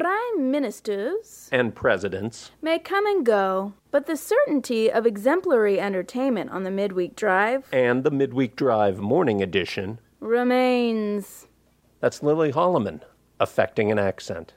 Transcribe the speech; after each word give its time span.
Prime 0.00 0.52
ministers 0.52 1.48
and 1.50 1.74
presidents 1.74 2.52
may 2.62 2.78
come 2.78 3.04
and 3.06 3.26
go, 3.26 3.72
but 3.90 4.06
the 4.06 4.16
certainty 4.16 4.92
of 4.92 5.04
exemplary 5.06 5.80
entertainment 5.80 6.50
on 6.50 6.62
the 6.62 6.70
midweek 6.70 7.16
drive 7.16 7.64
and 7.72 8.04
the 8.04 8.10
Midweek 8.12 8.54
Drive 8.54 8.98
Morning 8.98 9.42
Edition. 9.42 9.98
remains. 10.20 11.48
That's 11.98 12.22
Lily 12.22 12.52
Holloman, 12.52 13.00
affecting 13.40 13.90
an 13.90 13.98
accent. 13.98 14.54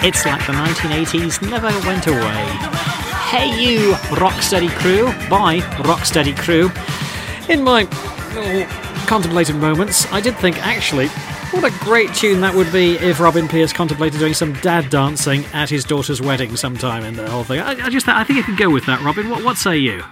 It's 0.00 0.24
like 0.24 0.46
the 0.46 0.52
1980s 0.52 1.50
never 1.50 1.66
went 1.84 2.06
away. 2.06 2.46
Hey 3.26 3.60
You, 3.60 3.94
Rocksteady 4.14 4.70
Crew 4.70 5.06
by 5.28 5.58
Rocksteady 5.82 6.38
Crew. 6.38 6.70
In 7.52 7.64
my 7.64 7.88
oh, 7.90 9.04
contemplative 9.08 9.56
moments, 9.56 10.10
I 10.12 10.20
did 10.20 10.36
think 10.36 10.56
actually, 10.64 11.08
what 11.50 11.64
a 11.64 11.76
great 11.84 12.14
tune 12.14 12.40
that 12.42 12.54
would 12.54 12.72
be 12.72 12.92
if 12.98 13.18
Robin 13.18 13.48
Pierce 13.48 13.72
contemplated 13.72 14.20
doing 14.20 14.34
some 14.34 14.52
dad 14.54 14.88
dancing 14.88 15.44
at 15.46 15.68
his 15.68 15.82
daughter's 15.82 16.22
wedding 16.22 16.54
sometime 16.56 17.02
in 17.02 17.14
the 17.14 17.28
whole 17.28 17.42
thing. 17.42 17.58
I, 17.58 17.72
I 17.86 17.90
just 17.90 18.06
I 18.06 18.22
think 18.22 18.38
I 18.38 18.42
could 18.42 18.56
go 18.56 18.70
with 18.70 18.86
that, 18.86 19.02
Robin. 19.02 19.28
What, 19.28 19.42
what 19.42 19.56
say 19.56 19.78
you? 19.78 20.04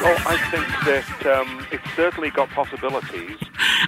Well, 0.00 0.16
I 0.26 0.36
think 0.50 0.66
that 0.84 1.38
um, 1.38 1.66
it's 1.72 1.90
certainly 1.96 2.30
got 2.30 2.48
possibilities. 2.50 3.36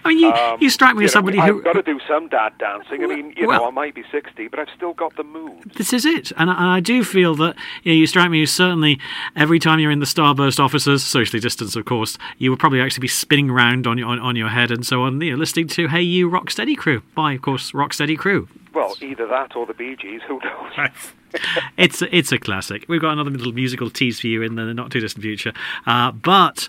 I 0.05 0.09
mean, 0.09 0.19
you, 0.19 0.31
Um, 0.33 0.59
you 0.61 0.69
strike 0.71 0.97
me 0.97 1.05
as 1.05 1.11
know, 1.15 1.19
somebody 1.19 1.39
who. 1.39 1.59
I've 1.59 1.65
got 1.65 1.73
to 1.75 1.83
do 1.83 2.01
some 2.09 2.29
dad 2.29 2.53
dancing. 2.59 3.05
I 3.05 3.07
mean, 3.07 3.33
you 3.37 3.47
Well- 3.47 3.61
know, 3.61 3.69
I 3.69 3.71
might 3.71 3.95
be 3.95 4.03
60, 4.11 4.49
but 4.49 4.59
I've 4.59 4.69
still 4.77 4.93
got 4.93 5.15
the 5.17 5.23
moves. 5.23 5.65
This 5.77 5.93
is 5.93 6.05
it, 6.05 6.33
and 6.37 6.51
I, 6.51 6.55
and 6.55 6.67
I 6.67 6.81
do 6.81 7.05
feel 7.05 7.35
that 7.37 7.55
you, 7.85 7.93
know, 7.93 7.97
you 7.99 8.07
strike 8.07 8.31
me 8.31 8.43
as 8.43 8.51
certainly 8.51 8.99
every 9.37 9.59
time 9.61 9.79
you're 9.79 9.91
in 9.93 10.01
the 10.01 10.07
Starburst 10.07 10.59
offices, 10.59 11.05
socially 11.05 11.39
distanced, 11.41 11.77
of 11.77 11.85
course, 11.85 12.19
you 12.39 12.51
would 12.51 12.59
probably 12.59 12.81
actually 12.81 13.03
be 13.03 13.09
spinning 13.09 13.49
around 13.51 13.87
on 13.87 13.97
your 13.99 14.09
on, 14.09 14.19
on 14.19 14.35
your 14.37 14.49
head 14.49 14.71
and 14.73 14.85
so 14.85 15.03
on, 15.03 15.21
you 15.21 15.31
know, 15.33 15.37
listening 15.39 15.69
to 15.69 15.87
"Hey 15.89 16.03
You 16.03 16.29
Rocksteady 16.29 16.77
Crew" 16.77 17.03
by, 17.15 17.35
of 17.35 17.43
course, 17.43 17.71
Rocksteady 17.73 18.19
Crew. 18.19 18.49
Well, 18.75 18.97
either 19.01 19.27
that 19.29 19.55
or 19.57 19.67
the 19.67 19.75
Bee 19.75 19.97
Gees. 19.97 20.23
Who 20.27 20.41
knows? 20.41 20.89
it's 21.77 22.03
it's 22.11 22.33
a 22.33 22.39
classic. 22.39 22.85
We've 22.89 23.01
got 23.01 23.13
another 23.13 23.31
little 23.31 23.53
musical 23.53 23.91
tease 23.91 24.21
for 24.21 24.27
you 24.27 24.43
in 24.43 24.55
the 24.55 24.75
not 24.75 24.91
too 24.91 25.01
distant 25.01 25.23
future, 25.23 25.53
uh, 25.87 26.13
but. 26.13 26.69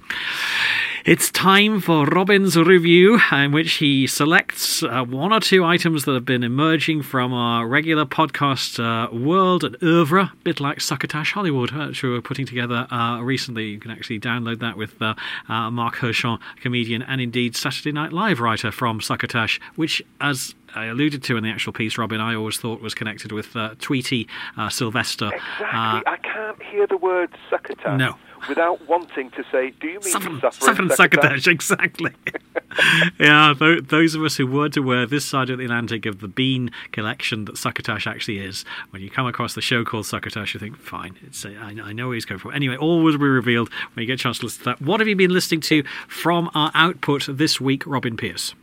It's 1.04 1.32
time 1.32 1.82
for 1.82 2.06
Robin's 2.06 2.56
review, 2.56 3.20
in 3.32 3.52
which 3.52 3.74
he 3.74 4.06
selects 4.06 4.84
uh, 4.84 5.04
one 5.04 5.34
or 5.34 5.40
two 5.40 5.66
items 5.66 6.06
that 6.06 6.14
have 6.14 6.26
been 6.26 6.44
emerging 6.44 7.02
from 7.02 7.34
our 7.34 7.68
regular 7.68 8.06
podcast 8.06 8.78
uh, 8.80 9.12
world 9.12 9.64
and 9.64 9.76
oeuvre, 9.82 10.22
a 10.22 10.34
bit 10.44 10.60
like 10.60 10.80
Succotash 10.80 11.32
Hollywood, 11.32 11.74
uh, 11.74 11.88
which 11.88 12.04
we 12.04 12.10
were 12.10 12.22
putting 12.22 12.46
together 12.46 12.86
uh, 12.92 13.20
recently. 13.20 13.70
You 13.70 13.80
can 13.80 13.90
actually 13.90 14.20
download 14.20 14.60
that 14.60 14.78
with 14.78 15.02
uh, 15.02 15.16
Mark 15.50 15.96
Hershon, 15.96 16.38
comedian, 16.58 17.02
and 17.02 17.20
indeed 17.20 17.56
Saturday 17.56 17.92
Night 17.92 18.14
Live 18.14 18.40
writer 18.40 18.72
from 18.72 19.02
Succotash, 19.02 19.60
which, 19.76 20.04
as 20.20 20.54
I 20.76 20.86
alluded 20.86 21.24
to 21.24 21.38
in 21.38 21.44
the 21.44 21.50
actual 21.50 21.74
piece, 21.74 21.98
Robin, 21.98 22.20
I 22.22 22.36
always 22.36 22.58
thought 22.58 22.82
was 22.82 22.94
connected 22.94 23.32
with 23.32 23.56
uh, 23.56 23.76
Tweety 23.80 24.28
uh, 24.58 24.70
Sylvester. 24.70 25.28
Exactly. 25.34 25.66
Uh, 25.66 26.02
I 26.08 26.18
can't 26.24 26.62
hear 26.64 26.88
the 26.88 26.98
word 26.98 27.30
succotash 27.50 27.98
No. 28.00 28.16
without 28.48 28.88
wanting 28.88 29.30
to 29.32 29.44
say, 29.52 29.72
do 29.80 29.88
you 29.88 29.94
mean 30.00 30.02
Suffering, 30.04 30.40
suffer 30.40 30.62
succotash? 30.64 30.98
succotash, 30.98 31.48
exactly. 31.56 32.12
yeah, 33.20 33.54
those 33.84 34.16
of 34.16 34.24
us 34.24 34.38
who 34.38 34.48
weren't 34.48 34.78
aware 34.78 35.06
this 35.06 35.26
side 35.26 35.50
of 35.50 35.58
the 35.58 35.66
Atlantic 35.66 36.06
of 36.06 36.20
the 36.22 36.28
bean 36.28 36.72
collection 36.94 37.44
that 37.46 37.58
Succotash 37.58 38.08
actually 38.08 38.40
is, 38.40 38.64
when 38.92 39.02
you 39.02 39.10
come 39.10 39.28
across 39.28 39.54
the 39.56 39.62
show 39.62 39.84
called 39.84 40.06
Succotash, 40.06 40.54
you 40.54 40.60
think, 40.60 40.78
fine, 40.78 41.18
it's 41.26 41.44
a, 41.44 41.50
I, 41.58 41.76
I 41.84 41.92
know 41.94 42.08
where 42.08 42.14
he's 42.16 42.26
going 42.26 42.40
from. 42.40 42.54
Anyway, 42.54 42.78
all 42.78 43.02
will 43.04 43.18
be 43.18 43.26
revealed 43.26 43.70
when 43.94 44.04
you 44.04 44.08
get 44.08 44.14
a 44.14 44.24
chance 44.24 44.40
to 44.40 44.46
listen 44.46 44.60
to 44.60 44.66
that. 44.70 44.82
What 44.82 45.02
have 45.02 45.08
you 45.10 45.16
been 45.18 45.32
listening 45.32 45.60
to 45.62 45.84
from 46.08 46.50
our 46.56 46.72
output 46.74 47.26
this 47.30 47.60
week, 47.60 47.86
Robin 47.86 48.16
Pierce? 48.16 48.56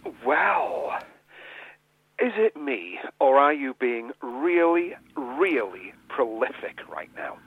Is 2.20 2.32
it 2.36 2.56
me, 2.56 2.98
or 3.20 3.38
are 3.38 3.52
you 3.52 3.74
being 3.78 4.10
really, 4.22 4.96
really 5.16 5.92
prolific 6.08 6.80
right 6.88 7.10
now? 7.16 7.38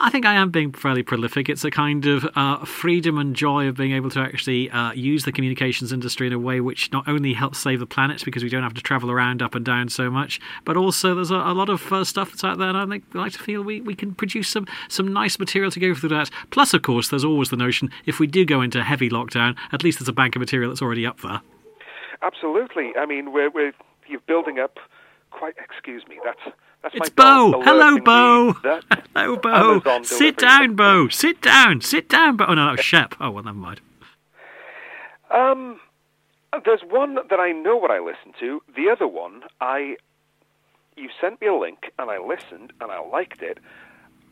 I 0.00 0.08
think 0.08 0.24
I 0.24 0.34
am 0.34 0.50
being 0.50 0.72
fairly 0.72 1.02
prolific. 1.02 1.48
It's 1.48 1.64
a 1.64 1.70
kind 1.70 2.06
of 2.06 2.24
uh, 2.36 2.64
freedom 2.64 3.18
and 3.18 3.34
joy 3.34 3.66
of 3.66 3.76
being 3.76 3.92
able 3.92 4.08
to 4.10 4.20
actually 4.20 4.70
uh, 4.70 4.92
use 4.92 5.24
the 5.24 5.32
communications 5.32 5.92
industry 5.92 6.26
in 6.26 6.32
a 6.32 6.38
way 6.38 6.60
which 6.60 6.90
not 6.92 7.06
only 7.08 7.34
helps 7.34 7.58
save 7.58 7.80
the 7.80 7.86
planet 7.86 8.24
because 8.24 8.42
we 8.42 8.48
don't 8.48 8.62
have 8.62 8.74
to 8.74 8.80
travel 8.80 9.10
around 9.10 9.42
up 9.42 9.54
and 9.54 9.64
down 9.64 9.88
so 9.88 10.08
much, 10.08 10.40
but 10.64 10.76
also 10.76 11.14
there's 11.14 11.32
a, 11.32 11.36
a 11.36 11.52
lot 11.52 11.68
of 11.68 11.92
uh, 11.92 12.04
stuff 12.04 12.30
that's 12.30 12.44
out 12.44 12.56
there, 12.56 12.68
and 12.68 12.78
I 12.78 12.86
think 12.86 13.04
I 13.14 13.18
like 13.18 13.32
to 13.32 13.38
feel 13.40 13.62
we, 13.62 13.80
we 13.82 13.94
can 13.94 14.14
produce 14.14 14.48
some 14.48 14.66
some 14.88 15.12
nice 15.12 15.38
material 15.38 15.70
to 15.72 15.80
go 15.80 15.94
through 15.94 16.10
that. 16.10 16.30
Plus, 16.50 16.72
of 16.72 16.80
course, 16.80 17.08
there's 17.08 17.24
always 17.24 17.50
the 17.50 17.56
notion 17.56 17.90
if 18.06 18.20
we 18.20 18.26
do 18.26 18.46
go 18.46 18.62
into 18.62 18.82
heavy 18.82 19.10
lockdown, 19.10 19.56
at 19.72 19.82
least 19.82 19.98
there's 19.98 20.08
a 20.08 20.14
bank 20.14 20.34
of 20.34 20.40
material 20.40 20.70
that's 20.70 20.80
already 20.80 21.04
up 21.04 21.20
there. 21.20 21.42
Absolutely. 22.22 22.92
I 22.96 23.06
mean, 23.06 23.32
we're, 23.32 23.50
we're 23.50 23.72
you're 24.08 24.20
building 24.20 24.58
up 24.58 24.78
quite. 25.30 25.54
Excuse 25.62 26.06
me. 26.08 26.18
That's 26.24 26.56
that's 26.82 26.94
It's 26.94 27.16
my 27.16 27.50
Bo. 27.50 27.62
Hello, 27.62 27.98
Bo. 27.98 28.52
Hello, 29.14 29.36
Bo. 29.36 30.02
Sit 30.02 30.36
down, 30.36 30.76
Bo. 30.76 31.08
Sit 31.08 31.40
down. 31.42 31.80
Sit 31.80 32.08
down, 32.08 32.36
Bo. 32.36 32.46
Oh 32.48 32.54
no, 32.54 32.66
that 32.66 32.76
was 32.76 32.84
Shep. 32.84 33.14
Oh 33.20 33.30
well, 33.30 33.44
never 33.44 33.56
mind. 33.56 33.80
Um, 35.30 35.80
there's 36.64 36.80
one 36.88 37.16
that 37.28 37.38
I 37.38 37.52
know 37.52 37.76
what 37.76 37.90
I 37.90 37.98
listened 37.98 38.34
to. 38.40 38.62
The 38.74 38.88
other 38.90 39.06
one, 39.06 39.42
I 39.60 39.96
you 40.96 41.08
sent 41.20 41.40
me 41.40 41.46
a 41.46 41.54
link 41.54 41.92
and 41.98 42.10
I 42.10 42.18
listened 42.18 42.72
and 42.80 42.90
I 42.90 43.00
liked 43.00 43.42
it, 43.42 43.58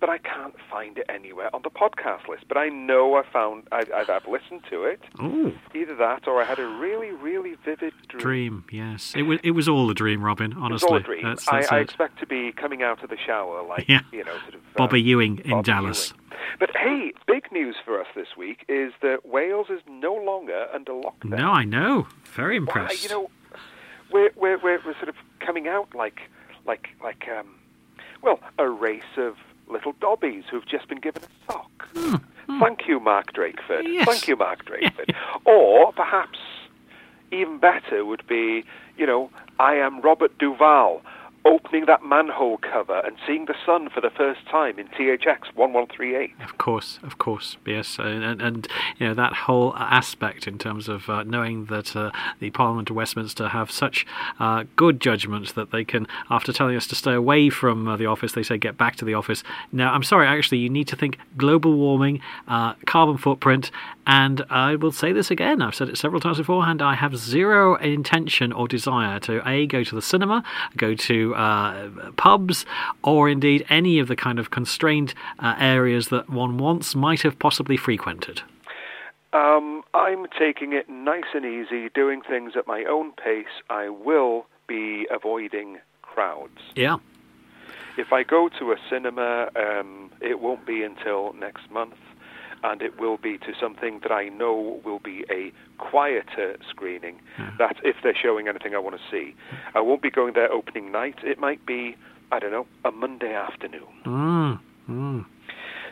but 0.00 0.08
I 0.10 0.18
can't 0.18 0.54
find 0.70 0.98
it 0.98 1.06
anywhere 1.08 1.54
on 1.54 1.62
the 1.62 1.70
podcast 1.70 2.28
list. 2.28 2.44
But 2.48 2.56
I 2.56 2.68
know 2.68 3.14
I 3.16 3.22
found 3.32 3.64
I, 3.72 3.84
I've, 3.94 4.10
I've 4.10 4.26
listened 4.28 4.62
to 4.70 4.84
it. 4.84 5.00
Ooh. 5.22 5.52
Either 5.74 5.94
that 5.96 6.26
or 6.28 6.40
I 6.42 6.44
had 6.44 6.58
a 6.58 6.66
really, 6.66 7.10
really 7.10 7.54
vivid 7.64 7.92
dream. 8.08 8.20
Dream, 8.20 8.64
yes. 8.70 9.12
It 9.16 9.22
was, 9.22 9.38
it 9.42 9.52
was 9.52 9.68
all 9.68 9.90
a 9.90 9.94
dream, 9.94 10.22
Robin, 10.22 10.52
It 10.52 10.56
was 10.56 10.62
honestly. 10.64 10.88
all 10.90 10.96
a 10.96 11.00
dream. 11.00 11.22
That's, 11.24 11.46
that's 11.50 11.72
I, 11.72 11.76
I 11.78 11.80
expect 11.80 12.18
to 12.20 12.26
be 12.26 12.52
coming 12.52 12.82
out 12.82 13.02
of 13.02 13.10
the 13.10 13.16
shower 13.16 13.62
like 13.66 13.88
Yeah. 13.88 14.00
you 14.12 14.24
know, 14.24 14.36
sort 14.42 14.54
of 14.54 14.60
uh, 14.60 14.76
Bobby 14.76 15.00
Ewing 15.00 15.38
in 15.44 15.50
Bobby 15.50 15.62
Dallas. 15.66 16.10
Ewing. 16.10 16.22
But 16.60 16.70
hey, 16.76 17.12
big 17.26 17.50
news 17.50 17.76
for 17.84 18.00
us 18.00 18.06
this 18.14 18.28
week 18.36 18.64
is 18.68 18.92
that 19.02 19.26
Wales 19.26 19.66
is 19.70 19.80
no 19.88 20.14
longer 20.14 20.66
under 20.72 20.92
lockdown. 20.92 21.38
No, 21.38 21.50
I 21.50 21.64
know. 21.64 22.06
Very 22.34 22.58
Well, 22.60 22.68
impressed. 22.68 23.02
you 23.02 23.08
know, 23.08 23.30
we're, 24.12 24.30
we're, 24.36 24.58
we're, 24.58 24.78
we're 24.84 24.94
sort 24.94 25.08
of 25.08 25.16
coming 25.40 25.66
out 25.68 25.94
like, 25.94 26.20
like, 26.66 26.88
like, 27.02 27.26
um, 27.36 27.46
well, 28.22 28.40
a 28.58 28.68
race 28.68 29.02
of 29.16 29.34
little 29.68 29.92
dobbies 30.00 30.44
who've 30.50 30.66
just 30.66 30.88
been 30.88 31.00
given 31.00 31.22
a 31.22 31.52
sock. 31.52 31.88
Thank 32.60 32.86
you, 32.88 33.00
Mark 33.00 33.32
Drakeford. 33.32 33.82
Hmm, 33.86 33.92
Yes. 33.92 34.06
Thank 34.08 34.28
you, 34.28 34.36
Mark 34.36 34.64
Drakeford. 34.68 35.14
or 35.44 35.92
perhaps 35.92 36.38
even 37.32 37.58
better 37.58 38.04
would 38.04 38.26
be, 38.28 38.64
you 38.96 39.06
know, 39.06 39.30
I 39.58 39.74
am 39.74 40.00
Robert 40.00 40.36
Duvall 40.38 41.02
opening 41.46 41.86
that 41.86 42.04
manhole 42.04 42.58
cover 42.58 43.00
and 43.04 43.16
seeing 43.26 43.44
the 43.44 43.54
sun 43.64 43.88
for 43.88 44.00
the 44.00 44.10
first 44.10 44.40
time 44.50 44.78
in 44.78 44.88
THX 44.88 45.54
1138. 45.54 46.32
Of 46.42 46.58
course, 46.58 46.98
of 47.02 47.18
course, 47.18 47.56
yes, 47.64 47.98
and, 47.98 48.42
and, 48.42 48.68
you 48.98 49.06
know 49.06 49.14
that 49.14 49.32
whole 49.32 49.74
aspect 49.76 50.48
in 50.48 50.58
terms 50.58 50.88
of 50.88 51.08
uh, 51.08 51.22
knowing 51.22 51.66
that 51.66 51.94
uh, 51.94 52.10
the 52.40 52.50
Parliament 52.50 52.90
of 52.90 52.96
Westminster 52.96 53.48
have 53.48 53.70
such 53.70 54.06
uh, 54.40 54.64
good 54.74 55.00
judgment 55.00 55.54
that 55.54 55.70
they 55.70 55.84
can, 55.84 56.06
after 56.30 56.52
telling 56.52 56.76
us 56.76 56.86
to 56.88 56.94
stay 56.94 57.12
away 57.12 57.48
from 57.48 57.86
uh, 57.86 57.96
the 57.96 58.06
office, 58.06 58.32
they 58.32 58.42
say 58.42 58.58
get 58.58 58.76
back 58.76 58.96
to 58.96 59.04
the 59.04 59.14
office. 59.14 59.44
Now, 59.70 59.92
I'm 59.92 60.02
sorry, 60.02 60.26
actually, 60.26 60.58
you 60.58 60.70
need 60.70 60.88
to 60.88 60.96
think 60.96 61.18
global 61.36 61.74
warming, 61.74 62.20
uh, 62.48 62.74
carbon 62.86 63.18
footprint, 63.18 63.70
and 64.06 64.42
I 64.50 64.76
will 64.76 64.92
say 64.92 65.12
this 65.12 65.30
again. 65.30 65.62
I've 65.62 65.74
said 65.74 65.88
it 65.88 65.98
several 65.98 66.20
times 66.20 66.38
beforehand. 66.38 66.82
I 66.82 66.94
have 66.94 67.16
zero 67.16 67.76
intention 67.76 68.52
or 68.52 68.66
desire 68.66 69.20
to 69.20 69.46
a 69.48 69.66
go 69.66 69.84
to 69.84 69.94
the 69.94 70.02
cinema, 70.02 70.42
go 70.76 70.94
to 70.94 71.35
uh, 71.36 71.88
pubs, 72.16 72.66
or 73.04 73.28
indeed 73.28 73.64
any 73.68 73.98
of 73.98 74.08
the 74.08 74.16
kind 74.16 74.38
of 74.38 74.50
constrained 74.50 75.14
uh, 75.38 75.54
areas 75.58 76.08
that 76.08 76.28
one 76.28 76.58
once 76.58 76.94
might 76.94 77.22
have 77.22 77.38
possibly 77.38 77.76
frequented. 77.76 78.42
Um, 79.32 79.82
I'm 79.92 80.26
taking 80.38 80.72
it 80.72 80.88
nice 80.88 81.34
and 81.34 81.44
easy, 81.44 81.90
doing 81.94 82.22
things 82.22 82.52
at 82.56 82.66
my 82.66 82.84
own 82.84 83.12
pace. 83.12 83.46
I 83.68 83.90
will 83.90 84.46
be 84.66 85.06
avoiding 85.10 85.78
crowds. 86.02 86.58
Yeah. 86.74 86.96
If 87.98 88.12
I 88.12 88.22
go 88.22 88.48
to 88.58 88.72
a 88.72 88.76
cinema, 88.90 89.48
um, 89.56 90.10
it 90.20 90.40
won't 90.40 90.66
be 90.66 90.82
until 90.82 91.32
next 91.34 91.70
month, 91.70 91.94
and 92.62 92.82
it 92.82 92.98
will 92.98 93.16
be 93.16 93.38
to 93.38 93.52
something 93.60 94.00
that 94.02 94.12
I 94.12 94.28
know 94.28 94.80
will 94.84 94.98
be 94.98 95.24
a 95.30 95.52
quieter 95.78 96.56
screening. 96.68 97.20
That's 97.58 97.78
if 97.84 97.96
they're 98.02 98.16
showing 98.16 98.48
anything 98.48 98.74
I 98.74 98.78
want 98.78 98.96
to 98.96 99.02
see. 99.10 99.34
I 99.74 99.80
won't 99.80 100.02
be 100.02 100.10
going 100.10 100.34
there 100.34 100.52
opening 100.52 100.90
night. 100.90 101.16
It 101.22 101.38
might 101.38 101.64
be, 101.66 101.96
I 102.32 102.38
don't 102.38 102.52
know, 102.52 102.66
a 102.84 102.90
Monday 102.90 103.34
afternoon. 103.34 103.88
Mm, 104.04 104.60
mm. 104.88 105.24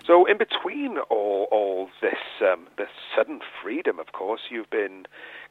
So 0.06 0.26
in 0.26 0.36
between 0.36 0.98
all 1.08 1.48
all 1.50 1.88
this 2.02 2.18
um, 2.42 2.66
this 2.76 2.88
sudden 3.16 3.40
freedom, 3.62 3.98
of 3.98 4.12
course, 4.12 4.42
you've 4.50 4.70
been 4.70 5.06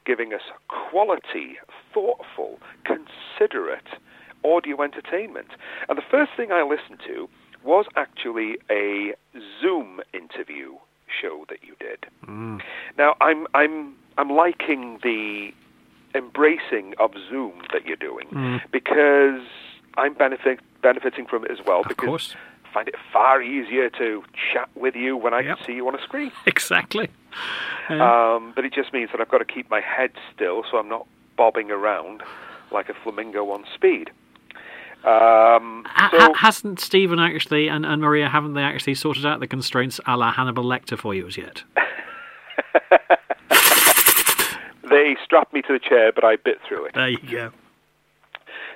giving 0.06 0.32
us 0.32 0.42
quality, 0.68 1.56
thoughtful, 1.92 2.60
considerate 2.84 3.98
audio 4.44 4.82
entertainment. 4.82 5.48
And 5.88 5.98
the 5.98 6.02
first 6.08 6.32
thing 6.36 6.52
I 6.52 6.62
listened 6.62 7.00
to 7.06 7.28
was 7.64 7.86
actually 7.96 8.58
a 8.70 9.14
Zoom 9.60 10.00
interview 10.12 10.74
show 11.20 11.44
that 11.48 11.58
you 11.62 11.74
did. 11.80 12.06
Now 12.98 13.14
I'm 13.20 13.46
I'm 13.54 13.94
I'm 14.18 14.30
liking 14.30 14.98
the 15.02 15.52
embracing 16.14 16.94
of 16.98 17.12
Zoom 17.28 17.54
that 17.72 17.84
you're 17.86 17.96
doing 17.96 18.60
because 18.70 19.40
I'm 19.96 20.14
benefit, 20.14 20.60
benefiting 20.82 21.26
from 21.26 21.44
it 21.44 21.50
as 21.50 21.58
well. 21.66 21.82
because 21.88 22.06
course. 22.06 22.36
I 22.64 22.72
find 22.72 22.88
it 22.88 22.94
far 23.12 23.42
easier 23.42 23.88
to 23.90 24.22
chat 24.52 24.68
with 24.74 24.94
you 24.96 25.16
when 25.16 25.32
I 25.34 25.40
Yep. 25.40 25.58
can 25.58 25.66
see 25.66 25.72
you 25.74 25.86
on 25.88 25.94
a 25.94 26.02
screen. 26.02 26.32
Exactly. 26.46 27.08
Um, 27.88 28.52
but 28.56 28.64
it 28.64 28.72
just 28.72 28.92
means 28.92 29.10
that 29.12 29.20
I've 29.20 29.28
got 29.28 29.38
to 29.38 29.44
keep 29.44 29.68
my 29.70 29.80
head 29.80 30.10
still 30.34 30.62
so 30.70 30.78
I'm 30.78 30.88
not 30.88 31.06
bobbing 31.36 31.70
around 31.70 32.22
like 32.72 32.88
a 32.88 32.94
flamingo 32.94 33.50
on 33.50 33.64
speed. 33.74 34.10
Um, 35.04 35.84
so 35.84 36.18
ha- 36.18 36.32
hasn't 36.34 36.80
Stephen 36.80 37.18
actually 37.18 37.68
and, 37.68 37.84
and 37.84 38.00
Maria 38.00 38.28
haven't 38.28 38.54
they 38.54 38.62
actually 38.62 38.94
sorted 38.94 39.26
out 39.26 39.40
the 39.40 39.46
constraints 39.46 40.00
a 40.06 40.16
la 40.16 40.32
Hannibal 40.32 40.64
Lecter 40.64 40.98
for 40.98 41.14
you 41.14 41.26
as 41.26 41.36
yet? 41.36 41.62
they 44.88 45.16
strapped 45.22 45.52
me 45.52 45.60
to 45.62 45.74
the 45.74 45.78
chair, 45.78 46.10
but 46.12 46.24
I 46.24 46.36
bit 46.36 46.58
through 46.66 46.86
it. 46.86 46.94
There 46.94 47.08
you 47.08 47.18
go. 47.18 47.50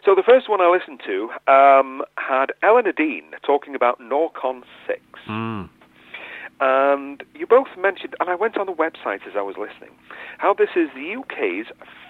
So 0.05 0.14
the 0.14 0.23
first 0.23 0.49
one 0.49 0.61
I 0.61 0.71
listened 0.71 1.00
to 1.07 1.31
um, 1.53 2.03
had 2.17 2.53
Eleanor 2.62 2.93
Dean 2.93 3.25
talking 3.45 3.75
about 3.75 3.99
Norcon 4.00 4.62
6. 4.87 5.00
Mm. 5.26 5.69
And 6.61 7.23
you 7.35 7.47
both 7.47 7.69
mentioned, 7.79 8.17
and 8.21 8.29
I 8.29 8.35
went 8.35 8.57
on 8.59 8.67
the 8.67 8.73
website 8.73 9.27
as 9.27 9.35
I 9.37 9.43
was 9.43 9.57
listening, 9.57 9.91
how 10.38 10.55
this 10.55 10.71
is 10.75 10.88
the 10.95 11.17
UK's 11.17 11.67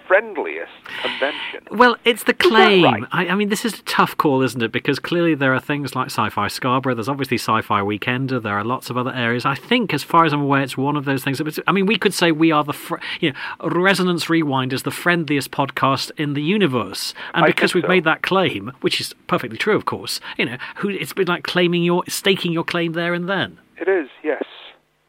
friendliest 0.07 0.73
convention. 1.03 1.61
Well, 1.71 1.99
it's 2.07 2.25
the 2.25 2.33
claim. 2.33 2.83
right? 2.83 3.03
I, 3.13 3.29
I 3.29 3.35
mean, 3.35 3.51
this 3.51 3.67
is 3.67 3.75
a 3.79 3.83
tough 3.83 4.17
call, 4.17 4.41
isn't 4.41 4.63
it? 4.63 4.73
Because 4.73 4.99
clearly 4.99 5.35
there 5.35 5.53
are 5.53 5.61
things 5.61 5.95
like 5.95 6.07
Sci-Fi 6.07 6.49
Scarborough. 6.49 6.95
There's 6.95 7.11
obviously 7.11 7.37
Sci-Fi 7.37 7.83
Weekender. 7.83 8.43
There 8.43 8.55
are 8.57 8.65
lots 8.65 8.89
of 8.89 8.97
other 8.97 9.13
areas. 9.13 9.45
I 9.45 9.55
think, 9.55 9.93
as 9.93 10.03
far 10.03 10.25
as 10.25 10.33
I'm 10.33 10.41
aware, 10.41 10.63
it's 10.63 10.79
one 10.79 10.97
of 10.97 11.05
those 11.05 11.23
things. 11.23 11.37
that- 11.39 11.59
I 11.67 11.73
mean, 11.73 11.85
we 11.85 11.99
could 11.99 12.15
say 12.15 12.33
we 12.33 12.51
are 12.51 12.65
the, 12.65 12.73
fr- 12.73 12.97
you 13.21 13.33
know, 13.33 13.69
Resonance 13.69 14.31
Rewind 14.31 14.73
is 14.73 14.85
the 14.85 14.91
friendliest 14.91 15.51
podcast 15.51 16.11
in 16.17 16.33
the 16.33 16.43
universe, 16.43 17.13
and 17.35 17.45
I 17.45 17.49
because 17.49 17.75
we've 17.75 17.85
so. 17.85 17.89
made 17.89 18.05
that 18.05 18.23
claim, 18.23 18.73
which 18.81 19.03
is 19.03 19.15
perfectly 19.27 19.59
true, 19.59 19.77
of 19.77 19.85
course, 19.85 20.21
you 20.39 20.47
know, 20.47 20.57
who 20.77 20.89
it's 20.89 21.13
been 21.13 21.29
like 21.29 21.43
claiming 21.45 21.83
your, 21.83 22.03
staking 22.09 22.53
your 22.53 22.65
claim 22.65 22.93
there 22.93 23.13
and 23.13 23.29
then. 23.29 23.59
It 23.81 23.89
is, 23.89 24.09
yes. 24.23 24.43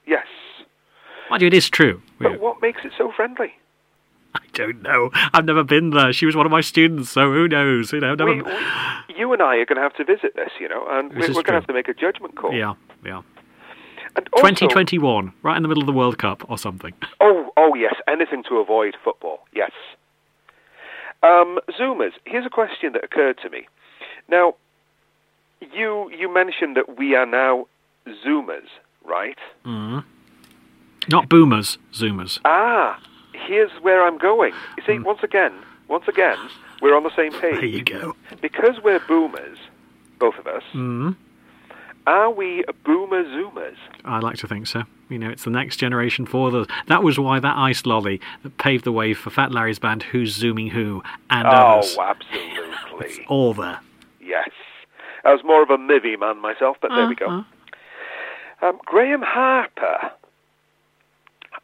Yes. 0.05 0.25
Mind 1.29 1.41
you, 1.41 1.47
it 1.47 1.53
is 1.53 1.69
true. 1.69 2.01
But 2.19 2.39
what 2.39 2.61
makes 2.61 2.81
it 2.83 2.91
so 2.97 3.11
friendly? 3.15 3.53
I 4.35 4.39
don't 4.53 4.81
know. 4.81 5.09
I've 5.13 5.45
never 5.45 5.63
been 5.63 5.91
there. 5.91 6.13
She 6.13 6.25
was 6.25 6.35
one 6.35 6.45
of 6.45 6.51
my 6.51 6.61
students, 6.61 7.09
so 7.11 7.31
who 7.31 7.47
knows? 7.47 7.91
You 7.91 7.99
know, 7.99 8.15
never. 8.15 8.33
We, 8.33 8.41
we, 8.41 8.51
you 9.15 9.31
and 9.33 9.41
I 9.41 9.55
are 9.57 9.65
going 9.65 9.77
to 9.77 9.81
have 9.81 9.95
to 9.95 10.03
visit 10.03 10.35
this, 10.35 10.51
you 10.59 10.67
know, 10.69 10.85
and 10.89 11.11
This 11.11 11.29
we're, 11.29 11.35
we're 11.35 11.43
going 11.43 11.45
to 11.45 11.53
have 11.53 11.67
to 11.67 11.73
make 11.73 11.87
a 11.87 11.93
judgment 11.93 12.35
call. 12.35 12.53
yeah, 12.53 12.73
yeah. 13.03 13.21
And 14.15 14.27
also, 14.33 14.49
2021, 14.49 15.33
right 15.43 15.55
in 15.55 15.61
the 15.61 15.69
middle 15.69 15.83
of 15.83 15.87
the 15.87 15.93
World 15.93 16.17
Cup 16.17 16.49
or 16.49 16.57
something. 16.57 16.93
Oh, 17.21 17.51
oh 17.57 17.75
yes, 17.75 17.95
anything 18.07 18.43
to 18.49 18.55
avoid 18.57 18.95
football. 19.03 19.39
Yes. 19.53 19.71
Um, 21.21 21.59
Zoomers. 21.77 22.11
Here's 22.25 22.45
a 22.45 22.49
question 22.49 22.93
that 22.93 23.03
occurred 23.03 23.37
to 23.43 23.49
me. 23.49 23.67
Now, 24.29 24.55
you 25.73 26.09
you 26.17 26.33
mentioned 26.33 26.77
that 26.77 26.97
we 26.97 27.15
are 27.15 27.25
now 27.25 27.67
Zoomers, 28.07 28.67
right? 29.03 29.37
Not 29.65 31.29
boomers, 31.29 31.77
zoomers. 31.93 32.39
Ah, 32.45 32.99
here's 33.33 33.71
where 33.81 34.05
I'm 34.05 34.17
going. 34.17 34.53
You 34.77 34.83
see, 34.85 34.99
once 34.99 35.19
again, 35.23 35.53
once 35.87 36.07
again, 36.07 36.37
we're 36.81 36.95
on 36.95 37.03
the 37.03 37.15
same 37.15 37.31
page. 37.31 37.55
There 37.55 37.65
you 37.65 37.83
go. 37.83 38.15
Because 38.41 38.75
we're 38.83 38.99
boomers, 39.07 39.57
both 40.19 40.35
of 40.37 40.45
us, 40.47 40.63
Mm. 40.73 41.15
are 42.05 42.29
we 42.29 42.63
boomer 42.85 43.23
zoomers? 43.23 43.77
I 44.05 44.19
like 44.19 44.37
to 44.37 44.47
think 44.47 44.67
so. 44.67 44.83
You 45.09 45.17
know, 45.17 45.29
it's 45.29 45.43
the 45.45 45.49
next 45.49 45.77
generation 45.77 46.25
for 46.27 46.51
the. 46.51 46.67
That 46.87 47.01
was 47.03 47.17
why 47.19 47.39
that 47.39 47.57
ice 47.57 47.85
lolly 47.87 48.21
that 48.43 48.57
paved 48.59 48.83
the 48.83 48.91
way 48.91 49.13
for 49.15 49.31
Fat 49.31 49.51
Larry's 49.51 49.79
band, 49.79 50.03
Who's 50.03 50.35
Zooming 50.35 50.67
Who, 50.67 51.01
and 51.31 51.47
others. 51.47 51.95
Oh, 51.97 52.03
absolutely. 52.03 53.25
All 53.27 53.53
there. 53.55 53.79
yes. 54.21 54.49
I 55.25 55.33
was 55.33 55.43
more 55.43 55.61
of 55.63 55.69
a 55.69 55.77
Mivvi 55.77 56.17
man 56.19 56.39
myself, 56.39 56.77
but 56.81 56.91
there 56.95 57.07
we 57.07 57.15
go. 57.15 57.25
Uh-huh. 57.25 57.43
Um, 58.61 58.79
Graham 58.85 59.21
Harper. 59.21 60.11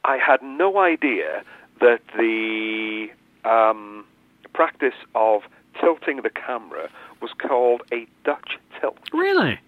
I 0.03 0.17
had 0.17 0.41
no 0.43 0.77
idea 0.77 1.43
that 1.81 2.01
the 2.15 3.07
um, 3.43 4.05
practice 4.53 4.93
of 5.15 5.41
tilting 5.79 6.21
the 6.21 6.29
camera 6.29 6.89
was 7.21 7.31
called 7.37 7.81
a 7.91 8.07
Dutch 8.23 8.57
tilt. 8.79 8.97
Really? 9.13 9.59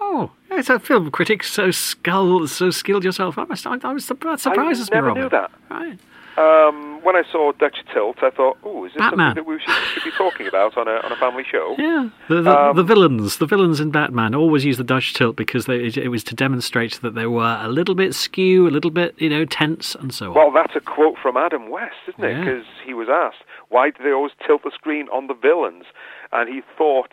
Oh, 0.00 0.30
it's 0.50 0.70
a 0.70 0.78
film 0.78 1.10
critic 1.10 1.42
so 1.42 1.70
skilled, 1.70 2.50
so 2.50 2.70
skilled 2.70 3.02
yourself. 3.02 3.36
I 3.38 3.44
must. 3.44 3.66
I, 3.66 3.78
I 3.82 3.92
was 3.92 4.04
surprised. 4.04 4.46
I 4.46 4.54
never 4.92 5.12
knew 5.12 5.28
that. 5.28 5.50
Right. 5.70 5.98
Um, 6.38 7.00
when 7.02 7.16
I 7.16 7.22
saw 7.32 7.52
Dutch 7.52 7.78
tilt, 7.92 8.18
I 8.22 8.30
thought, 8.30 8.58
"Oh, 8.62 8.84
is 8.84 8.92
this 8.92 9.00
Batman. 9.00 9.34
something 9.34 9.44
that 9.44 9.50
we 9.50 9.58
should, 9.60 9.74
should 9.92 10.04
be 10.04 10.10
talking 10.16 10.46
about 10.46 10.76
on 10.76 10.86
a 10.86 10.96
on 11.04 11.10
a 11.10 11.16
family 11.16 11.44
show?" 11.50 11.74
Yeah, 11.78 12.10
the 12.28 12.42
the, 12.42 12.56
Um, 12.58 12.76
the 12.76 12.84
villains, 12.84 13.38
the 13.38 13.46
villains 13.46 13.80
in 13.80 13.90
Batman 13.90 14.34
always 14.34 14.64
use 14.64 14.76
the 14.76 14.84
Dutch 14.84 15.14
tilt 15.14 15.34
because 15.36 15.66
they, 15.66 15.76
it, 15.86 15.96
it 15.96 16.08
was 16.08 16.22
to 16.24 16.34
demonstrate 16.34 17.00
that 17.02 17.14
they 17.14 17.26
were 17.26 17.58
a 17.60 17.68
little 17.68 17.94
bit 17.94 18.14
skew, 18.14 18.68
a 18.68 18.70
little 18.70 18.90
bit, 18.92 19.14
you 19.18 19.28
know, 19.28 19.44
tense, 19.44 19.94
and 19.96 20.14
so 20.14 20.28
on. 20.28 20.34
Well, 20.34 20.50
that's 20.52 20.76
a 20.76 20.80
quote 20.80 21.16
from 21.18 21.36
Adam 21.36 21.70
West, 21.70 21.96
isn't 22.08 22.22
it? 22.24 22.30
Yeah. 22.32 22.40
Because 22.44 22.64
he 22.84 22.94
was 22.94 23.08
asked, 23.08 23.42
why 23.70 23.90
do 23.90 24.02
they 24.04 24.12
always 24.12 24.32
tilt 24.46 24.62
the 24.62 24.70
screen 24.72 25.08
on 25.08 25.26
the 25.26 25.34
villains? 25.34 25.84
And 26.32 26.48
he 26.48 26.62
thought, 26.76 27.10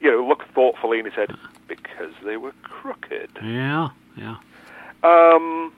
you 0.00 0.10
know, 0.10 0.24
looked 0.26 0.50
thoughtfully 0.54 0.98
and 0.98 1.08
he 1.08 1.14
said, 1.14 1.30
because 1.68 2.12
they 2.24 2.36
were 2.36 2.52
crooked. 2.62 3.30
yeah, 3.42 3.88
yeah. 4.16 4.36
Um, 5.04 5.72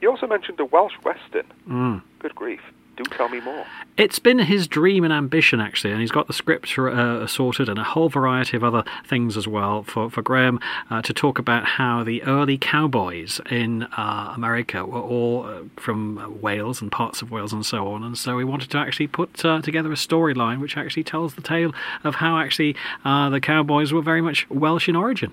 you 0.00 0.10
also 0.10 0.26
mentioned 0.26 0.60
a 0.60 0.64
Welsh 0.64 0.94
Western. 1.04 1.46
Mm. 1.68 2.02
Good 2.18 2.34
grief. 2.34 2.60
Do 2.96 3.04
tell 3.04 3.28
me 3.28 3.38
more. 3.38 3.64
It's 3.96 4.18
been 4.18 4.40
his 4.40 4.66
dream 4.66 5.04
and 5.04 5.12
ambition, 5.12 5.60
actually, 5.60 5.92
and 5.92 6.00
he's 6.00 6.10
got 6.10 6.26
the 6.26 6.32
script 6.32 6.76
uh, 6.76 7.28
sorted 7.28 7.68
and 7.68 7.78
a 7.78 7.84
whole 7.84 8.08
variety 8.08 8.56
of 8.56 8.64
other 8.64 8.82
things 9.06 9.36
as 9.36 9.46
well 9.46 9.84
for, 9.84 10.10
for 10.10 10.20
Graham 10.20 10.58
uh, 10.90 11.00
to 11.02 11.12
talk 11.12 11.38
about 11.38 11.64
how 11.64 12.02
the 12.02 12.24
early 12.24 12.58
cowboys 12.58 13.40
in 13.52 13.84
uh, 13.96 14.32
America 14.34 14.84
were 14.84 15.00
all 15.00 15.46
uh, 15.46 15.60
from 15.76 16.40
Wales 16.40 16.82
and 16.82 16.90
parts 16.90 17.22
of 17.22 17.30
Wales 17.30 17.52
and 17.52 17.64
so 17.64 17.86
on. 17.86 18.02
And 18.02 18.18
so 18.18 18.36
he 18.36 18.44
wanted 18.44 18.70
to 18.70 18.78
actually 18.78 19.06
put 19.06 19.44
uh, 19.44 19.62
together 19.62 19.92
a 19.92 19.96
storyline 19.96 20.60
which 20.60 20.76
actually 20.76 21.04
tells 21.04 21.34
the 21.34 21.42
tale 21.42 21.72
of 22.02 22.16
how 22.16 22.36
actually 22.38 22.74
uh, 23.04 23.30
the 23.30 23.40
cowboys 23.40 23.92
were 23.92 24.02
very 24.02 24.22
much 24.22 24.50
Welsh 24.50 24.88
in 24.88 24.96
origin. 24.96 25.32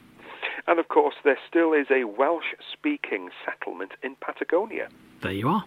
And 0.68 0.80
of 0.80 0.88
course, 0.88 1.16
there 1.24 1.38
still 1.48 1.74
is 1.74 1.88
a 1.92 2.06
Welsh 2.06 2.56
speaking 2.72 3.30
settlement 3.46 3.92
in 4.04 4.16
Patagonia. 4.16 4.90
There 5.22 5.32
you 5.32 5.48
are. 5.48 5.64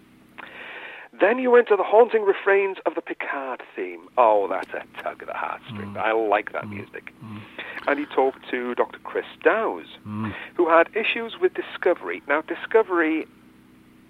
Then 1.21 1.38
you 1.38 1.50
went 1.50 1.69
to 1.69 1.76
the 1.76 1.83
haunting 1.83 2.23
refrains 2.23 2.76
of 2.85 2.95
the 2.95 3.00
Picard 3.00 3.62
theme. 3.75 4.09
Oh, 4.19 4.47
that's 4.49 4.69
a 4.71 5.02
tug 5.02 5.23
of 5.23 5.28
the 5.28 5.35
heartstrings. 5.35 5.97
Mm. 5.97 6.00
I 6.00 6.12
like 6.12 6.52
that 6.52 6.64
mm. 6.64 6.71
music. 6.71 7.12
Mm. 7.25 7.40
And 7.87 7.99
he 7.99 8.07
talked 8.07 8.49
to 8.50 8.75
Dr. 8.75 8.99
Chris 8.99 9.25
Dowes, 9.43 9.87
who 10.57 10.69
had 10.69 10.88
issues 10.95 11.38
with 11.40 11.55
Discovery. 11.55 12.23
Now, 12.28 12.43
Discovery, 12.43 13.26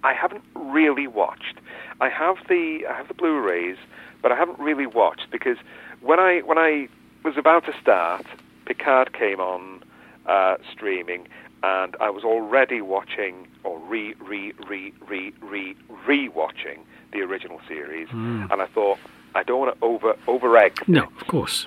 I 0.03 0.13
haven't 0.13 0.43
really 0.55 1.07
watched. 1.07 1.59
I 2.01 2.09
have 2.09 2.37
the 2.49 2.85
I 2.89 2.97
have 2.97 3.09
the 3.09 3.15
Blu-rays, 3.15 3.77
but 4.21 4.33
I 4.33 4.37
haven't 4.37 4.59
really 4.59 4.87
watched 4.87 5.31
because 5.31 5.59
when 6.01 6.19
I 6.19 6.41
when 6.41 6.59
I 6.59 6.89
was 7.25 7.37
about 7.37 7.65
to 7.67 7.75
start, 7.81 8.27
Picard 8.67 9.13
came 9.13 9.41
on 9.41 9.83
uh, 10.29 10.57
streaming, 10.73 11.27
and 11.63 11.97
I 12.01 12.11
was 12.11 12.23
already 12.25 12.81
watching 12.81 13.47
or 13.65 13.79
re 13.81 14.15
re 14.21 14.53
re 14.69 14.93
re 15.09 15.33
re 15.41 15.77
re 16.07 16.29
watching 16.29 16.79
the 17.13 17.21
original 17.21 17.61
series, 17.67 18.09
and 18.13 18.53
I 18.63 18.67
thought 18.67 18.99
I 19.35 19.43
don't 19.43 19.61
want 19.61 19.79
to 19.79 19.85
over 19.85 20.17
over 20.27 20.57
egg. 20.57 20.75
No, 20.87 21.05
of 21.21 21.27
course. 21.27 21.67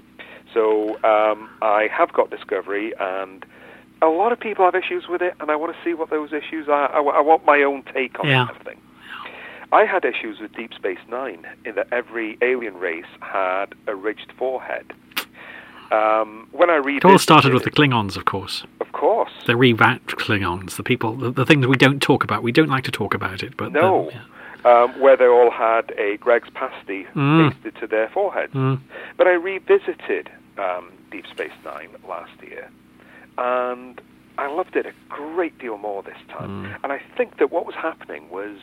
So 0.53 0.95
um, 1.03 1.49
I 1.61 1.87
have 1.91 2.11
got 2.13 2.29
Discovery, 2.29 2.93
and 2.99 3.45
a 4.01 4.07
lot 4.07 4.31
of 4.31 4.39
people 4.39 4.65
have 4.65 4.75
issues 4.75 5.07
with 5.07 5.21
it, 5.21 5.33
and 5.39 5.49
I 5.49 5.55
want 5.55 5.73
to 5.75 5.83
see 5.83 5.93
what 5.93 6.09
those 6.09 6.33
issues 6.33 6.67
are. 6.67 6.91
I, 6.93 6.99
I 7.01 7.21
want 7.21 7.45
my 7.45 7.61
own 7.63 7.83
take 7.93 8.19
on 8.19 8.27
Yeah. 8.27 8.47
everything. 8.49 8.79
I 9.73 9.85
had 9.85 10.03
issues 10.03 10.39
with 10.41 10.53
Deep 10.53 10.73
Space 10.73 10.99
Nine 11.09 11.47
in 11.63 11.75
that 11.75 11.87
every 11.93 12.37
alien 12.41 12.75
race 12.75 13.05
had 13.21 13.67
a 13.87 13.95
ridged 13.95 14.33
forehead. 14.37 14.91
Um, 15.91 16.47
when 16.51 16.69
I 16.69 16.75
read 16.77 16.97
It 16.97 17.05
all 17.05 17.19
started 17.19 17.53
with 17.53 17.63
the 17.63 17.71
Klingons, 17.71 18.15
of 18.15 18.25
course. 18.25 18.63
of 18.79 18.91
course, 18.93 19.31
The 19.45 19.55
revamped 19.57 20.15
Klingons, 20.17 20.75
the 20.77 20.83
people, 20.83 21.15
the, 21.15 21.31
the 21.31 21.45
things 21.45 21.67
we 21.67 21.75
don't 21.75 22.01
talk 22.01 22.23
about. 22.23 22.43
We 22.43 22.51
don't 22.53 22.69
like 22.69 22.85
to 22.85 22.91
talk 22.91 23.13
about 23.13 23.43
it, 23.43 23.57
but 23.57 23.71
No. 23.73 24.05
the- 24.05 24.11
yeah. 24.13 24.83
um, 24.83 24.99
where 25.01 25.17
they 25.17 25.27
all 25.27 25.51
had 25.51 25.91
a 25.97 26.17
Greggs 26.17 26.49
pasty 26.53 27.05
Mm. 27.15 27.51
pasted 27.51 27.75
to 27.81 27.87
their 27.87 28.07
foreheads. 28.09 28.53
Mm. 28.53 28.79
But 29.17 29.27
I 29.27 29.31
revisited 29.33 30.29
um, 30.57 30.91
Deep 31.11 31.25
Space 31.27 31.51
Nine 31.65 31.89
last 32.07 32.31
year, 32.43 32.69
and 33.37 33.99
I 34.37 34.47
loved 34.47 34.75
it 34.75 34.85
a 34.85 34.93
great 35.09 35.57
deal 35.59 35.77
more 35.77 36.03
this 36.03 36.17
time. 36.29 36.65
Mm. 36.65 36.77
And 36.83 36.93
I 36.93 37.01
think 37.17 37.37
that 37.37 37.51
what 37.51 37.65
was 37.65 37.75
happening 37.75 38.29
was 38.29 38.57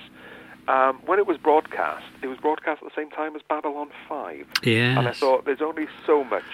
um, 0.68 0.98
when 1.06 1.18
it 1.18 1.26
was 1.26 1.36
broadcast, 1.38 2.04
it 2.22 2.26
was 2.26 2.38
broadcast 2.38 2.82
at 2.82 2.88
the 2.88 2.94
same 3.00 3.10
time 3.10 3.34
as 3.36 3.42
Babylon 3.48 3.88
5. 4.08 4.46
Yes. 4.62 4.98
And 4.98 5.08
I 5.08 5.12
thought 5.12 5.44
there's 5.46 5.62
only 5.62 5.88
so 6.06 6.24
much 6.24 6.44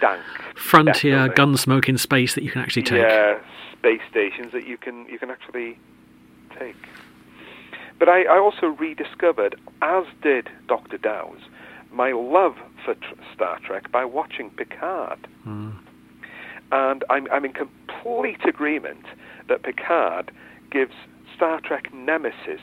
dank 0.00 0.22
frontier 0.54 1.28
building. 1.28 1.54
gunsmoke 1.54 1.88
in 1.88 1.98
space 1.98 2.34
that 2.34 2.44
you 2.44 2.50
can 2.50 2.60
actually 2.62 2.82
take. 2.82 3.00
Yeah, 3.02 3.38
space 3.78 4.00
stations 4.10 4.52
that 4.52 4.66
you 4.66 4.76
can 4.76 5.06
you 5.06 5.18
can 5.18 5.30
actually 5.30 5.78
take. 6.58 6.76
But 7.98 8.08
I, 8.08 8.22
I 8.24 8.38
also 8.38 8.66
rediscovered, 8.68 9.56
as 9.82 10.04
did 10.22 10.48
Doctor 10.68 10.96
Dowes, 10.96 11.40
my 11.92 12.12
love 12.12 12.56
for 12.84 12.94
tr- 12.94 13.14
Star 13.34 13.58
Trek 13.60 13.90
by 13.92 14.04
watching 14.06 14.48
Picard. 14.50 15.26
And 16.72 17.04
I'm 17.10 17.26
I'm 17.30 17.44
in 17.44 17.52
complete 17.52 18.44
agreement 18.46 19.04
that 19.48 19.62
Picard 19.62 20.30
gives 20.70 20.94
Star 21.34 21.60
Trek 21.60 21.92
Nemesis 21.92 22.60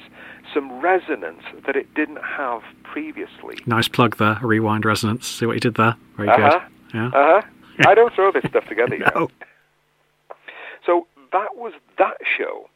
some 0.54 0.80
resonance 0.80 1.42
that 1.66 1.76
it 1.76 1.94
didn't 1.94 2.24
have 2.24 2.62
previously. 2.84 3.58
Nice 3.66 3.88
plug 3.90 4.18
there, 4.18 4.40
rewind 4.42 4.86
resonance. 4.86 5.28
See 5.28 5.46
what 5.46 5.54
you 5.54 5.60
did 5.60 5.76
there? 5.76 5.96
Very 6.16 6.30
Uh-huh. 6.30 6.60
good. 6.60 6.62
Yeah. 6.94 7.08
Uh 7.08 7.12
huh. 7.42 7.42
I 7.88 7.94
don't 7.96 8.14
throw 8.14 8.32
this 8.32 8.44
stuff 8.50 8.66
together. 8.68 8.98
No. 9.16 9.30
So 10.86 11.06
that 11.34 11.56
was 11.58 11.74
that 11.98 12.18
show. 12.38 12.70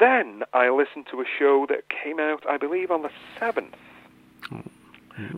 Then 0.00 0.42
I 0.52 0.70
listened 0.70 1.06
to 1.12 1.20
a 1.20 1.24
show 1.38 1.66
that 1.68 1.84
came 1.88 2.18
out, 2.18 2.44
I 2.48 2.56
believe, 2.56 2.90
on 2.90 3.02
the 3.02 3.10
7th, 3.40 3.74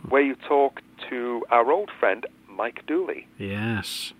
where 0.09 0.21
you 0.21 0.35
talk 0.35 0.81
to 1.09 1.45
our 1.51 1.71
old 1.71 1.91
friend 1.99 2.25
Mike 2.49 2.85
Dooley. 2.87 3.27
Yes. 3.37 4.13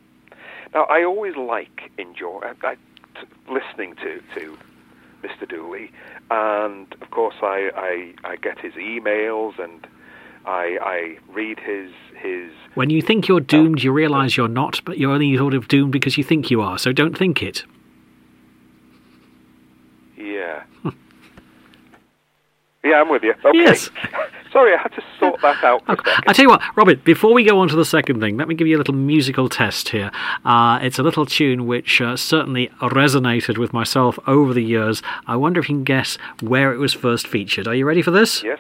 Now, 0.74 0.84
I 0.84 1.04
always 1.04 1.36
like 1.36 1.92
enjoy 1.98 2.42
I, 2.44 2.54
I, 2.68 2.76
t- 2.76 3.28
listening 3.50 3.96
to, 3.96 4.22
to 4.36 4.58
Mr. 5.24 5.48
Dooley, 5.50 5.92
and 6.30 6.94
of 7.02 7.10
course, 7.10 7.36
I, 7.42 7.72
I, 7.76 8.14
I 8.32 8.36
get 8.36 8.60
his 8.60 8.74
emails 8.74 9.58
and 9.60 9.88
I, 10.48 10.78
I 10.82 11.18
read 11.34 11.60
his 11.60 11.92
his 12.22 12.50
When 12.74 12.90
you 12.90 13.02
think 13.02 13.28
you're 13.28 13.42
doomed, 13.42 13.84
you 13.84 13.92
realise 13.92 14.38
you're 14.38 14.48
not, 14.48 14.82
but 14.86 14.98
you're 14.98 15.12
only 15.12 15.36
sort 15.38 15.54
of 15.54 15.68
doomed 15.68 15.92
because 15.92 16.18
you 16.18 16.24
think 16.24 16.50
you 16.50 16.62
are. 16.62 16.78
So 16.80 16.94
don't 16.94 17.18
think 17.18 17.44
it. 17.44 17.64
Yeah. 20.18 20.64
yeah, 22.84 23.02
I'm 23.02 23.10
with 23.10 23.24
you. 23.24 23.34
Okay. 23.44 23.58
Yes. 23.60 23.90
Sorry, 24.54 24.74
I 24.74 24.82
had 24.82 24.94
to 24.94 25.04
sort 25.20 25.42
that 25.42 25.62
out 25.64 25.84
a 25.88 25.98
I 26.26 26.34
tell 26.34 26.44
you 26.44 26.50
what, 26.50 26.62
Robert, 26.76 27.04
before 27.04 27.34
we 27.34 27.44
go 27.44 27.60
on 27.60 27.68
to 27.68 27.76
the 27.76 27.84
second 27.86 28.22
thing, 28.22 28.38
let 28.38 28.48
me 28.48 28.56
give 28.56 28.66
you 28.66 28.78
a 28.78 28.80
little 28.80 28.94
musical 28.94 29.50
test 29.50 29.90
here. 29.90 30.10
Uh, 30.46 30.80
it's 30.82 30.98
a 30.98 31.04
little 31.04 31.26
tune 31.26 31.68
which 31.68 32.00
uh, 32.00 32.16
certainly 32.16 32.70
resonated 32.80 33.58
with 33.58 33.74
myself 33.74 34.18
over 34.26 34.54
the 34.54 34.64
years. 34.64 35.04
I 35.28 35.36
wonder 35.36 35.60
if 35.60 35.70
you 35.70 35.76
can 35.76 35.84
guess 35.84 36.18
where 36.42 36.74
it 36.74 36.78
was 36.78 36.94
first 36.94 37.28
featured. 37.28 37.68
Are 37.68 37.76
you 37.76 37.86
ready 37.86 38.02
for 38.02 38.12
this? 38.12 38.42
Yes. 38.42 38.60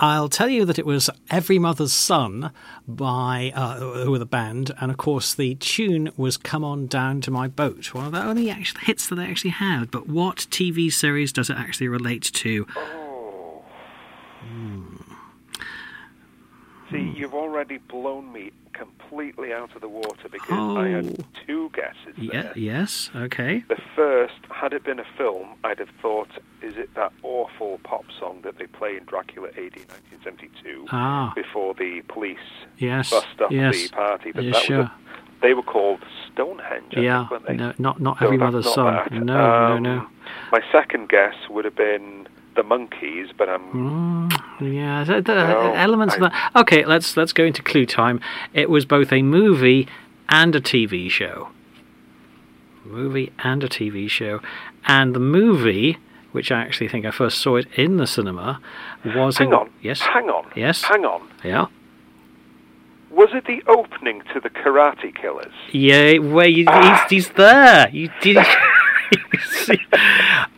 I'll 0.00 0.28
tell 0.28 0.48
you 0.48 0.64
that 0.64 0.78
it 0.78 0.86
was 0.86 1.10
Every 1.28 1.58
Mother's 1.58 1.92
Son 1.92 2.52
by 2.86 3.52
uh, 3.54 3.78
who 4.04 4.12
were 4.12 4.18
the 4.18 4.26
band, 4.26 4.72
and 4.80 4.92
of 4.92 4.96
course 4.96 5.34
the 5.34 5.56
tune 5.56 6.10
was 6.16 6.36
"Come 6.36 6.62
On 6.62 6.86
Down 6.86 7.20
to 7.22 7.32
My 7.32 7.48
Boat." 7.48 7.92
One 7.94 8.06
of 8.06 8.12
the 8.12 8.22
only 8.22 8.48
actual 8.48 8.80
hits 8.82 9.08
that 9.08 9.16
they 9.16 9.24
actually 9.24 9.50
had. 9.50 9.90
But 9.90 10.08
what 10.08 10.46
TV 10.50 10.92
series 10.92 11.32
does 11.32 11.50
it 11.50 11.56
actually 11.56 11.88
relate 11.88 12.22
to? 12.22 12.66
See, 16.90 17.12
you've 17.16 17.34
already 17.34 17.78
blown 17.78 18.32
me 18.32 18.50
completely 18.72 19.52
out 19.52 19.74
of 19.74 19.80
the 19.80 19.88
water 19.88 20.28
because 20.30 20.76
I 20.78 20.88
had 20.88 21.06
Oh. 21.20 21.24
two 21.46 21.70
guesses 21.74 22.16
Yeah, 22.16 22.52
yes, 22.54 23.10
okay. 23.14 23.64
The 23.68 23.76
first, 23.96 24.34
had 24.50 24.72
it 24.72 24.84
been 24.84 24.98
a 25.00 25.04
film, 25.16 25.48
I'd 25.64 25.78
have 25.80 25.90
thought, 26.00 26.28
is 26.62 26.76
it 26.76 26.94
that 26.94 27.12
awful 27.22 27.80
pop 27.82 28.04
song 28.18 28.40
that 28.42 28.56
they 28.58 28.66
play 28.66 28.96
in 28.96 29.04
Dracula 29.04 29.48
AD 29.48 29.84
1972 29.88 30.86
Ah. 30.92 31.32
before 31.34 31.74
the 31.74 32.02
police 32.08 32.38
Yes, 32.78 33.10
bust 33.10 33.26
up 33.40 33.50
yes. 33.50 33.88
the 33.90 33.96
party? 33.96 34.32
But 34.32 34.44
Yeah, 34.44 34.52
that 34.52 34.62
sure. 34.62 34.78
was 34.78 34.86
a, 34.86 34.92
they 35.40 35.54
were 35.54 35.62
called 35.62 36.00
Stonehenge, 36.32 36.94
Yeah, 36.96 37.26
think, 37.28 37.58
no, 37.58 37.72
not 37.78 38.00
not 38.00 38.20
No, 38.20 38.26
Every 38.26 38.38
Mother's 38.38 38.64
not 38.66 38.74
Son. 38.74 38.94
that. 38.94 39.12
No, 39.12 39.34
Um, 39.74 39.82
no, 39.82 39.94
no. 39.96 40.06
My 40.52 40.62
second 40.72 41.08
guess 41.08 41.34
would 41.50 41.64
have 41.64 41.76
been 41.76 42.28
the 42.58 42.64
Monkees, 42.64 43.30
but 43.38 43.48
I'm 43.48 43.62
Mm, 43.72 44.74
yeah, 44.74 45.04
the, 45.04 45.20
the 45.22 45.34
No, 45.34 45.72
elements 45.74 46.14
of 46.16 46.20
that. 46.22 46.50
Okay, 46.56 46.84
let's 46.84 47.16
let's 47.16 47.32
go 47.32 47.44
into 47.44 47.62
clue 47.62 47.86
time. 47.86 48.20
It 48.52 48.68
was 48.68 48.84
both 48.84 49.12
a 49.12 49.22
movie 49.22 49.86
and 50.28 50.54
a 50.54 50.60
TV 50.60 51.08
show. 51.10 51.48
Movie 52.84 53.32
and 53.44 53.62
a 53.62 53.68
TV 53.68 54.08
show, 54.10 54.40
and 54.86 55.14
the 55.14 55.20
movie, 55.20 55.98
which 56.32 56.50
I 56.50 56.60
actually 56.62 56.88
think 56.88 57.04
I 57.06 57.10
first 57.10 57.38
saw 57.38 57.56
it 57.56 57.66
in 57.76 57.96
the 57.98 58.06
cinema, 58.06 58.60
was 59.04 59.38
hang 59.38 59.48
in 59.48 59.54
on, 59.54 59.70
yes, 59.82 60.00
hang 60.00 60.28
on, 60.30 60.44
Yes. 60.56 60.82
hang 60.84 61.04
on. 61.04 61.28
yeah, 61.44 61.66
Was 63.10 63.28
it 63.34 63.44
the 63.46 63.62
opening 63.70 64.22
to 64.32 64.40
the 64.40 64.48
Karate 64.50 65.14
Killers? 65.14 65.52
yeah. 65.70 66.18
Where 66.18 66.46
you, 66.48 66.64
Ah. 66.68 67.04
he's, 67.08 67.26
he's 67.26 67.34
there. 67.34 67.88
You 67.92 68.10
did. 68.22 68.38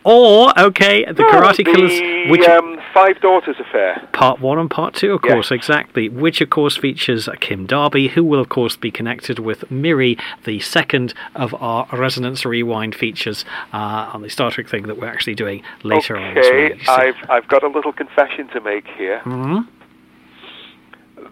Or 0.03 0.51
okay, 0.59 1.05
the 1.05 1.23
Karate 1.23 1.57
the, 1.57 1.63
Killers, 1.63 2.29
which 2.31 2.47
um, 2.47 2.79
Five 2.91 3.21
Daughters 3.21 3.55
Affair. 3.59 4.07
Part 4.13 4.39
one 4.39 4.57
and 4.57 4.69
part 4.69 4.95
two, 4.95 5.13
of 5.13 5.21
Yes. 5.23 5.31
course, 5.33 5.51
exactly. 5.51 6.09
Which, 6.09 6.41
of 6.41 6.49
course, 6.49 6.75
features 6.75 7.29
Kim 7.39 7.67
Darby, 7.67 8.07
who 8.07 8.23
will, 8.23 8.39
of 8.39 8.49
course, 8.49 8.75
be 8.75 8.89
connected 8.89 9.37
with 9.37 9.69
Miri, 9.69 10.17
the 10.45 10.59
second 10.59 11.13
of 11.35 11.53
our 11.61 11.87
Resonance 11.93 12.45
Rewind 12.45 12.95
features 12.95 13.45
uh, 13.73 14.09
on 14.11 14.23
the 14.23 14.29
Star 14.29 14.49
Trek 14.49 14.67
thing 14.67 14.83
that 14.87 14.97
we're 14.99 15.07
actually 15.07 15.35
doing 15.35 15.61
later 15.83 16.17
on 16.17 16.35
Okay, 16.37 16.79
I've 16.87 17.15
I've 17.29 17.47
got 17.47 17.63
a 17.63 17.67
little 17.67 17.93
confession 17.93 18.47
to 18.49 18.61
make 18.61 18.87
here. 18.97 19.21
Mhm. 19.25 19.67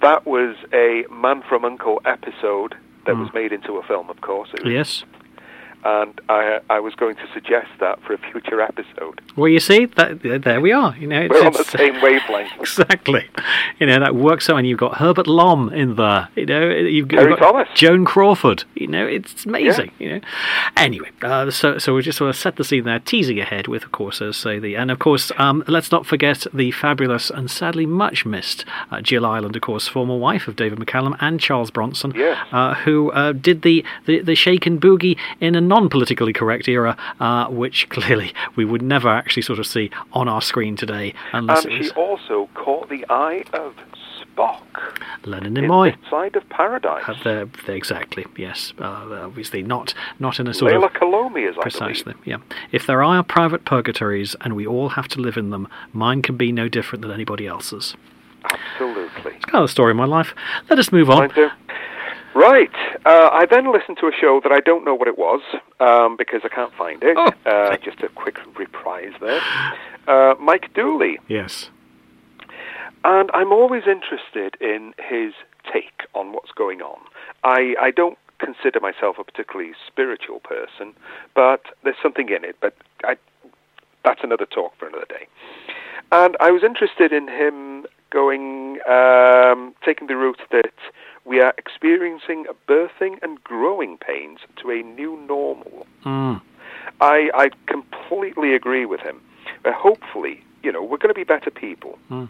That 0.01 0.27
was 0.27 0.55
a 0.71 1.05
Man 1.11 1.41
from 1.49 1.65
Uncle 1.65 2.01
episode 2.05 2.75
that 3.07 3.17
was 3.17 3.33
made 3.33 3.51
into 3.51 3.73
a 3.77 3.83
film, 3.83 4.09
of 4.11 4.21
course. 4.21 4.49
Yes. 4.63 5.03
And 5.83 6.19
I 6.27 6.59
I 6.69 6.79
was 6.79 6.93
going 6.95 7.15
to 7.15 7.27
suggest 7.33 7.67
that 7.79 8.01
for 8.03 8.13
a 8.13 8.17
future 8.17 8.61
episode. 8.61 9.21
Well, 9.35 9.47
you 9.47 9.59
see, 9.59 9.85
that, 9.85 10.21
there 10.43 10.59
we 10.59 10.71
are. 10.73 10.95
You 10.97 11.07
know, 11.07 11.21
it's, 11.21 11.31
We're 11.33 11.45
on 11.45 11.53
the 11.53 11.63
same 11.63 12.01
wavelength. 12.01 12.51
Exactly. 12.59 13.27
You 13.79 13.87
know, 13.87 13.99
that 13.99 14.15
works 14.15 14.49
out. 14.49 14.57
And 14.57 14.67
you've 14.67 14.79
got 14.79 14.97
Herbert 14.97 15.27
Lom 15.27 15.71
in 15.73 15.95
there. 15.95 16.27
You 16.35 16.45
know, 16.45 16.69
you've 16.69 17.07
Terry 17.09 17.29
you've 17.29 17.39
got 17.39 17.51
Thomas. 17.53 17.69
Joan 17.75 18.03
Crawford. 18.05 18.65
You 18.75 18.87
know, 18.87 19.05
it's 19.07 19.45
amazing. 19.45 19.91
Yeah. 19.99 20.07
You 20.07 20.13
know. 20.15 20.21
Anyway, 20.75 21.09
uh, 21.21 21.49
so 21.51 21.77
so 21.77 21.95
we 21.95 22.01
just 22.01 22.17
sort 22.17 22.29
of 22.29 22.35
set 22.35 22.57
the 22.57 22.63
scene 22.63 22.83
there, 22.83 22.99
teasing 22.99 23.39
ahead 23.39 23.67
with, 23.67 23.83
of 23.83 23.91
course, 23.91 24.21
as 24.21 24.35
say 24.37 24.59
the 24.59 24.75
and 24.75 24.91
of 24.91 24.99
course, 24.99 25.31
um, 25.37 25.63
let's 25.67 25.91
not 25.91 26.05
forget 26.05 26.45
the 26.53 26.71
fabulous 26.71 27.29
and 27.29 27.49
sadly 27.49 27.85
much 27.85 28.25
missed 28.25 28.65
uh, 28.91 28.99
Jill 29.01 29.25
Ireland, 29.25 29.55
of 29.55 29.61
course, 29.61 29.87
former 29.87 30.17
wife 30.17 30.47
of 30.47 30.55
David 30.55 30.79
McCallum 30.79 31.15
and 31.19 31.39
Charles 31.39 31.71
Bronson, 31.71 32.11
Yes. 32.15 32.37
uh, 32.51 32.73
who 32.75 33.11
uh, 33.11 33.31
did 33.31 33.61
the, 33.61 33.85
the 34.05 34.19
the 34.19 34.35
shake 34.35 34.65
and 34.65 34.81
boogie 34.81 35.17
in 35.39 35.55
a 35.69 35.79
non-politically 35.79 36.33
correct 36.33 36.67
era, 36.67 36.97
uh, 37.19 37.47
which 37.47 37.87
clearly 37.89 38.33
we 38.55 38.65
would 38.65 38.81
never 38.81 39.07
actually 39.09 39.43
sort 39.43 39.59
of 39.59 39.67
see 39.67 39.89
on 40.13 40.27
our 40.27 40.41
screen 40.41 40.75
today, 40.75 41.13
unless 41.33 41.65
And 41.65 41.85
she 41.85 41.89
also 41.91 42.49
caught 42.55 42.89
the 42.89 43.05
eye 43.09 43.43
of 43.53 43.75
Spock 44.19 44.61
Leonard 45.25 45.57
in 45.57 45.65
Nimoy. 45.65 45.95
Side 46.09 46.35
of 46.35 46.47
Paradise. 46.49 47.03
Uh, 47.07 47.13
they're- 47.23 47.49
they're 47.65 47.75
exactly, 47.75 48.25
yes. 48.37 48.73
Uh, 48.79 49.21
obviously, 49.25 49.61
not 49.61 49.93
not 50.17 50.39
in 50.39 50.47
a 50.47 50.53
sort 50.53 50.71
Leila 50.71 50.87
of 50.87 50.93
Kalomi, 50.93 51.47
as 51.49 51.55
I 51.57 51.61
precisely. 51.61 52.13
Yeah. 52.25 52.37
If 52.71 52.85
there 52.87 53.03
are 53.03 53.23
private 53.23 53.65
purgatories 53.65 54.35
and 54.41 54.55
we 54.55 54.65
all 54.65 54.89
have 54.89 55.07
to 55.09 55.21
live 55.21 55.37
in 55.37 55.49
them, 55.51 55.67
mine 55.93 56.21
can 56.21 56.35
be 56.37 56.51
no 56.51 56.67
different 56.69 57.01
than 57.01 57.11
anybody 57.11 57.45
else's. 57.47 57.95
Absolutely. 58.45 59.33
It's 59.35 59.45
kind 59.45 59.61
of 59.61 59.67
the 59.67 59.71
story 59.71 59.91
of 59.91 59.97
my 59.97 60.05
life. 60.05 60.33
Let 60.69 60.79
us 60.79 60.91
move 60.91 61.09
on. 61.09 61.29
Right. 62.35 62.71
Uh, 63.05 63.29
I 63.31 63.45
then 63.49 63.71
listened 63.71 63.97
to 64.01 64.07
a 64.07 64.11
show 64.11 64.39
that 64.43 64.51
I 64.51 64.59
don't 64.59 64.85
know 64.85 64.93
what 64.95 65.07
it 65.07 65.17
was 65.17 65.41
um, 65.79 66.15
because 66.17 66.41
I 66.43 66.49
can't 66.49 66.73
find 66.73 67.01
it. 67.03 67.17
Oh. 67.17 67.31
Uh, 67.49 67.77
just 67.77 68.01
a 68.01 68.09
quick 68.09 68.37
reprise 68.57 69.13
there. 69.19 69.41
Uh, 70.07 70.35
Mike 70.39 70.73
Dooley. 70.73 71.19
Yes. 71.27 71.69
And 73.03 73.29
I'm 73.33 73.51
always 73.51 73.83
interested 73.87 74.55
in 74.61 74.93
his 74.97 75.33
take 75.71 76.07
on 76.13 76.33
what's 76.33 76.51
going 76.51 76.81
on. 76.81 76.99
I, 77.43 77.75
I 77.79 77.91
don't 77.91 78.17
consider 78.39 78.79
myself 78.79 79.17
a 79.19 79.23
particularly 79.23 79.73
spiritual 79.87 80.39
person, 80.39 80.93
but 81.33 81.61
there's 81.83 81.97
something 82.01 82.29
in 82.29 82.43
it. 82.43 82.57
But 82.61 82.75
I, 83.03 83.17
that's 84.03 84.21
another 84.23 84.45
talk 84.45 84.77
for 84.77 84.87
another 84.87 85.05
day. 85.07 85.27
And 86.11 86.35
I 86.39 86.51
was 86.51 86.63
interested 86.63 87.13
in 87.13 87.27
him 87.27 87.85
going, 88.09 88.79
um, 88.89 89.75
taking 89.85 90.07
the 90.07 90.15
route 90.15 90.41
that 90.51 90.73
we 91.29 91.39
are 91.39 91.53
experiencing 91.59 92.45
birthing 92.67 93.21
and 93.21 93.41
growing 93.43 93.97
pains 93.97 94.39
to 94.59 94.71
a 94.71 94.81
new 94.81 95.15
normal. 95.27 95.85
Mm. 96.03 96.41
I, 96.99 97.29
I 97.35 97.49
completely 97.67 98.55
agree 98.55 98.87
with 98.87 99.01
him. 99.01 99.21
But 99.63 99.73
hopefully, 99.73 100.43
you 100.63 100.71
know, 100.71 100.81
we're 100.81 100.97
going 100.97 101.13
to 101.13 101.13
be 101.13 101.23
better 101.23 101.51
people. 101.51 101.99
Mm. 102.09 102.29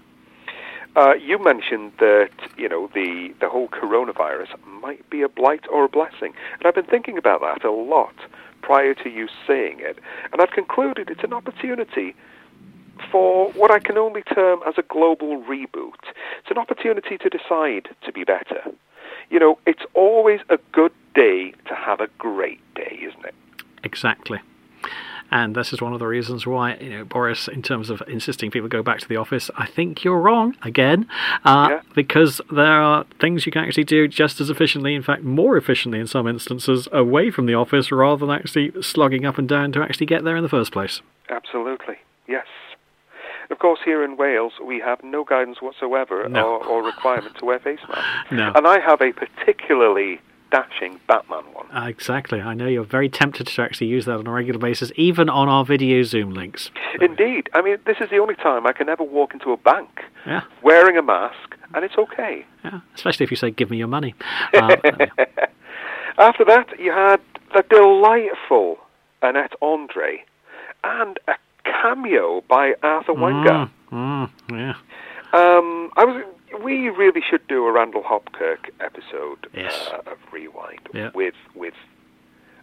Uh, 0.97 1.13
you 1.13 1.41
mentioned 1.41 1.93
that 1.99 2.31
you 2.57 2.67
know 2.67 2.89
the 2.93 3.33
the 3.39 3.47
whole 3.47 3.69
coronavirus 3.69 4.49
might 4.81 5.07
be 5.09 5.21
a 5.21 5.29
blight 5.29 5.63
or 5.71 5.85
a 5.85 5.87
blessing, 5.87 6.33
and 6.57 6.65
I've 6.65 6.75
been 6.75 6.85
thinking 6.85 7.17
about 7.17 7.41
that 7.41 7.63
a 7.63 7.71
lot 7.71 8.15
prior 8.61 8.95
to 8.95 9.09
you 9.09 9.27
saying 9.47 9.77
it, 9.79 9.99
and 10.33 10.41
I've 10.41 10.49
concluded 10.49 11.09
it's 11.09 11.23
an 11.23 11.31
opportunity 11.31 12.15
for 13.11 13.51
what 13.51 13.71
I 13.71 13.79
can 13.79 13.97
only 13.97 14.23
term 14.23 14.59
as 14.67 14.73
a 14.77 14.81
global 14.81 15.41
reboot. 15.43 16.03
It's 16.39 16.49
an 16.49 16.57
opportunity 16.57 17.17
to 17.19 17.29
decide 17.29 17.89
to 18.03 18.11
be 18.11 18.23
better. 18.23 18.63
You 19.29 19.39
know, 19.39 19.59
it's 19.65 19.83
always 19.93 20.39
a 20.49 20.57
good 20.71 20.91
day 21.15 21.53
to 21.67 21.75
have 21.75 21.99
a 21.99 22.07
great 22.17 22.61
day, 22.75 22.99
isn't 23.01 23.25
it? 23.25 23.35
Exactly. 23.83 24.39
And 25.31 25.55
this 25.55 25.71
is 25.71 25.79
one 25.79 25.93
of 25.93 25.99
the 25.99 26.07
reasons 26.07 26.47
why, 26.47 26.73
you 26.77 26.89
know, 26.89 27.05
Boris, 27.05 27.47
in 27.47 27.61
terms 27.61 27.91
of 27.91 28.01
insisting 28.07 28.49
people 28.49 28.67
go 28.67 28.81
back 28.81 28.97
to 28.99 29.07
the 29.07 29.15
office, 29.17 29.51
I 29.55 29.67
think 29.67 30.03
you're 30.03 30.19
wrong 30.19 30.55
again, 30.63 31.07
uh, 31.45 31.67
Yeah. 31.69 31.81
because 31.93 32.41
there 32.49 32.81
are 32.81 33.03
things 33.19 33.45
you 33.45 33.51
can 33.51 33.63
actually 33.63 33.83
do 33.83 34.07
just 34.07 34.41
as 34.41 34.49
efficiently, 34.49 34.95
in 34.95 35.03
fact, 35.03 35.23
more 35.23 35.55
efficiently 35.55 35.99
in 35.99 36.07
some 36.07 36.27
instances, 36.27 36.87
away 36.91 37.29
from 37.29 37.45
the 37.45 37.53
office 37.53 37.91
rather 37.91 38.25
than 38.25 38.35
actually 38.35 38.71
slugging 38.81 39.23
up 39.23 39.37
and 39.37 39.47
down 39.47 39.71
to 39.73 39.83
actually 39.83 40.07
get 40.07 40.23
there 40.23 40.35
in 40.35 40.41
the 40.41 40.49
first 40.49 40.71
place. 40.71 41.01
Absolutely, 41.29 41.97
yes. 42.27 42.47
Of 43.49 43.59
course, 43.59 43.79
here 43.83 44.03
in 44.03 44.15
Wales, 44.17 44.53
we 44.63 44.79
have 44.79 45.03
no 45.03 45.23
guidance 45.23 45.61
whatsoever 45.61 46.27
No. 46.29 46.45
or, 46.57 46.65
or 46.65 46.83
requirement 46.83 47.35
to 47.39 47.45
wear 47.45 47.59
face 47.59 47.79
masks. 47.87 48.31
No. 48.31 48.51
And 48.55 48.67
I 48.67 48.79
have 48.79 49.01
a 49.01 49.11
particularly 49.11 50.19
dashing 50.51 50.99
Batman 51.07 51.43
one. 51.53 51.67
Uh, 51.71 51.87
exactly. 51.87 52.41
I 52.41 52.53
know 52.55 52.67
you're 52.67 52.83
very 52.83 53.09
tempted 53.09 53.47
to 53.47 53.61
actually 53.61 53.87
use 53.87 54.05
that 54.05 54.15
on 54.17 54.25
a 54.27 54.31
regular 54.31 54.59
basis, 54.59 54.91
even 54.95 55.29
on 55.29 55.47
our 55.47 55.63
video 55.65 56.01
Zoom 56.03 56.31
links. 56.33 56.71
Indeed. 57.01 57.49
I 57.53 57.61
mean, 57.61 57.77
this 57.85 57.97
is 58.01 58.09
the 58.09 58.17
only 58.17 58.35
time 58.35 58.65
I 58.65 58.73
can 58.73 58.89
ever 58.89 59.03
walk 59.03 59.33
into 59.33 59.51
a 59.51 59.57
bank 59.57 59.89
Yeah, 60.25 60.41
wearing 60.63 60.97
a 60.97 61.01
mask, 61.03 61.55
and 61.75 61.83
it's 61.85 61.97
okay. 61.97 62.45
yeah. 62.65 62.79
Especially 62.95 63.23
if 63.25 63.31
you 63.31 63.37
say, 63.37 63.51
"Give 63.51 63.69
me 63.69 63.77
your 63.77 63.87
money." 63.87 64.15
Uh, 64.53 64.75
After 66.17 66.43
that, 66.45 66.67
you 66.79 66.91
had 66.91 67.21
the 67.53 67.63
delightful 67.69 68.77
Annette 69.21 69.53
Andre 69.61 70.23
and 70.83 71.17
a 71.27 71.33
cameo 71.81 72.41
by 72.47 72.73
Arthur 72.83 73.13
Wenger. 73.13 73.69
mm, 73.91 74.29
yeah. 74.51 74.73
Um, 75.33 75.91
I 75.97 76.05
was. 76.05 76.23
We 76.63 76.89
really 76.89 77.21
should 77.29 77.47
do 77.47 77.65
a 77.67 77.71
Randall 77.71 78.01
Hopkirk 78.01 78.69
episode 78.79 79.47
Yes. 79.53 79.89
uh, 79.93 80.11
of 80.11 80.17
Rewind 80.31 80.89
Yeah. 80.93 81.11
with 81.13 81.35
with 81.53 81.75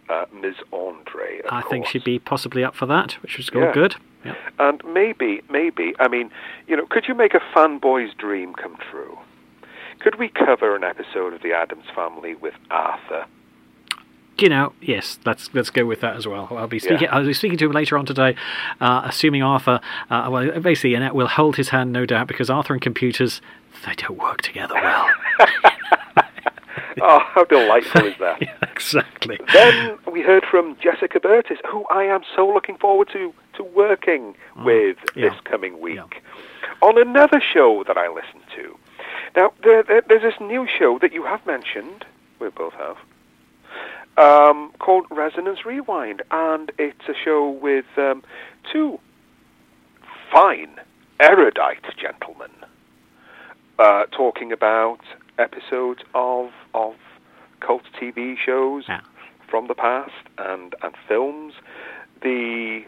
uh, 0.09 0.25
Ms. 0.33 0.55
Andre. 0.73 1.41
I 1.49 1.61
think 1.61 1.85
she'd 1.85 2.03
be 2.03 2.19
possibly 2.19 2.63
up 2.65 2.75
for 2.75 2.85
that, 2.85 3.13
which 3.21 3.39
is 3.39 3.49
all 3.55 3.61
Yeah. 3.61 3.71
good. 3.73 3.95
Yeah. 4.25 4.35
And 4.59 4.81
maybe, 4.85 5.41
maybe, 5.49 5.93
I 5.99 6.07
mean, 6.09 6.31
you 6.67 6.75
know, 6.75 6.85
could 6.85 7.07
you 7.07 7.13
make 7.15 7.33
a 7.33 7.39
fanboy's 7.53 8.13
dream 8.13 8.53
come 8.53 8.75
true? 8.91 9.17
Could 9.99 10.15
we 10.15 10.27
cover 10.29 10.75
an 10.75 10.83
episode 10.83 11.33
of 11.33 11.41
The 11.41 11.53
Addams 11.53 11.85
Family 11.95 12.35
with 12.35 12.53
Arthur? 12.71 13.25
You 14.41 14.49
know, 14.49 14.73
yes, 14.81 15.19
let's 15.25 15.49
let's 15.53 15.69
go 15.69 15.85
with 15.85 16.01
that 16.01 16.15
as 16.15 16.27
well. 16.27 16.47
I'll 16.51 16.67
be 16.67 16.79
speaking. 16.79 17.03
Yeah. 17.03 17.15
I'll 17.15 17.25
be 17.25 17.33
speaking 17.33 17.57
to 17.59 17.65
him 17.65 17.71
later 17.71 17.97
on 17.97 18.05
today, 18.05 18.35
uh, 18.81 19.01
assuming 19.05 19.43
Arthur. 19.43 19.79
Uh, 20.09 20.29
well, 20.31 20.59
basically, 20.59 20.93
Annette 20.95 21.15
will 21.15 21.27
hold 21.27 21.55
his 21.55 21.69
hand, 21.69 21.91
no 21.93 22.05
doubt, 22.05 22.27
because 22.27 22.49
Arthur 22.49 22.73
and 22.73 22.81
computers 22.81 23.41
they 23.85 23.93
don't 23.95 24.17
work 24.17 24.41
together 24.41 24.73
well. 24.75 25.07
Oh, 26.99 27.19
how 27.19 27.43
delightful 27.43 28.07
is 28.07 28.15
that? 28.19 28.41
yeah, 28.41 28.55
exactly. 28.63 29.39
Then 29.53 29.99
we 30.11 30.21
heard 30.23 30.43
from 30.49 30.75
Jessica 30.81 31.19
Burtis, 31.19 31.59
who 31.69 31.85
I 31.91 32.03
am 32.05 32.21
so 32.35 32.47
looking 32.47 32.75
forward 32.77 33.07
to 33.13 33.31
to 33.55 33.63
working 33.63 34.35
with 34.65 34.97
Mm. 34.97 35.15
yeah. 35.15 35.29
this 35.29 35.39
coming 35.43 35.79
week 35.79 35.97
Yeah. 35.97 36.07
on 36.81 36.99
another 36.99 37.39
show 37.39 37.83
that 37.87 37.97
I 37.97 38.07
listen 38.07 38.41
to. 38.55 38.75
Now, 39.35 39.53
there, 39.63 39.83
there, 39.83 40.01
there's 40.07 40.23
this 40.23 40.39
new 40.41 40.67
show 40.67 40.97
that 40.99 41.13
you 41.13 41.23
have 41.23 41.45
mentioned, 41.45 42.03
we 42.39 42.49
both 42.49 42.73
have, 42.73 42.97
um, 44.17 44.71
called 44.79 45.05
Resonance 45.11 45.65
Rewind, 45.65 46.21
and 46.31 46.71
it's 46.77 47.07
a 47.07 47.13
show 47.23 47.49
with 47.49 47.85
um, 47.97 48.23
two 48.71 48.99
fine, 50.31 50.75
erudite 51.19 51.83
gentlemen 51.99 52.51
uh, 53.79 54.03
talking 54.11 54.51
about 54.51 54.99
episodes 55.37 56.01
of 56.13 56.49
of 56.73 56.95
cult 57.59 57.83
TV 57.99 58.35
shows 58.37 58.85
Yeah. 58.87 59.01
from 59.49 59.67
the 59.67 59.75
past 59.75 60.11
and 60.37 60.75
and 60.81 60.93
films. 61.07 61.53
The 62.21 62.83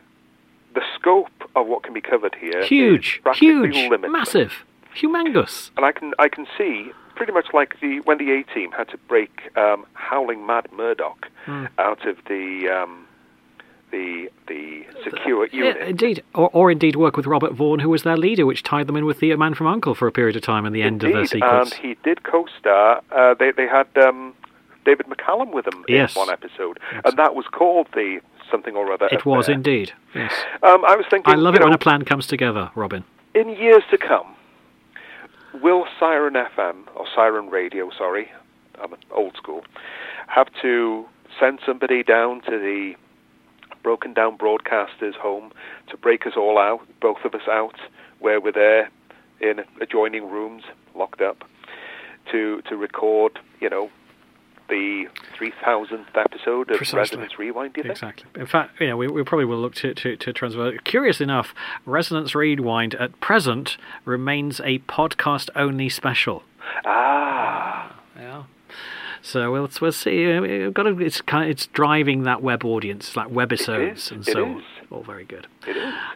the 0.73 0.81
scope 0.95 1.29
of 1.55 1.67
what 1.67 1.83
can 1.83 1.93
be 1.93 2.01
covered 2.01 2.35
here 2.39 2.63
Huge, 2.63 3.21
huge, 3.35 3.75
limitless. 3.75 4.11
massive, 4.11 4.53
humongous. 4.95 5.71
And 5.77 5.85
I 5.85 5.91
can 5.91 6.13
I 6.19 6.27
can 6.29 6.45
see 6.57 6.91
pretty 7.19 7.33
much 7.33 7.47
like 7.53 7.75
the 7.81 7.99
when 8.05 8.17
the 8.17 8.31
A 8.31 8.43
Team 8.55 8.71
had 8.71 8.87
to 8.89 8.97
break 9.09 9.31
um, 9.57 9.85
Howling 9.93 10.45
Mad 10.45 10.65
Murdock 10.71 11.27
Hmm. 11.45 11.65
out 11.77 12.05
of 12.07 12.17
the 12.27 12.69
um, 12.69 13.05
the 13.91 14.29
the 14.47 14.85
secure 15.03 15.47
Yeah, 15.51 15.63
unit. 15.65 15.87
indeed, 15.87 16.23
or, 16.35 16.49
or 16.53 16.71
indeed 16.71 16.95
work 16.95 17.17
with 17.17 17.25
Robert 17.25 17.53
Vaughan, 17.53 17.79
who 17.79 17.89
was 17.89 18.03
their 18.03 18.17
leader, 18.17 18.45
which 18.45 18.61
tied 18.63 18.87
them 18.87 18.95
in 18.95 19.05
with 19.05 19.19
the 19.19 19.35
Man 19.35 19.53
from 19.53 19.67
Uncle 19.67 19.95
for 19.95 20.07
a 20.07 20.11
period 20.11 20.35
of 20.35 20.41
time 20.43 20.65
in 20.65 20.73
the 20.73 20.81
end 20.81 21.03
of 21.03 21.11
the 21.11 21.17
Indeed, 21.17 21.29
sequence. 21.29 21.71
and 21.71 21.81
he 21.81 21.95
did 22.03 22.23
co-star. 22.23 23.01
Uh, 23.11 23.33
they 23.33 23.51
they 23.51 23.67
had 23.67 23.87
um, 23.97 24.33
David 24.85 25.07
McCallum 25.07 25.51
with 25.53 25.65
them 25.65 25.83
Yes. 25.87 26.15
in 26.15 26.19
one 26.21 26.29
episode, 26.29 26.79
and 27.03 27.17
that 27.17 27.35
was 27.35 27.45
called 27.51 27.87
the 27.93 28.21
something 28.51 28.75
or 28.75 28.91
other. 28.93 29.07
It 29.11 29.25
was 29.25 29.49
indeed. 29.49 29.91
Yes, 30.15 30.33
Um, 30.63 30.83
I 30.85 30.95
was 30.95 31.05
thinking. 31.09 31.33
I 31.33 31.35
love 31.37 31.55
it 31.55 31.63
when 31.63 31.73
a 31.73 31.77
plan 31.77 32.05
comes 32.05 32.27
together, 32.27 32.69
Robin. 32.75 33.03
in 33.33 33.49
years 33.49 33.83
to 33.91 33.97
come, 33.97 34.27
will 35.61 35.85
Siren 35.99 36.33
FM 36.33 36.83
or 36.95 37.05
Siren 37.13 37.49
Radio, 37.49 37.89
sorry, 37.97 38.29
I'm 38.81 38.93
old 39.15 39.35
school, 39.35 39.63
have 40.27 40.47
to 40.61 41.05
send 41.39 41.59
somebody 41.65 42.03
down 42.03 42.41
to 42.41 42.51
the 42.51 42.93
broken 43.83 44.13
down 44.13 44.35
broadcaster's 44.35 45.15
home 45.15 45.51
to 45.89 45.97
break 45.97 46.25
us 46.25 46.33
all 46.35 46.57
out, 46.57 46.81
both 47.01 47.19
of 47.23 47.33
us 47.33 47.47
out, 47.49 47.75
where 48.19 48.41
we're 48.41 48.51
there 48.51 48.89
in 49.39 49.63
adjoining 49.81 50.29
rooms, 50.29 50.63
locked 50.95 51.21
up, 51.21 51.43
to 52.31 52.61
to 52.69 52.75
record, 52.75 53.39
you 53.59 53.69
know, 53.69 53.89
the 54.69 55.05
3000th 55.39 56.05
episode 56.15 56.71
of 56.71 56.77
Precisely. 56.77 56.99
Resonance 56.99 57.39
Rewind, 57.39 57.73
do 57.73 57.79
you 57.79 57.83
think? 57.83 57.91
Exactly. 57.91 58.41
In 58.41 58.47
fact, 58.47 58.79
you 58.79 58.87
know, 58.87 58.97
we, 58.97 59.07
we 59.07 59.23
probably 59.23 59.45
will 59.45 59.59
look 59.59 59.75
to, 59.75 59.93
to, 59.93 60.15
to 60.15 60.33
transfer. 60.33 60.77
Curious 60.83 61.19
enough, 61.19 61.53
Resonance 61.85 62.33
Rewind 62.35 62.95
at 62.95 63.19
present 63.19 63.77
remains 64.05 64.59
a 64.61 64.79
podcast 64.79 65.49
only 65.55 65.89
special. 65.89 66.43
Ah, 66.85 67.95
Yeah. 68.17 68.43
So 69.21 69.51
we'll 69.51 69.69
we'll 69.81 69.91
see. 69.91 70.39
We've 70.39 70.73
got 70.73 70.83
to, 70.83 70.97
it's 71.01 71.19
kind 71.19 71.49
it's 71.49 71.67
driving 71.67 72.23
that 72.23 72.41
web 72.41 72.63
audience, 72.63 73.17
like 73.17 73.27
webisodes 73.27 73.93
is, 73.93 74.11
and 74.11 74.25
so 74.25 74.45
on. 74.45 74.63
All 74.91 75.03
very 75.03 75.23
good. 75.23 75.45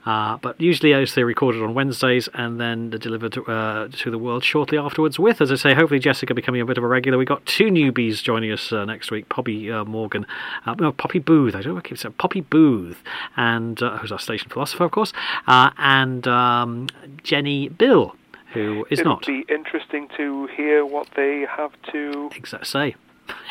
Uh, 0.04 0.38
but 0.38 0.60
usually, 0.60 0.94
as 0.96 1.14
they're 1.14 1.28
recorded 1.28 1.62
on 1.62 1.76
Wednesdays 1.76 2.28
and 2.34 2.60
then 2.60 2.90
they're 2.90 2.98
delivered 2.98 3.32
to, 3.34 3.46
uh, 3.46 3.88
to 3.90 4.10
the 4.10 4.18
world 4.18 4.44
shortly 4.44 4.80
afterwards. 4.80 5.20
With, 5.20 5.42
as 5.42 5.52
I 5.52 5.56
say, 5.56 5.74
hopefully 5.76 6.00
Jessica 6.00 6.34
becoming 6.34 6.60
a 6.60 6.66
bit 6.66 6.80
of 6.80 6.84
a 6.84 6.88
regular. 6.88 7.20
We've 7.20 7.28
got 7.28 7.46
two 7.46 7.66
newbies 7.66 8.24
joining 8.24 8.52
us 8.52 8.72
uh, 8.74 8.84
next 8.86 9.12
week: 9.12 9.30
Poppy 9.30 9.72
uh, 9.72 9.86
Morgan, 9.86 10.26
uh, 10.66 10.74
no, 10.74 10.92
Poppy 10.92 11.20
Booth. 11.20 11.54
I 11.54 11.60
don't 11.62 11.68
know 11.68 11.74
what 11.76 11.86
I 11.86 11.90
keep 11.90 12.00
saying. 12.00 12.16
Poppy 12.18 12.42
Booth, 12.42 12.98
and 13.38 13.80
uh, 13.84 13.98
who's 14.00 14.12
our 14.12 14.18
station 14.18 14.50
philosopher, 14.50 14.86
of 14.86 14.92
course, 14.92 15.14
uh, 15.46 15.70
and 15.78 16.28
um, 16.28 16.88
Jenny 17.22 17.70
Bill, 17.70 18.16
who 18.54 18.88
is 18.90 19.02
It'll 19.02 19.14
not. 19.14 19.26
be 19.28 19.46
interesting 19.50 20.08
to 20.18 20.48
hear 20.48 20.84
what 20.84 21.10
they 21.16 21.46
have 21.48 21.74
to 21.92 22.32
Exact 22.36 22.66
say. 22.66 22.96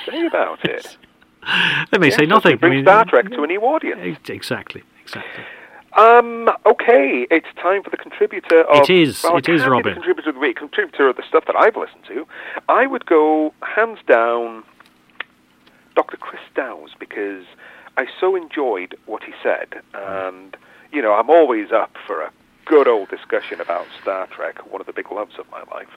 say 0.05 0.27
about 0.27 0.65
it. 0.65 0.97
They 1.91 1.99
may 1.99 2.11
say 2.11 2.25
nothing. 2.25 2.57
Bring 2.57 2.73
I 2.73 2.75
mean, 2.77 2.85
Star 2.85 3.05
Trek 3.05 3.29
to 3.31 3.43
a 3.43 3.47
new 3.49 3.61
audience. 3.63 4.19
Exactly. 4.29 4.85
Exactly. 5.15 5.45
Um, 5.95 6.49
okay, 6.65 7.27
it's 7.31 7.49
time 7.61 7.83
for 7.83 7.91
the 7.91 7.99
contributor 7.99 8.63
of. 8.63 8.89
It 8.89 8.91
is, 8.91 9.23
Well, 9.23 9.37
it 9.37 9.49
is, 9.49 9.67
Robin. 9.67 9.91
The 9.91 9.95
contributor 9.95 10.31
of 10.31 10.37
the 10.37 10.41
week, 10.41 10.57
contributor 10.57 11.09
of 11.09 11.17
the 11.17 11.23
stuff 11.29 11.45
that 11.47 11.57
I've 11.57 11.77
listened 11.77 12.05
to. 12.09 12.27
I 12.69 12.87
would 12.87 13.05
go 13.05 13.53
hands 13.63 13.99
down, 14.09 14.65
Dr. 15.95 16.17
Chris 16.17 16.41
Dowes, 16.55 16.93
because 16.99 17.45
I 17.99 18.07
so 18.19 18.35
enjoyed 18.37 18.97
what 19.05 19.23
he 19.23 19.33
said, 19.43 19.83
and 19.93 20.57
you 20.93 21.03
know 21.03 21.13
I'm 21.13 21.29
always 21.29 21.73
up 21.73 21.95
for 22.07 22.23
a 22.23 22.33
good 22.65 22.89
old 22.89 23.11
discussion 23.11 23.61
about 23.61 23.87
Star 24.01 24.27
Trek, 24.29 24.73
one 24.73 24.81
of 24.81 24.87
the 24.87 24.95
big 24.95 25.13
loves 25.13 25.39
of 25.39 25.51
my 25.51 25.63
life. 25.75 25.89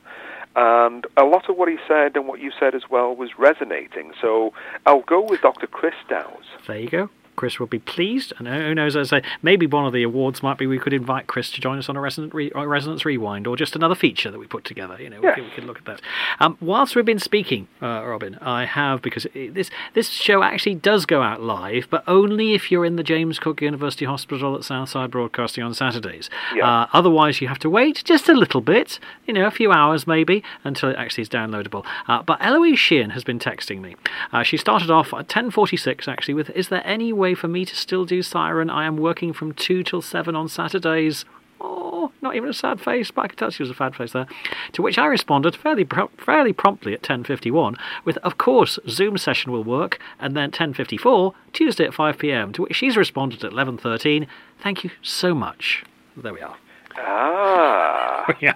And 0.58 1.06
a 1.16 1.24
lot 1.24 1.50
of 1.50 1.58
what 1.58 1.70
he 1.70 1.78
said 1.88 2.16
and 2.16 2.28
what 2.28 2.40
you 2.40 2.52
said 2.58 2.76
as 2.76 2.90
well 2.90 3.16
was 3.16 3.38
resonating. 3.38 4.14
So 4.22 4.54
I'll 4.86 5.02
go 5.02 5.22
with 5.22 5.42
Dr. 5.42 5.68
Chris 5.68 5.94
Dowes. 6.10 6.46
There 6.66 6.80
you 6.80 6.90
go. 6.90 7.10
Chris 7.36 7.60
will 7.60 7.68
be 7.68 7.80
pleased, 7.80 8.34
and 8.38 8.48
who 8.48 8.76
knows? 8.76 8.96
As 8.96 9.12
I 9.12 9.20
say, 9.20 9.28
maybe 9.42 9.66
one 9.68 9.86
of 9.86 9.94
the 9.94 10.04
awards 10.04 10.42
might 10.44 10.58
be 10.58 10.68
we 10.68 10.80
could 10.80 10.94
invite 10.94 11.28
Chris 11.28 11.52
to 11.52 11.62
join 11.62 11.78
us 11.78 11.90
on 11.90 11.98
a 11.98 12.02
Resonant 12.02 12.34
Re- 12.34 12.52
Resonance 12.56 13.06
Rewind, 13.06 13.48
or 13.48 13.56
just 13.56 13.76
another 13.76 13.96
feature 13.96 14.32
that 14.32 14.40
we 14.40 14.48
put 14.48 14.64
together. 14.64 15.02
You 15.02 15.10
know, 15.10 15.22
we, 15.22 15.34
could, 15.34 15.44
we 15.44 15.50
could 15.52 15.64
look 15.66 15.78
at 15.78 15.86
that. 15.86 16.02
Um, 16.40 16.58
whilst 16.62 16.96
we've 16.96 17.06
been 17.06 17.20
speaking, 17.20 17.68
uh, 17.82 18.04
Robin, 18.06 18.36
I 18.42 18.66
have 18.66 19.02
because 19.02 19.26
it, 19.34 19.54
this 19.54 19.70
this 19.94 20.10
show 20.10 20.44
actually 20.44 20.76
does 20.76 21.06
go 21.06 21.22
out 21.22 21.42
live, 21.42 21.88
but 21.90 22.04
only 22.08 22.54
if 22.54 22.72
you're 22.72 22.86
in 22.86 22.96
the 22.96 23.04
James 23.04 23.40
Cook 23.40 23.62
University 23.62 24.06
Hospital 24.06 24.56
at 24.56 24.64
Southside 24.64 25.12
Broadcasting 25.12 25.64
on 25.64 25.74
Saturdays. 25.74 26.30
Yeah. 26.54 26.70
Uh, 26.70 26.88
otherwise, 26.94 27.42
you 27.42 27.48
have 27.48 27.60
to 27.60 27.70
wait 27.70 28.04
just 28.06 28.30
a 28.30 28.34
little 28.34 28.62
bit, 28.62 29.00
you 29.26 29.34
know, 29.34 29.46
a 29.46 29.52
few 29.52 29.72
hours 29.72 30.08
maybe, 30.08 30.44
until 30.64 30.90
it 30.90 30.96
actually 30.98 31.24
is 31.24 31.30
downloadable. 31.30 31.86
Uh, 32.08 32.22
but 32.24 32.38
Eloise 32.42 32.80
Sheehan 32.80 33.12
has 33.12 33.24
been 33.24 33.40
texting 33.40 33.82
me. 33.82 33.96
Uh, 34.32 34.44
she 34.44 34.58
started 34.58 34.90
off 34.90 35.14
at 35.14 35.28
10:46 35.28 36.08
actually 36.08 36.34
with, 36.34 36.50
"Is 36.52 36.70
there 36.70 36.84
any 36.86 37.12
way 37.14 37.25
for 37.34 37.48
me 37.48 37.66
to 37.66 37.76
still 37.76 38.06
do 38.06 38.22
Siren? 38.22 38.70
I 38.70 38.86
am 38.86 38.98
working 38.98 39.34
from 39.34 39.54
two 39.54 39.84
till 39.84 40.02
seven 40.02 40.36
on 40.36 40.48
Saturdays." 40.48 41.26
Oh, 41.62 42.12
not 42.22 42.36
even 42.36 42.50
a 42.50 42.54
sad 42.54 42.82
face, 42.82 43.10
but 43.10 43.24
I 43.24 43.28
could 43.30 43.40
tell 43.40 43.50
she 43.50 43.64
was 43.64 43.70
a 43.70 43.76
sad 43.76 43.96
face 43.96 44.12
there. 44.12 44.28
To 44.74 44.82
which 44.82 44.98
I 44.98 45.06
responded 45.06 45.56
fairly 45.56 45.86
pro- 45.86 46.12
fairly 46.18 46.54
promptly 46.54 46.94
at 46.94 47.02
10.51 47.02 47.76
with, 48.04 48.18
of 48.18 48.38
course, 48.38 48.78
Zoom 48.88 49.18
session 49.18 49.52
will 49.52 49.64
work, 49.64 50.00
and 50.20 50.36
then 50.36 50.52
10.54, 50.52 51.34
Tuesday 51.54 51.86
at 51.86 51.94
5pm, 51.94 52.54
to 52.54 52.64
which 52.64 52.76
she's 52.76 52.98
responded 52.98 53.44
at 53.44 53.54
11.13, 53.54 54.28
thank 54.60 54.84
you 54.84 54.92
so 55.02 55.34
much. 55.34 55.84
There 56.18 56.34
we 56.34 56.42
are. 56.42 56.58
Ah. 56.98 58.34
yeah. 58.42 58.54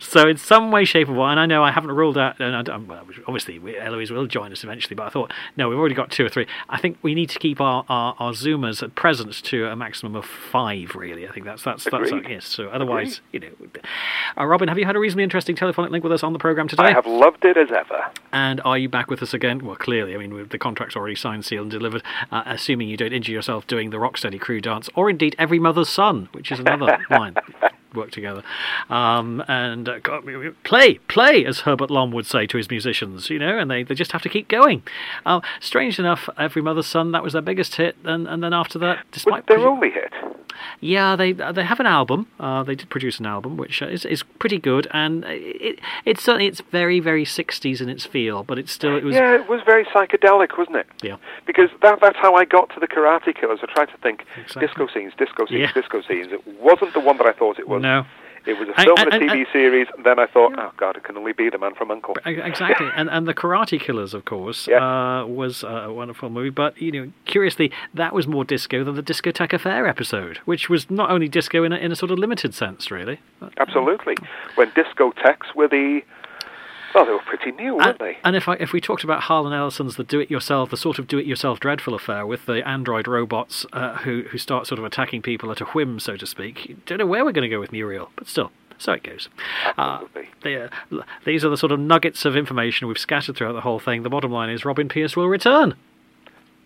So 0.00 0.28
in 0.28 0.36
some 0.36 0.70
way, 0.70 0.84
shape, 0.84 1.08
or 1.08 1.14
form, 1.14 1.30
and 1.30 1.40
I 1.40 1.46
know 1.46 1.62
I 1.62 1.70
haven't 1.70 1.92
ruled 1.92 2.18
out. 2.18 2.40
And 2.40 2.54
I 2.56 2.62
don't, 2.62 2.86
well, 2.86 3.04
obviously, 3.26 3.58
we, 3.58 3.78
Eloise 3.78 4.10
will 4.10 4.26
join 4.26 4.52
us 4.52 4.64
eventually. 4.64 4.94
But 4.94 5.06
I 5.06 5.10
thought, 5.10 5.32
no, 5.56 5.68
we've 5.68 5.78
already 5.78 5.94
got 5.94 6.10
two 6.10 6.24
or 6.24 6.28
three. 6.28 6.46
I 6.68 6.78
think 6.78 6.98
we 7.02 7.14
need 7.14 7.30
to 7.30 7.38
keep 7.38 7.60
our, 7.60 7.84
our, 7.88 8.14
our 8.18 8.32
Zoomers 8.32 8.82
at 8.82 8.94
present 8.94 9.32
to 9.44 9.66
a 9.66 9.76
maximum 9.76 10.16
of 10.16 10.24
five. 10.24 10.94
Really, 10.94 11.28
I 11.28 11.32
think 11.32 11.46
that's 11.46 11.62
that's 11.62 11.84
that's 11.84 12.10
yes. 12.28 12.46
So 12.46 12.68
otherwise, 12.68 13.20
you 13.32 13.40
know, 13.40 13.48
uh, 14.36 14.46
Robin, 14.46 14.68
have 14.68 14.78
you 14.78 14.84
had 14.84 14.96
a 14.96 14.98
reasonably 14.98 15.24
interesting 15.24 15.56
telephonic 15.56 15.90
link 15.90 16.04
with 16.04 16.12
us 16.12 16.22
on 16.22 16.32
the 16.32 16.38
program 16.38 16.68
today? 16.68 16.84
I 16.84 16.92
have 16.92 17.06
loved 17.06 17.44
it 17.44 17.56
as 17.56 17.70
ever. 17.70 18.10
And 18.32 18.60
are 18.64 18.78
you 18.78 18.88
back 18.88 19.10
with 19.10 19.22
us 19.22 19.34
again? 19.34 19.64
Well, 19.64 19.76
clearly, 19.76 20.14
I 20.14 20.18
mean, 20.18 20.48
the 20.48 20.58
contract's 20.58 20.96
already 20.96 21.14
signed, 21.14 21.44
sealed, 21.44 21.64
and 21.64 21.70
delivered. 21.70 22.02
Uh, 22.30 22.42
assuming 22.46 22.88
you 22.88 22.96
don't 22.96 23.12
injure 23.12 23.32
yourself 23.32 23.66
doing 23.66 23.90
the 23.90 23.98
Rocksteady 23.98 24.40
crew 24.40 24.60
dance, 24.60 24.88
or 24.94 25.08
indeed 25.08 25.36
every 25.38 25.58
mother's 25.58 25.88
son, 25.88 26.28
which 26.32 26.50
is 26.50 26.58
another 26.58 26.98
line. 27.10 27.36
Work 27.94 28.10
together, 28.10 28.42
um, 28.90 29.42
and 29.48 29.88
uh, 29.88 29.98
God, 29.98 30.24
we- 30.24 30.36
we- 30.36 30.50
play, 30.64 30.94
play, 31.08 31.44
as 31.44 31.60
Herbert 31.60 31.90
Lom 31.90 32.10
would 32.12 32.26
say 32.26 32.46
to 32.46 32.56
his 32.56 32.70
musicians, 32.70 33.28
you 33.30 33.38
know, 33.38 33.58
and 33.58 33.70
they, 33.70 33.82
they 33.82 33.94
just 33.94 34.12
have 34.12 34.22
to 34.22 34.28
keep 34.28 34.48
going. 34.48 34.82
Uh, 35.26 35.40
strange 35.60 35.98
enough, 35.98 36.28
every 36.38 36.62
mother's 36.62 36.86
son 36.86 37.12
that 37.12 37.22
was 37.22 37.32
their 37.34 37.42
biggest 37.42 37.76
hit, 37.76 37.96
and, 38.04 38.26
and 38.26 38.42
then 38.42 38.52
after 38.54 38.78
that, 38.78 38.98
despite 39.12 39.40
it 39.40 39.46
their 39.48 39.66
only 39.68 39.90
hit? 39.90 40.12
yeah, 40.80 41.16
they 41.16 41.32
they 41.32 41.64
have 41.64 41.80
an 41.80 41.86
album. 41.86 42.26
Uh, 42.38 42.62
they 42.62 42.74
did 42.74 42.88
produce 42.88 43.18
an 43.18 43.26
album, 43.26 43.56
which 43.56 43.82
uh, 43.82 43.86
is 43.86 44.04
is 44.04 44.22
pretty 44.38 44.58
good, 44.58 44.86
and 44.92 45.24
it 45.26 45.80
it's 46.04 46.22
certainly 46.22 46.46
it's 46.46 46.60
very 46.70 47.00
very 47.00 47.24
sixties 47.24 47.80
in 47.80 47.88
its 47.88 48.04
feel, 48.06 48.42
but 48.44 48.58
it's 48.58 48.70
still 48.72 48.96
it 48.96 49.02
was 49.04 49.14
Yeah, 49.14 49.34
it 49.34 49.48
was 49.48 49.60
very 49.66 49.84
psychedelic, 49.86 50.56
wasn't 50.58 50.76
it? 50.76 50.86
Yeah. 51.02 51.16
Because 51.46 51.70
that, 51.82 52.00
that's 52.00 52.16
how 52.18 52.34
I 52.34 52.44
got 52.44 52.68
to 52.74 52.80
the 52.80 52.86
Karate 52.86 53.34
Killers. 53.38 53.60
I 53.62 53.72
tried 53.72 53.86
to 53.86 53.96
think 53.98 54.24
Exactly. 54.36 54.66
disco 54.66 54.86
scenes, 54.92 55.12
disco 55.18 55.46
scenes, 55.46 55.60
Yeah. 55.60 55.72
disco 55.72 56.00
scenes. 56.02 56.28
It 56.32 56.46
wasn't 56.60 56.92
the 56.94 57.00
one 57.00 57.16
that 57.18 57.26
I 57.26 57.32
thought 57.32 57.58
it 57.58 57.66
was. 57.68 57.81
No. 57.82 58.06
It 58.44 58.58
was 58.58 58.68
a 58.70 58.74
film 58.82 58.96
and- 58.98 59.12
and 59.12 59.22
a 59.22 59.30
and- 59.32 59.46
TV 59.46 59.52
series, 59.52 59.86
and 59.96 60.04
then 60.04 60.18
I 60.18 60.26
thought, 60.26 60.54
oh 60.58 60.72
God, 60.76 60.96
it 60.96 61.04
can 61.04 61.16
only 61.16 61.32
be 61.32 61.48
The 61.48 61.58
Man 61.58 61.76
from 61.76 61.92
Uncle. 61.92 62.16
Exactly, 62.26 62.88
and 62.96 63.08
and 63.08 63.28
the 63.28 63.34
Karate 63.34 63.78
Killers, 63.80 64.14
of 64.14 64.24
course, 64.24 64.66
Yeah. 64.66 64.78
uh, 65.20 65.26
was 65.26 65.62
a 65.62 65.92
wonderful 65.92 66.28
movie. 66.28 66.50
But 66.50 66.80
you 66.82 66.90
know, 66.90 67.12
curiously, 67.24 67.70
that 67.94 68.12
was 68.12 68.26
more 68.26 68.44
disco 68.44 68.82
than 68.82 68.96
the 68.96 69.02
Discotheque 69.02 69.52
Affair 69.52 69.86
episode, 69.86 70.38
which 70.44 70.68
was 70.68 70.90
not 70.90 71.08
only 71.10 71.28
disco 71.28 71.62
in 71.62 71.72
a, 71.72 71.76
in 71.76 71.92
a 71.92 71.94
sort 71.96 72.10
of 72.10 72.18
limited 72.18 72.52
sense, 72.52 72.90
really. 72.90 73.20
Absolutely. 73.58 74.16
When 74.56 74.70
discotheques 74.72 75.54
were 75.54 75.68
the. 75.68 76.02
Well, 76.94 77.06
they 77.06 77.12
were 77.12 77.18
pretty 77.20 77.52
new, 77.52 77.76
weren't 77.76 77.88
And, 77.88 77.98
they? 77.98 78.18
and 78.22 78.36
if 78.36 78.48
I, 78.48 78.54
if 78.54 78.72
we 78.72 78.80
talked 78.80 79.02
about 79.02 79.22
Harlan 79.22 79.52
Ellison's 79.52 79.96
the 79.96 80.04
do-it-yourself, 80.04 80.70
the 80.70 80.76
sort 80.76 80.98
of 80.98 81.06
do-it-yourself 81.06 81.58
dreadful 81.58 81.94
affair 81.94 82.26
with 82.26 82.44
the 82.46 82.66
android 82.68 83.08
robots 83.08 83.64
uh, 83.72 83.96
who 83.98 84.24
who 84.30 84.36
start 84.38 84.66
sort 84.66 84.78
of 84.78 84.84
attacking 84.84 85.22
people 85.22 85.50
at 85.50 85.60
a 85.60 85.64
whim, 85.66 85.98
so 86.00 86.16
to 86.16 86.26
speak, 86.26 86.76
don't 86.86 86.98
know 86.98 87.06
where 87.06 87.24
we're 87.24 87.32
going 87.32 87.48
to 87.48 87.54
go 87.54 87.60
with 87.60 87.72
Muriel, 87.72 88.10
but 88.16 88.28
still. 88.28 88.52
So 88.78 88.92
it 88.92 89.04
goes. 89.04 89.28
Uh, 89.78 90.00
they, 90.42 90.56
uh, 90.60 90.68
these 91.24 91.44
are 91.44 91.48
the 91.48 91.56
sort 91.56 91.70
of 91.72 91.78
nuggets 91.78 92.24
of 92.24 92.36
information 92.36 92.88
we've 92.88 92.98
scattered 92.98 93.36
throughout 93.36 93.52
the 93.52 93.60
whole 93.60 93.78
thing. 93.78 94.02
The 94.02 94.10
bottom 94.10 94.32
line 94.32 94.50
is 94.50 94.64
Robin 94.64 94.88
Pierce 94.88 95.14
will 95.16 95.28
return. 95.28 95.74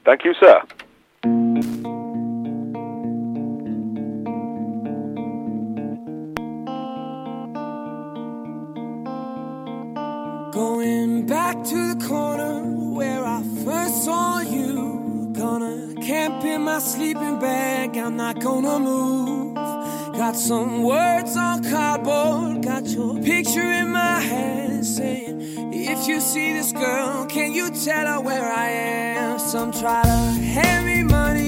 Thank 0.05 0.25
you, 0.25 0.33
sir. 0.41 0.63
My 16.77 16.81
sleeping 16.83 17.39
bag, 17.39 17.97
I'm 17.97 18.19
not 18.19 18.39
gonna 18.39 18.79
move. 18.79 19.55
Got 19.55 20.37
some 20.37 20.83
words 20.83 21.35
on 21.35 21.65
cardboard, 21.65 22.65
got 22.65 22.85
your 22.85 23.15
picture 23.23 23.71
in 23.81 23.93
my 23.93 24.21
hand 24.21 24.85
saying, 24.85 25.73
If 25.73 26.07
you 26.07 26.21
see 26.21 26.53
this 26.53 26.73
girl, 26.73 27.25
can 27.31 27.55
you 27.55 27.71
tell 27.71 28.07
her 28.07 28.21
where 28.21 28.45
I 28.45 28.69
am? 28.69 29.39
Some 29.39 29.73
try 29.73 30.03
to 30.03 30.19
hand 30.55 30.85
me 30.85 31.03
money, 31.03 31.46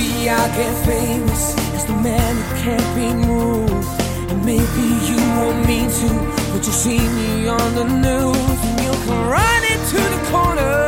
Maybe 0.00 0.30
I'll 0.30 0.48
get 0.56 0.74
famous 0.86 1.54
as 1.74 1.84
the 1.84 1.92
man 1.92 2.34
who 2.34 2.62
can't 2.62 2.90
be 2.96 3.12
moved. 3.26 4.00
And 4.30 4.42
maybe 4.46 4.86
you 5.08 5.18
won't 5.36 5.66
mean 5.66 5.90
to, 5.90 6.08
but 6.52 6.64
you 6.66 6.72
see 6.72 6.98
me 6.98 7.48
on 7.48 7.74
the 7.74 7.84
news 7.84 8.58
and 8.66 8.80
you'll 8.80 9.04
come 9.04 9.28
running 9.28 9.80
to 9.92 10.00
the 10.14 10.30
corner. 10.30 10.79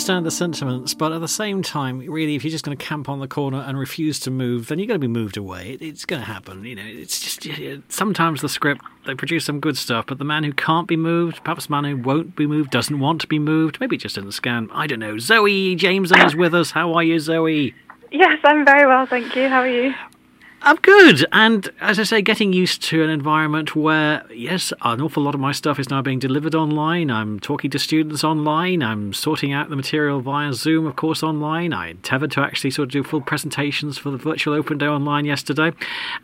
Understand 0.00 0.24
the 0.24 0.30
sentiments, 0.30 0.94
but 0.94 1.12
at 1.12 1.20
the 1.20 1.28
same 1.28 1.62
time, 1.62 1.98
really, 1.98 2.34
if 2.34 2.42
you're 2.42 2.50
just 2.50 2.64
going 2.64 2.74
to 2.76 2.82
camp 2.82 3.06
on 3.10 3.20
the 3.20 3.28
corner 3.28 3.58
and 3.58 3.78
refuse 3.78 4.18
to 4.20 4.30
move, 4.30 4.68
then 4.68 4.78
you're 4.78 4.86
going 4.86 4.98
to 4.98 5.06
be 5.06 5.12
moved 5.12 5.36
away. 5.36 5.72
It, 5.72 5.82
it's 5.82 6.06
going 6.06 6.22
to 6.22 6.26
happen. 6.26 6.64
You 6.64 6.74
know, 6.76 6.84
it's 6.86 7.20
just 7.20 7.46
sometimes 7.92 8.40
the 8.40 8.48
script 8.48 8.82
they 9.04 9.14
produce 9.14 9.44
some 9.44 9.60
good 9.60 9.76
stuff, 9.76 10.06
but 10.06 10.16
the 10.16 10.24
man 10.24 10.42
who 10.44 10.54
can't 10.54 10.88
be 10.88 10.96
moved, 10.96 11.44
perhaps 11.44 11.66
the 11.66 11.72
man 11.72 11.84
who 11.84 11.98
won't 11.98 12.34
be 12.34 12.46
moved, 12.46 12.70
doesn't 12.70 12.98
want 12.98 13.20
to 13.20 13.26
be 13.26 13.38
moved, 13.38 13.78
maybe 13.78 13.98
just 13.98 14.14
didn't 14.14 14.32
scan. 14.32 14.70
I 14.72 14.86
don't 14.86 15.00
know. 15.00 15.18
Zoe 15.18 15.74
Jameson 15.74 16.20
is 16.20 16.34
with 16.34 16.54
us. 16.54 16.70
How 16.70 16.94
are 16.94 17.02
you, 17.02 17.18
Zoe? 17.18 17.74
Yes, 18.10 18.38
I'm 18.42 18.64
very 18.64 18.86
well, 18.86 19.04
thank 19.04 19.36
you. 19.36 19.48
How 19.48 19.60
are 19.60 19.68
you? 19.68 19.94
I'm 20.62 20.76
good, 20.76 21.24
and 21.32 21.70
as 21.80 21.98
I 21.98 22.02
say, 22.02 22.20
getting 22.20 22.52
used 22.52 22.82
to 22.82 23.02
an 23.02 23.08
environment 23.08 23.74
where, 23.74 24.22
yes, 24.30 24.74
an 24.82 25.00
awful 25.00 25.22
lot 25.22 25.34
of 25.34 25.40
my 25.40 25.52
stuff 25.52 25.78
is 25.78 25.88
now 25.88 26.02
being 26.02 26.18
delivered 26.18 26.54
online. 26.54 27.10
I'm 27.10 27.40
talking 27.40 27.70
to 27.70 27.78
students 27.78 28.24
online. 28.24 28.82
I'm 28.82 29.14
sorting 29.14 29.54
out 29.54 29.70
the 29.70 29.76
material 29.76 30.20
via 30.20 30.52
Zoom, 30.52 30.84
of 30.84 30.96
course, 30.96 31.22
online. 31.22 31.72
I 31.72 31.88
endeavoured 31.88 32.32
to 32.32 32.42
actually 32.42 32.72
sort 32.72 32.88
of 32.88 32.92
do 32.92 33.02
full 33.02 33.22
presentations 33.22 33.96
for 33.96 34.10
the 34.10 34.18
virtual 34.18 34.52
open 34.52 34.76
day 34.76 34.86
online 34.86 35.24
yesterday. 35.24 35.72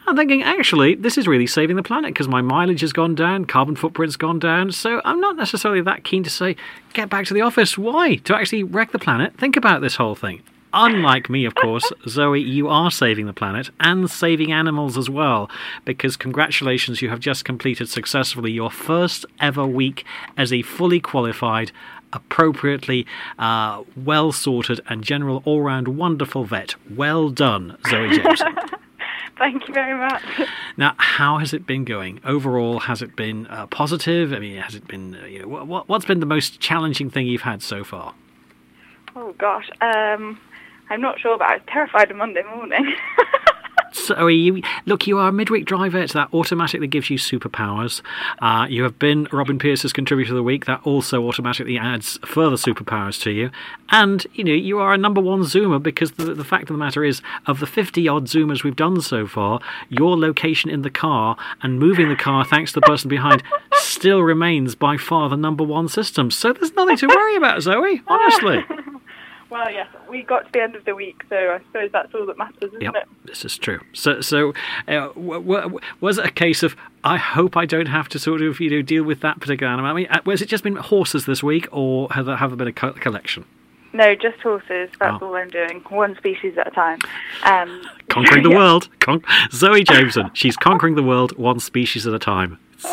I'm 0.07 0.16
thinking, 0.16 0.42
actually, 0.42 0.96
this 0.96 1.16
is 1.16 1.27
really 1.27 1.46
saving 1.46 1.77
the 1.77 1.83
planet 1.83 2.12
because 2.12 2.29
my 2.29 2.42
mileage 2.42 2.83
has 2.83 2.92
gone 2.92 3.14
down, 3.14 3.46
carbon 3.46 3.75
footprint's 3.75 4.16
gone 4.16 4.38
down. 4.38 4.70
So 4.70 5.01
I'm 5.07 5.18
not 5.18 5.37
necessarily 5.37 5.81
that 5.81 6.05
keen 6.05 6.22
to 6.25 6.31
say, 6.31 6.57
get 6.92 7.09
back 7.09 7.25
to 7.27 7.35
the 7.35 7.40
office. 7.40 7.79
Why? 7.79 8.16
To 8.16 8.37
actually 8.37 8.64
wreck 8.64 8.92
the 8.92 8.99
planet? 8.99 9.38
Think 9.38 9.57
about 9.57 9.81
this 9.81 9.96
whole 9.96 10.14
thing. 10.14 10.42
Unlike 10.79 11.31
me, 11.31 11.47
of 11.47 11.55
course, 11.55 11.91
Zoe, 12.07 12.39
you 12.39 12.69
are 12.69 12.91
saving 12.91 13.25
the 13.25 13.33
planet 13.33 13.71
and 13.81 14.11
saving 14.11 14.53
animals 14.53 14.99
as 14.99 15.09
well, 15.09 15.49
because 15.87 16.19
congratulations, 16.19 17.01
you 17.01 17.09
have 17.09 17.19
just 17.19 17.47
completed 17.47 17.89
successfully 17.89 18.53
your 18.53 18.71
first 18.71 19.25
ever 19.41 19.67
week 19.67 20.05
as 20.37 20.53
a 20.53 20.61
fully 20.61 21.01
qualified, 21.01 21.73
appropriately 22.12 23.07
uh, 23.39 23.85
well 23.97 24.33
sorted, 24.33 24.83
and 24.87 25.03
general 25.03 25.43
all 25.47 25.62
round 25.62 25.89
wonderful 25.89 26.45
vet. 26.45 26.75
Well 26.95 27.31
done, 27.31 27.79
Zoe 27.89 28.15
Jameson. 28.15 28.55
Thank 29.39 29.69
you 29.69 29.73
very 29.73 29.99
much. 29.99 30.23
Now, 30.77 30.95
how 30.99 31.39
has 31.39 31.55
it 31.55 31.67
been 31.67 31.87
going 31.87 32.21
overall? 32.23 32.81
Has 32.81 33.01
it 33.01 33.17
been 33.17 33.47
uh, 33.47 33.67
positive? 33.69 34.31
I 34.35 34.41
mean, 34.41 34.59
has 34.59 34.75
it 34.75 34.87
been? 34.87 35.17
Uh, 35.17 35.25
you 35.25 35.39
know, 35.41 35.65
what, 35.65 35.89
what's 35.89 36.05
been 36.05 36.21
the 36.21 36.27
most 36.27 36.61
challenging 36.61 37.09
thing 37.09 37.27
you've 37.27 37.43
had 37.43 37.62
so 37.62 37.83
far? 37.83 38.12
Oh 39.15 39.35
gosh, 39.39 39.71
um, 39.81 40.39
I'm 40.88 41.01
not 41.01 41.18
sure, 41.20 41.37
but 41.38 41.49
I 41.49 41.55
was 41.55 41.62
terrified 41.68 42.11
on 42.11 42.18
Monday 42.18 42.42
morning. 42.42 42.94
So 43.96 44.27
you 44.27 44.62
look, 44.85 45.07
you 45.07 45.18
are 45.18 45.29
a 45.29 45.33
midweek 45.33 45.64
driver. 45.64 46.07
So 46.07 46.18
that 46.18 46.33
automatically 46.35 46.87
gives 46.87 47.09
you 47.11 47.18
superpowers. 47.18 48.03
Uh, 48.40 48.66
you 48.68 48.83
have 48.83 48.99
been 48.99 49.27
Robin 49.33 49.59
Pierce's 49.59 49.92
contributor 49.92 50.33
of 50.33 50.37
the 50.37 50.42
week. 50.42 50.66
That 50.66 50.81
also 50.85 51.27
automatically 51.27 51.79
adds 51.79 52.18
further 52.25 52.57
superpowers 52.57 53.20
to 53.22 53.31
you. 53.31 53.51
And 53.90 54.27
you 54.35 54.44
know 54.44 54.53
you 54.53 54.79
are 54.79 54.92
a 54.92 54.99
number 54.99 55.20
one 55.20 55.40
zoomer 55.40 55.83
because 55.83 56.12
the, 56.12 56.35
the 56.35 56.44
fact 56.44 56.64
of 56.64 56.68
the 56.75 56.79
matter 56.79 57.05
is, 57.05 57.22
of 57.46 57.59
the 57.59 57.66
fifty 57.66 58.07
odd 58.07 58.27
zoomers 58.27 58.62
we've 58.62 58.77
done 58.77 59.01
so 59.01 59.27
far, 59.27 59.61
your 59.88 60.16
location 60.16 60.70
in 60.70 60.83
the 60.83 60.90
car 60.90 61.37
and 61.62 61.79
moving 61.79 62.09
the 62.09 62.16
car 62.16 62.44
thanks 62.44 62.72
to 62.72 62.81
the 62.81 62.87
person 62.87 63.09
behind 63.09 63.42
still 63.75 64.22
remains 64.22 64.75
by 64.75 64.96
far 64.96 65.29
the 65.29 65.37
number 65.37 65.64
one 65.64 65.88
system. 65.88 66.31
So 66.31 66.53
there's 66.53 66.75
nothing 66.75 66.96
to 66.99 67.09
worry 67.09 67.37
about, 67.37 67.62
Zoe. 67.62 68.03
Honestly. 68.07 68.64
well, 69.51 69.71
yes, 69.71 69.87
we 70.11 70.23
got 70.23 70.47
to 70.47 70.53
the 70.53 70.63
end 70.63 70.75
of 70.77 70.85
the 70.85 70.95
week, 70.95 71.23
so 71.29 71.37
I 71.37 71.59
suppose 71.67 71.91
that's 71.93 72.15
all 72.15 72.27
that 72.27 72.37
matters, 72.39 72.57
isn't 72.63 72.81
Yep, 72.83 72.95
it? 72.97 73.05
this 73.25 73.45
is 73.45 73.57
true. 73.59 73.81
So, 73.93 74.21
so 74.21 74.51
uh, 74.89 75.09
w- 75.15 75.43
w- 75.43 75.79
was 76.01 76.19
it 76.19 76.27
a 76.27 76.31
case 76.31 76.63
of 76.63 76.77
I 77.05 77.17
hope 77.17 77.57
I 77.57 77.67
don't 77.67 77.87
have 77.87 78.09
to 78.11 78.19
sort 78.19 78.43
of 78.43 78.61
you 78.61 78.71
know 78.71 78.83
deal 78.83 79.05
with 79.05 79.21
that 79.21 79.41
particular 79.41 79.73
animal? 79.73 79.91
I 79.91 79.95
mean, 79.95 80.07
uh, 80.11 80.21
was 80.25 80.43
it 80.43 80.49
just 80.49 80.65
been 80.65 80.77
horses 80.77 81.27
this 81.27 81.43
week, 81.43 81.69
or 81.71 82.09
have 82.13 82.27
there, 82.27 82.37
have 82.37 82.51
there 82.51 82.57
been 82.57 82.69
a 82.69 82.73
co- 82.73 82.93
collection? 82.93 83.45
No, 83.93 84.15
just 84.15 84.39
horses. 84.41 84.91
That's 85.01 85.23
Oh. 85.23 85.29
all 85.29 85.37
I'm 85.37 85.49
doing. 85.49 85.81
One 85.89 86.17
species 86.17 86.59
at 86.59 86.67
a 86.67 86.71
time. 86.71 86.99
Um, 87.45 87.83
Conquering 88.11 88.43
the 88.43 88.51
yeah. 88.51 88.57
world. 88.57 88.89
Con- 89.01 89.23
Zoe 89.53 89.85
Jameson. 89.85 90.31
She's 90.35 90.57
conquering 90.57 90.97
the 90.97 91.03
world 91.03 91.37
one 91.39 91.61
species 91.61 92.07
at 92.07 92.13
a 92.13 92.19
time. 92.19 92.59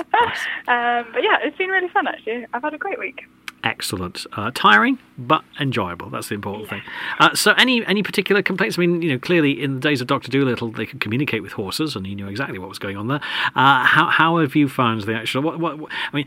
Um, 0.65 1.05
but 1.11 1.21
yeah, 1.23 1.39
it's 1.41 1.57
been 1.57 1.69
really 1.69 1.89
fun 1.89 2.07
actually. 2.07 2.45
I've 2.53 2.61
had 2.61 2.73
a 2.73 2.77
great 2.77 2.97
week. 2.97 3.25
Excellent. 3.63 4.25
Uh, 4.33 4.51
tiring, 4.53 4.99
but 5.17 5.41
enjoyable. 5.57 6.09
That's 6.09 6.27
the 6.27 6.35
important 6.35 6.69
thing. 6.69 6.81
Uh, 7.17 7.33
so, 7.33 7.53
any 7.53 7.85
any 7.85 8.03
particular 8.03 8.41
complaints? 8.41 8.77
I 8.77 8.81
mean, 8.81 9.01
you 9.01 9.11
know, 9.13 9.17
clearly 9.19 9.51
in 9.63 9.75
the 9.75 9.79
days 9.79 10.01
of 10.01 10.07
Doctor 10.07 10.29
Dolittle, 10.29 10.71
they 10.71 10.85
could 10.85 10.99
communicate 10.99 11.41
with 11.41 11.53
horses, 11.53 11.95
and 11.95 12.05
he 12.05 12.13
knew 12.13 12.27
exactly 12.27 12.59
what 12.59 12.67
was 12.67 12.77
going 12.77 12.97
on 12.97 13.07
there. 13.07 13.21
Uh, 13.55 13.85
how 13.85 14.07
how 14.07 14.37
have 14.39 14.53
you 14.53 14.67
found 14.67 15.03
the 15.03 15.13
actual? 15.15 15.43
What, 15.43 15.59
what, 15.59 15.79
what 15.79 15.91
I 16.11 16.15
mean, 16.15 16.25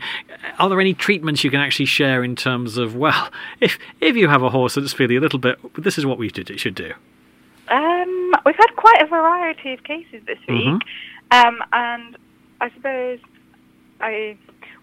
are 0.57 0.67
there 0.67 0.81
any 0.81 0.95
treatments 0.95 1.43
you 1.43 1.51
can 1.51 1.59
actually 1.59 1.85
share 1.85 2.23
in 2.23 2.35
terms 2.35 2.75
of 2.77 2.95
well, 2.95 3.29
if 3.61 3.77
if 4.01 4.15
you 4.15 4.27
have 4.29 4.41
a 4.41 4.49
horse 4.49 4.73
that's 4.73 4.93
feeling 4.93 5.17
a 5.17 5.21
little 5.21 5.39
bit, 5.39 5.59
this 5.75 5.99
is 5.99 6.05
what 6.07 6.17
we 6.17 6.29
did, 6.29 6.49
it 6.49 6.59
should 6.59 6.75
do. 6.75 6.91
Um, 7.69 8.33
we've 8.47 8.55
had 8.55 8.75
quite 8.77 9.01
a 9.01 9.05
variety 9.05 9.73
of 9.73 9.83
cases 9.83 10.23
this 10.25 10.39
week, 10.47 10.65
Mhm. 10.65 10.79
um, 11.31 11.61
and 11.71 12.17
I 12.61 12.71
suppose 12.71 13.19
I, 13.99 14.37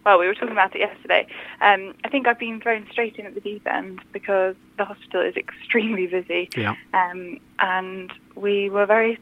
well, 0.05 0.19
we 0.19 0.27
were 0.27 0.35
talking 0.35 0.53
about 0.53 0.75
it 0.75 0.81
yesterday. 0.81 1.27
Um, 1.61 1.95
I 2.05 2.09
think 2.09 2.27
I've 2.27 2.38
been 2.38 2.61
thrown 2.61 2.87
straight 2.90 3.17
in 3.17 3.27
at 3.27 3.35
the 3.35 3.40
deep 3.40 3.67
end 3.67 4.01
because 4.12 4.55
the 4.79 4.85
hospital 4.85 5.23
is 5.23 5.35
extremely 5.37 6.07
busy, 6.07 6.49
Yeah. 6.57 6.75
um, 6.93 7.38
and 7.59 8.12
we 8.35 8.71
were 8.71 8.87
very. 8.87 9.19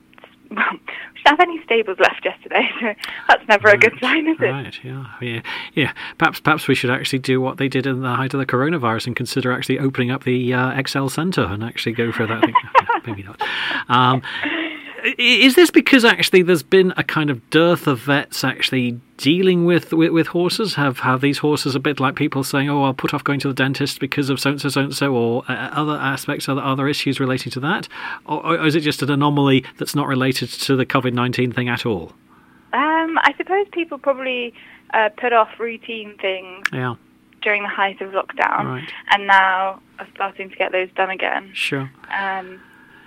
Well, 0.50 0.66
we 0.70 0.78
didn't 1.24 1.38
have 1.38 1.40
any 1.40 1.62
stables 1.64 1.98
left 1.98 2.26
yesterday, 2.26 2.68
so 2.80 2.92
that's 3.26 3.48
never 3.48 3.68
a 3.68 3.78
good 3.78 3.94
sign, 4.02 4.26
is 4.28 4.36
it? 4.38 4.44
Right, 4.44 4.78
yeah, 4.84 5.06
yeah, 5.22 5.40
yeah. 5.72 5.92
Perhaps, 6.18 6.40
perhaps 6.40 6.68
we 6.68 6.74
should 6.74 6.90
actually 6.90 7.20
do 7.20 7.40
what 7.40 7.56
they 7.56 7.68
did 7.68 7.86
in 7.86 8.02
the 8.02 8.14
height 8.14 8.34
of 8.34 8.40
the 8.40 8.44
coronavirus 8.44 9.06
and 9.06 9.16
consider 9.16 9.50
actually 9.50 9.78
opening 9.78 10.10
up 10.10 10.24
the 10.24 10.52
uh, 10.52 10.72
Excel 10.78 11.08
Centre 11.08 11.44
and 11.44 11.64
actually 11.64 11.92
go 11.92 12.12
for 12.12 12.26
that. 12.26 12.44
Maybe 13.06 13.22
not. 13.22 13.40
Um, 13.88 14.20
is 15.18 15.54
this 15.54 15.70
because 15.70 16.04
actually 16.04 16.42
there's 16.42 16.62
been 16.62 16.92
a 16.96 17.02
kind 17.04 17.30
of 17.30 17.48
dearth 17.50 17.86
of 17.86 18.00
vets 18.00 18.44
actually 18.44 19.00
dealing 19.16 19.64
with, 19.64 19.92
with, 19.92 20.12
with 20.12 20.26
horses? 20.28 20.74
Have 20.74 21.00
have 21.00 21.20
these 21.20 21.38
horses 21.38 21.74
a 21.74 21.80
bit 21.80 21.98
like 22.00 22.14
people 22.14 22.44
saying, 22.44 22.68
"Oh, 22.70 22.84
I'll 22.84 22.94
put 22.94 23.12
off 23.14 23.24
going 23.24 23.40
to 23.40 23.48
the 23.48 23.54
dentist 23.54 24.00
because 24.00 24.30
of 24.30 24.38
so 24.40 24.50
and 24.50 24.60
so, 24.60 24.68
so 24.68 24.80
and 24.82 24.94
so," 24.94 25.14
or 25.14 25.42
uh, 25.48 25.52
other 25.72 25.94
aspects, 25.94 26.48
other 26.48 26.60
other 26.62 26.88
issues 26.88 27.18
relating 27.20 27.50
to 27.52 27.60
that, 27.60 27.88
or, 28.26 28.44
or 28.58 28.66
is 28.66 28.74
it 28.74 28.80
just 28.80 29.02
an 29.02 29.10
anomaly 29.10 29.64
that's 29.78 29.94
not 29.94 30.06
related 30.06 30.48
to 30.50 30.76
the 30.76 30.86
COVID 30.86 31.12
nineteen 31.12 31.52
thing 31.52 31.68
at 31.68 31.84
all? 31.86 32.12
Um, 32.72 33.18
I 33.18 33.34
suppose 33.36 33.66
people 33.72 33.98
probably 33.98 34.54
uh, 34.94 35.10
put 35.16 35.32
off 35.32 35.48
routine 35.58 36.16
things 36.18 36.66
Yeah, 36.72 36.94
during 37.42 37.62
the 37.62 37.68
height 37.68 38.00
of 38.00 38.12
lockdown, 38.12 38.64
Right. 38.64 38.92
and 39.10 39.26
now 39.26 39.80
are 39.98 40.06
starting 40.14 40.48
to 40.48 40.56
get 40.56 40.72
those 40.72 40.88
done 40.96 41.10
again. 41.10 41.50
sure. 41.52 41.90
Um, 42.16 42.60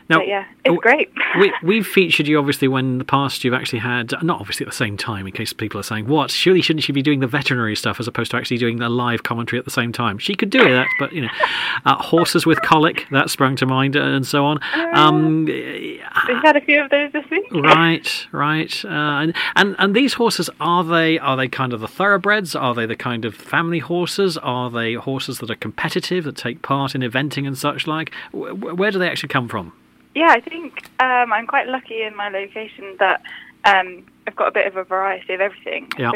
Now, 0.08 0.20
but 0.20 0.28
yeah, 0.28 0.46
it's 0.64 0.82
great. 0.82 1.10
we, 1.40 1.52
we've 1.64 1.88
featured 1.88 2.28
you 2.28 2.38
obviously 2.38 2.68
when 2.68 2.86
in 2.86 2.98
the 3.00 3.06
past 3.06 3.44
you've 3.44 3.54
actually 3.56 3.80
had 3.80 4.14
not 4.24 4.40
obviously 4.40 4.66
at 4.66 4.70
the 4.72 4.76
same 4.76 4.98
time 4.98 5.26
in 5.26 5.34
case 5.34 5.52
people 5.52 5.80
are 5.80 5.84
saying 5.84 6.08
what? 6.08 6.30
Surely 6.32 6.62
shouldn't 6.62 6.84
she 6.84 6.92
be 6.92 7.02
doing 7.02 7.20
the 7.22 7.28
veterinary 7.28 7.76
stuff 7.76 8.00
as 8.00 8.08
opposed 8.08 8.32
to 8.32 8.38
actually 8.38 8.58
doing 8.58 8.78
the 8.78 8.90
live 8.90 9.24
commentary 9.24 9.58
at 9.58 9.66
the 9.66 9.72
same 9.72 9.92
time? 9.92 10.18
She 10.20 10.36
could 10.36 10.50
do 10.50 10.60
that 10.64 10.88
but 11.00 11.12
you 11.12 11.22
know 11.22 11.30
uh, 11.86 11.96
horses 11.96 12.46
with 12.46 12.62
colic 12.62 13.08
that 13.12 13.30
sprung 13.30 13.56
to 13.58 13.66
mind 13.66 13.98
uh, 13.98 14.02
and 14.02 14.26
so 14.28 14.46
on. 14.46 14.60
Um, 14.94 15.46
We've 15.46 16.02
had 16.44 16.56
a 16.56 16.62
few 16.62 16.84
of 16.84 16.92
those 16.92 17.12
this 17.12 17.26
week. 17.32 17.46
right 17.52 18.28
right 18.32 18.86
uh, 18.86 18.90
and, 18.90 19.36
and 19.56 19.76
and 19.80 19.96
these 19.96 20.14
horses 20.14 20.50
are 20.60 20.84
they 20.84 21.18
are 21.20 21.36
they 21.36 21.48
kind 21.48 21.74
of 21.74 21.80
the 21.80 21.88
thoroughbreds? 21.88 22.56
Are 22.56 22.76
they 22.76 22.86
the 22.86 22.96
kind 22.96 23.26
of 23.26 23.34
family 23.34 23.80
horses? 23.80 24.38
Are 24.38 24.70
they 24.70 24.94
horses 24.94 25.40
that 25.40 25.50
are 25.50 25.56
competitive 25.56 26.26
that 26.26 26.36
take 26.38 26.62
part 26.62 26.94
in 26.96 27.02
eventing 27.02 27.48
and 27.48 27.58
such 27.58 27.88
like? 27.88 28.12
Wh- 28.32 28.52
wh- 28.52 28.78
where 28.78 28.92
do 28.92 29.00
they 29.00 29.10
actually 29.10 29.30
come 29.30 29.48
from 29.48 29.74
Yeah, 30.16 30.30
I 30.30 30.40
think 30.40 30.90
um, 31.00 31.32
I'm 31.34 31.46
quite 31.46 31.68
lucky 31.68 32.02
in 32.02 32.16
my 32.16 32.30
location 32.30 32.96
that 33.00 33.22
um, 33.66 34.06
I've 34.26 34.36
got 34.36 34.48
a 34.48 34.52
bit 34.52 34.66
of 34.66 34.78
a 34.78 34.84
variety 34.84 35.34
of 35.34 35.42
everything. 35.42 35.90
Yeah. 35.98 36.12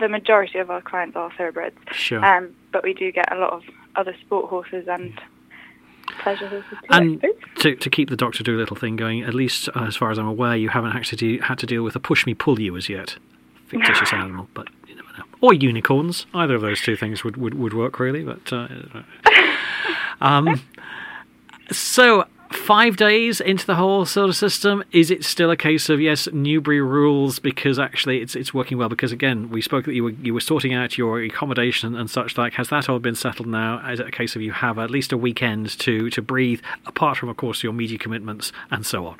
the 0.00 0.08
majority 0.08 0.58
of 0.58 0.70
our 0.70 0.80
clients 0.82 1.16
are 1.16 1.30
thoroughbreds, 1.36 1.76
Sure. 1.92 2.24
um, 2.24 2.54
but 2.72 2.82
we 2.82 2.94
do 2.94 3.10
get 3.12 3.32
a 3.32 3.36
lot 3.36 3.52
of 3.52 3.62
other 3.96 4.14
sport 4.20 4.48
horses 4.50 4.86
and 4.88 5.20
pleasure 6.20 6.48
horses 6.48 6.70
too. 6.70 6.86
And 6.90 7.24
to, 7.56 7.76
to 7.76 7.90
keep 7.90 8.10
the 8.10 8.16
Doctor 8.16 8.42
Dolittle 8.42 8.76
thing 8.76 8.96
going, 8.96 9.22
at 9.22 9.34
least 9.34 9.68
uh, 9.74 9.84
as 9.84 9.96
far 9.96 10.10
as 10.10 10.18
I'm 10.18 10.26
aware, 10.26 10.56
you 10.56 10.68
haven't 10.70 10.94
actually 10.96 11.38
had 11.38 11.58
to 11.58 11.66
deal 11.66 11.82
with 11.84 11.94
a 11.96 12.00
pushmi-pullyu 12.00 12.76
as 12.76 12.88
yet. 12.88 13.16
Fictitious 13.66 14.12
animal, 14.12 14.48
but 14.54 14.68
you 14.88 14.96
never 14.96 15.08
know. 15.16 15.24
Or 15.40 15.52
unicorns. 15.54 16.26
Either 16.34 16.54
of 16.54 16.62
those 16.62 16.80
two 16.80 16.96
things 16.96 17.22
would, 17.22 17.36
would, 17.36 17.54
would 17.54 17.74
work 17.74 18.00
really. 18.00 18.24
But 18.24 18.52
uh, 18.52 18.68
um, 20.20 20.60
so 21.70 22.24
five 22.50 22.96
days 22.96 23.40
into 23.40 23.66
the 23.66 23.76
whole 23.76 24.04
sort 24.04 24.28
of 24.28 24.36
system, 24.36 24.84
is 24.92 25.10
it 25.10 25.24
still 25.24 25.50
a 25.50 25.56
case 25.56 25.88
of 25.88 26.00
yes, 26.00 26.28
Newbury 26.32 26.80
rules 26.80 27.38
because 27.38 27.78
actually 27.78 28.20
it's 28.20 28.34
it's 28.34 28.52
working 28.52 28.78
well? 28.78 28.88
Because 28.88 29.12
again, 29.12 29.50
we 29.50 29.60
spoke 29.60 29.84
that 29.84 29.94
you 29.94 30.04
were 30.04 30.10
you 30.10 30.34
were 30.34 30.40
sorting 30.40 30.74
out 30.74 30.98
your 30.98 31.20
accommodation 31.22 31.94
and 31.94 32.10
such 32.10 32.36
like. 32.38 32.54
Has 32.54 32.68
that 32.70 32.88
all 32.88 32.98
been 32.98 33.14
settled 33.14 33.48
now? 33.48 33.86
Is 33.88 34.00
it 34.00 34.06
a 34.06 34.10
case 34.10 34.36
of 34.36 34.42
you 34.42 34.52
have 34.52 34.78
at 34.78 34.90
least 34.90 35.12
a 35.12 35.16
weekend 35.16 35.78
to 35.80 36.10
to 36.10 36.22
breathe, 36.22 36.60
apart 36.86 37.16
from 37.18 37.28
of 37.28 37.36
course 37.36 37.62
your 37.62 37.72
media 37.72 37.98
commitments 37.98 38.52
and 38.70 38.84
so 38.84 39.06
on? 39.06 39.18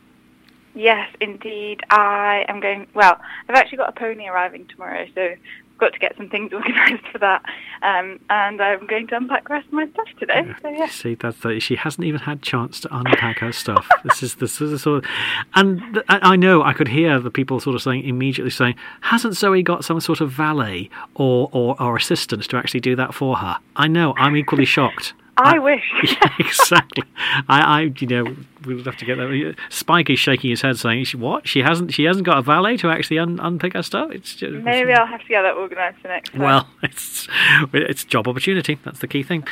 Yes, 0.74 1.08
indeed. 1.20 1.80
I 1.90 2.44
am 2.48 2.60
going. 2.60 2.86
Well, 2.94 3.18
I've 3.48 3.56
actually 3.56 3.78
got 3.78 3.88
a 3.88 3.98
pony 3.98 4.28
arriving 4.28 4.66
tomorrow, 4.66 5.06
so 5.14 5.34
got 5.78 5.92
to 5.92 5.98
get 5.98 6.16
some 6.16 6.28
things 6.28 6.52
organised 6.52 7.06
for 7.08 7.18
that. 7.18 7.42
Um, 7.82 8.20
and 8.28 8.60
I'm 8.60 8.86
going 8.86 9.06
to 9.08 9.16
unpack 9.16 9.48
the 9.48 9.54
rest 9.54 9.68
of 9.68 9.72
my 9.72 9.88
stuff 9.88 10.08
today. 10.18 10.54
So 10.60 10.68
yeah. 10.68 10.88
See, 10.88 11.14
that's 11.14 11.38
the, 11.38 11.60
she 11.60 11.76
hasn't 11.76 12.04
even 12.04 12.20
had 12.20 12.42
chance 12.42 12.80
to 12.80 12.96
unpack 12.96 13.38
her 13.38 13.52
stuff. 13.52 13.88
this 14.04 14.22
is 14.22 14.34
this 14.36 14.60
is 14.60 14.70
the 14.70 14.78
sort 14.78 15.04
of, 15.04 15.10
and 15.54 15.80
th- 15.94 16.04
I 16.08 16.32
I 16.32 16.36
know 16.36 16.62
I 16.62 16.72
could 16.72 16.88
hear 16.88 17.18
the 17.20 17.30
people 17.30 17.60
sort 17.60 17.76
of 17.76 17.82
saying 17.82 18.04
immediately 18.04 18.50
saying, 18.50 18.74
hasn't 19.00 19.36
Zoe 19.36 19.62
got 19.62 19.84
some 19.84 20.00
sort 20.00 20.20
of 20.20 20.30
valet 20.30 20.90
or 21.14 21.48
or, 21.52 21.80
or 21.80 21.96
assistant 21.96 22.42
to 22.48 22.56
actually 22.56 22.80
do 22.80 22.96
that 22.96 23.14
for 23.14 23.36
her? 23.36 23.58
I 23.76 23.88
know. 23.88 24.14
I'm 24.16 24.36
equally 24.36 24.64
shocked. 24.64 25.14
I 25.38 25.58
wish. 25.58 25.82
Exactly. 26.38 27.04
I, 27.48 27.60
I, 27.60 27.80
you 27.98 28.06
know, 28.06 28.36
we 28.64 28.74
would 28.74 28.86
have 28.86 28.96
to 28.98 29.04
get 29.04 29.16
that. 29.16 29.54
Spike 29.70 30.08
is 30.10 30.18
shaking 30.18 30.50
his 30.50 30.62
head, 30.62 30.78
saying, 30.78 31.06
"What? 31.16 31.46
She 31.48 31.60
hasn't? 31.60 31.92
She 31.92 32.04
hasn't 32.04 32.24
got 32.26 32.38
a 32.38 32.42
valet 32.42 32.76
to 32.78 32.90
actually 32.90 33.18
un- 33.18 33.38
unpick 33.40 33.72
her 33.74 33.82
stuff? 33.82 34.10
It's 34.12 34.34
just, 34.34 34.52
Maybe 34.64 34.92
I'll 34.92 35.06
have 35.06 35.20
to 35.20 35.26
get 35.28 35.42
that 35.42 35.54
organised 35.56 35.98
for 36.00 36.08
next 36.08 36.30
time. 36.30 36.40
well, 36.42 36.68
it's 36.82 37.28
it's 37.72 38.04
job 38.04 38.28
opportunity. 38.28 38.78
That's 38.84 39.00
the 39.00 39.08
key 39.08 39.22
thing. 39.22 39.44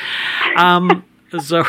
Um, 0.55 1.03
Zoe, 1.39 1.65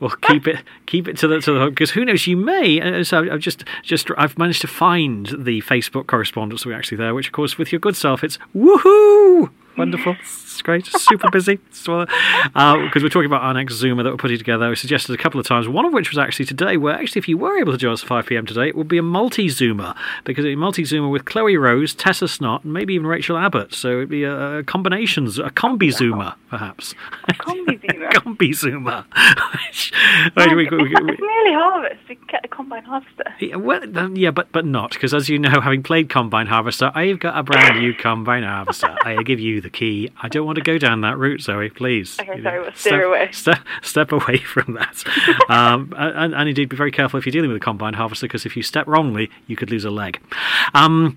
well, 0.00 0.10
keep 0.22 0.46
it 0.46 0.58
keep 0.86 1.08
it 1.08 1.16
to 1.18 1.28
the 1.28 1.40
to 1.40 1.52
the 1.52 1.70
because 1.70 1.90
who 1.90 2.04
knows? 2.04 2.26
You 2.26 2.36
may. 2.36 2.80
uh, 2.80 3.04
So 3.04 3.30
I've 3.30 3.40
just 3.40 3.64
just 3.82 4.08
I've 4.16 4.38
managed 4.38 4.60
to 4.62 4.68
find 4.68 5.26
the 5.26 5.60
Facebook 5.62 6.06
correspondence 6.06 6.64
we're 6.64 6.76
actually 6.76 6.98
there, 6.98 7.14
which 7.14 7.26
of 7.26 7.32
course 7.32 7.58
with 7.58 7.72
your 7.72 7.80
good 7.80 7.96
self, 7.96 8.22
it's 8.24 8.38
woohoo. 8.54 9.50
Wonderful. 9.76 10.16
It's 10.20 10.60
great. 10.62 10.86
Super 10.86 11.30
busy. 11.30 11.58
Because 11.70 12.08
uh, 12.54 12.88
we're 12.96 13.08
talking 13.08 13.26
about 13.26 13.42
our 13.42 13.54
next 13.54 13.74
Zoomer 13.82 14.02
that 14.02 14.10
we're 14.10 14.16
putting 14.16 14.36
together. 14.36 14.68
We 14.68 14.76
suggested 14.76 15.14
a 15.14 15.16
couple 15.16 15.40
of 15.40 15.46
times, 15.46 15.66
one 15.68 15.86
of 15.86 15.92
which 15.92 16.10
was 16.10 16.18
actually 16.18 16.44
today, 16.44 16.76
where 16.76 16.94
actually, 16.94 17.20
if 17.20 17.28
you 17.28 17.38
were 17.38 17.56
able 17.58 17.72
to 17.72 17.78
join 17.78 17.92
us 17.92 18.02
at 18.02 18.08
5 18.08 18.26
pm 18.26 18.44
today, 18.44 18.68
it 18.68 18.76
would 18.76 18.88
be 18.88 18.98
a 18.98 19.02
multi 19.02 19.46
Zoomer. 19.46 19.96
Because 20.24 20.44
it's 20.44 20.52
a 20.54 20.56
multi 20.56 20.82
Zoomer 20.82 21.10
with 21.10 21.24
Chloe 21.24 21.56
Rose, 21.56 21.94
Tessa 21.94 22.26
Snott, 22.26 22.64
and 22.64 22.72
maybe 22.74 22.92
even 22.94 23.06
Rachel 23.06 23.38
Abbott. 23.38 23.72
So 23.72 23.88
it'd 23.98 24.08
be 24.10 24.24
a, 24.24 24.58
a 24.58 24.62
combinations, 24.64 25.38
a 25.38 25.44
combi 25.50 25.88
Zoomer, 25.88 26.34
perhaps. 26.50 26.94
Combi 27.30 27.80
Zoomer. 27.80 28.10
combi 28.12 28.50
Zoomer. 28.50 29.04
Which- 29.68 29.92
we- 30.36 30.54
we- 30.54 30.68
we- 30.68 30.92
it's, 30.92 31.20
nearly 31.20 31.52
harvest. 31.54 32.00
We 32.08 32.16
can 32.16 32.26
get 32.28 32.44
a 32.44 32.48
combine 32.48 32.84
harvester. 32.84 33.24
yeah, 33.40 33.56
well, 33.56 33.82
yeah, 34.18 34.30
but 34.30 34.50
but 34.52 34.64
not 34.66 34.90
because, 34.92 35.14
as 35.14 35.28
you 35.28 35.38
know, 35.38 35.60
having 35.60 35.82
played 35.82 36.08
Combine 36.10 36.46
Harvester, 36.46 36.90
I've 36.94 37.20
got 37.20 37.38
a 37.38 37.42
brand 37.42 37.78
new 37.80 37.94
Combine 37.94 38.42
Harvester. 38.42 38.96
I 39.04 39.22
give 39.22 39.40
you 39.40 39.59
the 39.60 39.70
key. 39.70 40.10
I 40.22 40.28
don't 40.28 40.46
want 40.46 40.56
to 40.56 40.62
go 40.62 40.78
down 40.78 41.00
that 41.02 41.16
route, 41.18 41.40
Zoe. 41.42 41.70
Please. 41.70 42.18
Okay, 42.20 42.42
sorry, 42.42 42.42
know, 42.42 42.62
we'll 42.62 42.72
steer 42.72 42.92
step, 42.92 43.04
away. 43.04 43.28
Step, 43.32 43.58
step 43.82 44.12
away 44.12 44.38
from 44.38 44.74
that. 44.74 45.04
um, 45.48 45.92
and, 45.96 46.34
and 46.34 46.48
indeed, 46.48 46.68
be 46.68 46.76
very 46.76 46.90
careful 46.92 47.18
if 47.18 47.26
you're 47.26 47.32
dealing 47.32 47.48
with 47.50 47.56
a 47.56 47.64
Combine 47.64 47.94
Harvester 47.94 48.26
because 48.26 48.46
if 48.46 48.56
you 48.56 48.62
step 48.62 48.86
wrongly, 48.86 49.30
you 49.46 49.56
could 49.56 49.70
lose 49.70 49.84
a 49.84 49.90
leg. 49.90 50.20
Um, 50.74 51.16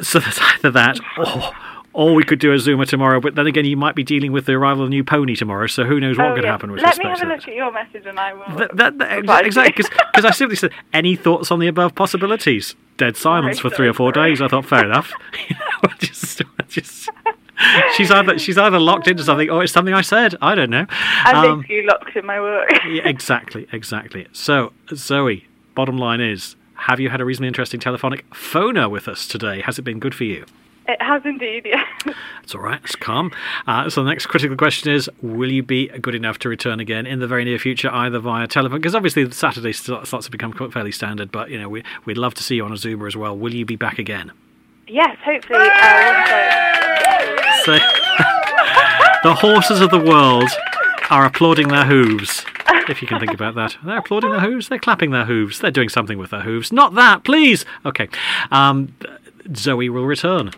so 0.00 0.18
that's 0.20 0.40
either 0.40 0.70
that 0.72 0.98
or. 1.18 1.52
Or 1.92 2.14
we 2.14 2.22
could 2.22 2.38
do 2.38 2.52
a 2.52 2.54
Zoomer 2.54 2.86
tomorrow, 2.86 3.18
but 3.20 3.34
then 3.34 3.48
again, 3.48 3.64
you 3.64 3.76
might 3.76 3.96
be 3.96 4.04
dealing 4.04 4.30
with 4.30 4.46
the 4.46 4.52
arrival 4.52 4.84
of 4.84 4.86
a 4.86 4.90
new 4.90 5.02
pony 5.02 5.34
tomorrow, 5.34 5.66
so 5.66 5.82
who 5.82 5.98
knows 5.98 6.16
what 6.16 6.28
Oh, 6.28 6.34
could 6.36 6.44
yeah. 6.44 6.52
happen 6.52 6.70
with 6.70 6.82
Let 6.82 6.96
me 6.98 7.04
have 7.06 7.16
a 7.20 7.26
that. 7.26 7.28
look 7.28 7.48
at 7.48 7.54
your 7.56 7.72
message 7.72 8.06
and 8.06 8.16
I 8.16 8.32
will. 8.32 8.56
That, 8.58 8.76
that, 8.76 8.98
that- 9.26 9.44
exactly, 9.44 9.72
because 10.12 10.24
I 10.24 10.30
simply 10.30 10.54
said, 10.54 10.70
any 10.92 11.16
thoughts 11.16 11.50
on 11.50 11.58
the 11.58 11.66
above 11.66 11.96
possibilities? 11.96 12.76
Dead 12.96 13.16
silence 13.16 13.58
for 13.58 13.70
Sorry, 13.70 13.76
three 13.76 13.88
or 13.88 13.92
four 13.94 14.12
days. 14.12 14.40
I 14.40 14.46
thought, 14.46 14.66
fair 14.66 14.84
enough. 14.84 15.12
Just, 15.98 16.42
just, 16.68 17.08
she's 17.96 18.10
either 18.10 18.38
she's 18.38 18.58
either 18.58 18.78
locked 18.78 19.08
into 19.08 19.22
something 19.24 19.50
or 19.50 19.62
it's 19.62 19.72
something 19.72 19.94
I 19.94 20.00
said. 20.02 20.34
I 20.40 20.54
don't 20.54 20.70
know. 20.70 20.86
I'm 20.90 21.36
Um, 21.36 21.58
basically 21.60 21.82
locked 21.86 22.16
in 22.16 22.26
my 22.26 22.40
work. 22.40 22.70
yeah, 22.88 23.06
exactly, 23.08 23.66
exactly. 23.72 24.26
So, 24.32 24.72
Zoe, 24.94 25.46
bottom 25.74 25.98
line 25.98 26.20
is, 26.20 26.56
have 26.74 27.00
you 27.00 27.10
had 27.10 27.20
a 27.20 27.24
reasonably 27.24 27.48
interesting 27.48 27.80
telephonic 27.80 28.28
phoner 28.30 28.90
with 28.90 29.08
us 29.08 29.26
today? 29.28 29.60
Has 29.62 29.78
it 29.78 29.82
been 29.82 29.98
good 30.00 30.14
for 30.14 30.24
you? 30.24 30.44
It 30.88 31.00
has 31.02 31.22
indeed, 31.24 31.66
yeah. 31.66 31.84
It's 32.42 32.54
all 32.54 32.62
right. 32.62 32.80
It's 32.82 32.96
calm. 32.96 33.30
Uh, 33.68 33.88
so 33.88 34.02
the 34.02 34.10
next 34.10 34.26
critical 34.26 34.56
question 34.56 34.90
is: 34.92 35.08
Will 35.22 35.52
you 35.52 35.62
be 35.62 35.86
good 35.86 36.16
enough 36.16 36.38
to 36.40 36.48
return 36.48 36.80
again 36.80 37.06
in 37.06 37.20
the 37.20 37.28
very 37.28 37.44
near 37.44 37.58
future, 37.60 37.88
either 37.92 38.18
via 38.18 38.48
telephone? 38.48 38.78
Because 38.80 38.94
obviously 38.96 39.30
Saturday 39.30 39.72
st- 39.72 40.04
starts 40.06 40.26
to 40.26 40.32
become 40.32 40.52
quite 40.52 40.72
fairly 40.72 40.90
standard. 40.90 41.30
But 41.30 41.50
you 41.50 41.60
know, 41.60 41.68
we, 41.68 41.84
we'd 42.06 42.18
love 42.18 42.34
to 42.34 42.42
see 42.42 42.56
you 42.56 42.64
on 42.64 42.72
a 42.72 42.76
Zoomer 42.76 43.06
as 43.06 43.14
well. 43.16 43.36
Will 43.36 43.54
you 43.54 43.64
be 43.64 43.76
back 43.76 43.98
again? 44.00 44.32
yes, 44.88 45.16
hopefully. 45.24 45.60
Uh, 45.60 47.09
the 49.22 49.34
horses 49.34 49.80
of 49.80 49.90
the 49.90 49.98
world 49.98 50.48
are 51.10 51.24
applauding 51.26 51.68
their 51.68 51.84
hooves. 51.84 52.44
If 52.88 53.02
you 53.02 53.08
can 53.08 53.18
think 53.20 53.32
about 53.32 53.54
that, 53.56 53.76
they're 53.84 53.98
applauding 53.98 54.30
their 54.30 54.40
hooves. 54.40 54.68
They're 54.68 54.78
clapping 54.78 55.10
their 55.10 55.26
hooves. 55.26 55.58
They're 55.60 55.70
doing 55.70 55.88
something 55.88 56.18
with 56.18 56.30
their 56.30 56.42
hooves. 56.42 56.72
Not 56.72 56.94
that, 56.94 57.24
please. 57.24 57.64
Okay. 57.84 58.08
Um, 58.50 58.94
Zoe 59.54 59.88
will 59.88 60.06
return. 60.06 60.52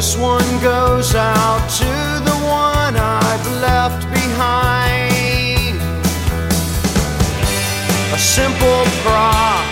This 0.00 0.16
one 0.16 0.50
goes 0.62 1.14
out 1.14 1.68
to 1.76 2.24
the 2.24 2.36
one 2.48 2.96
I've 2.96 3.46
left 3.60 4.10
behind. 4.10 5.76
A 8.14 8.18
simple 8.18 8.84
prop 9.02 9.69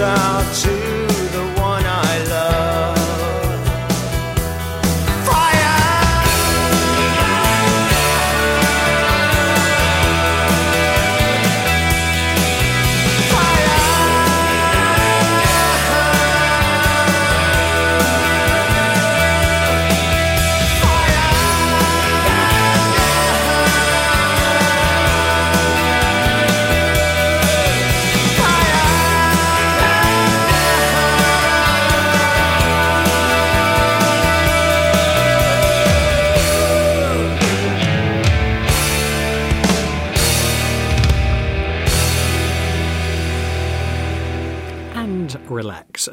out 0.00 0.54
to 0.54 0.75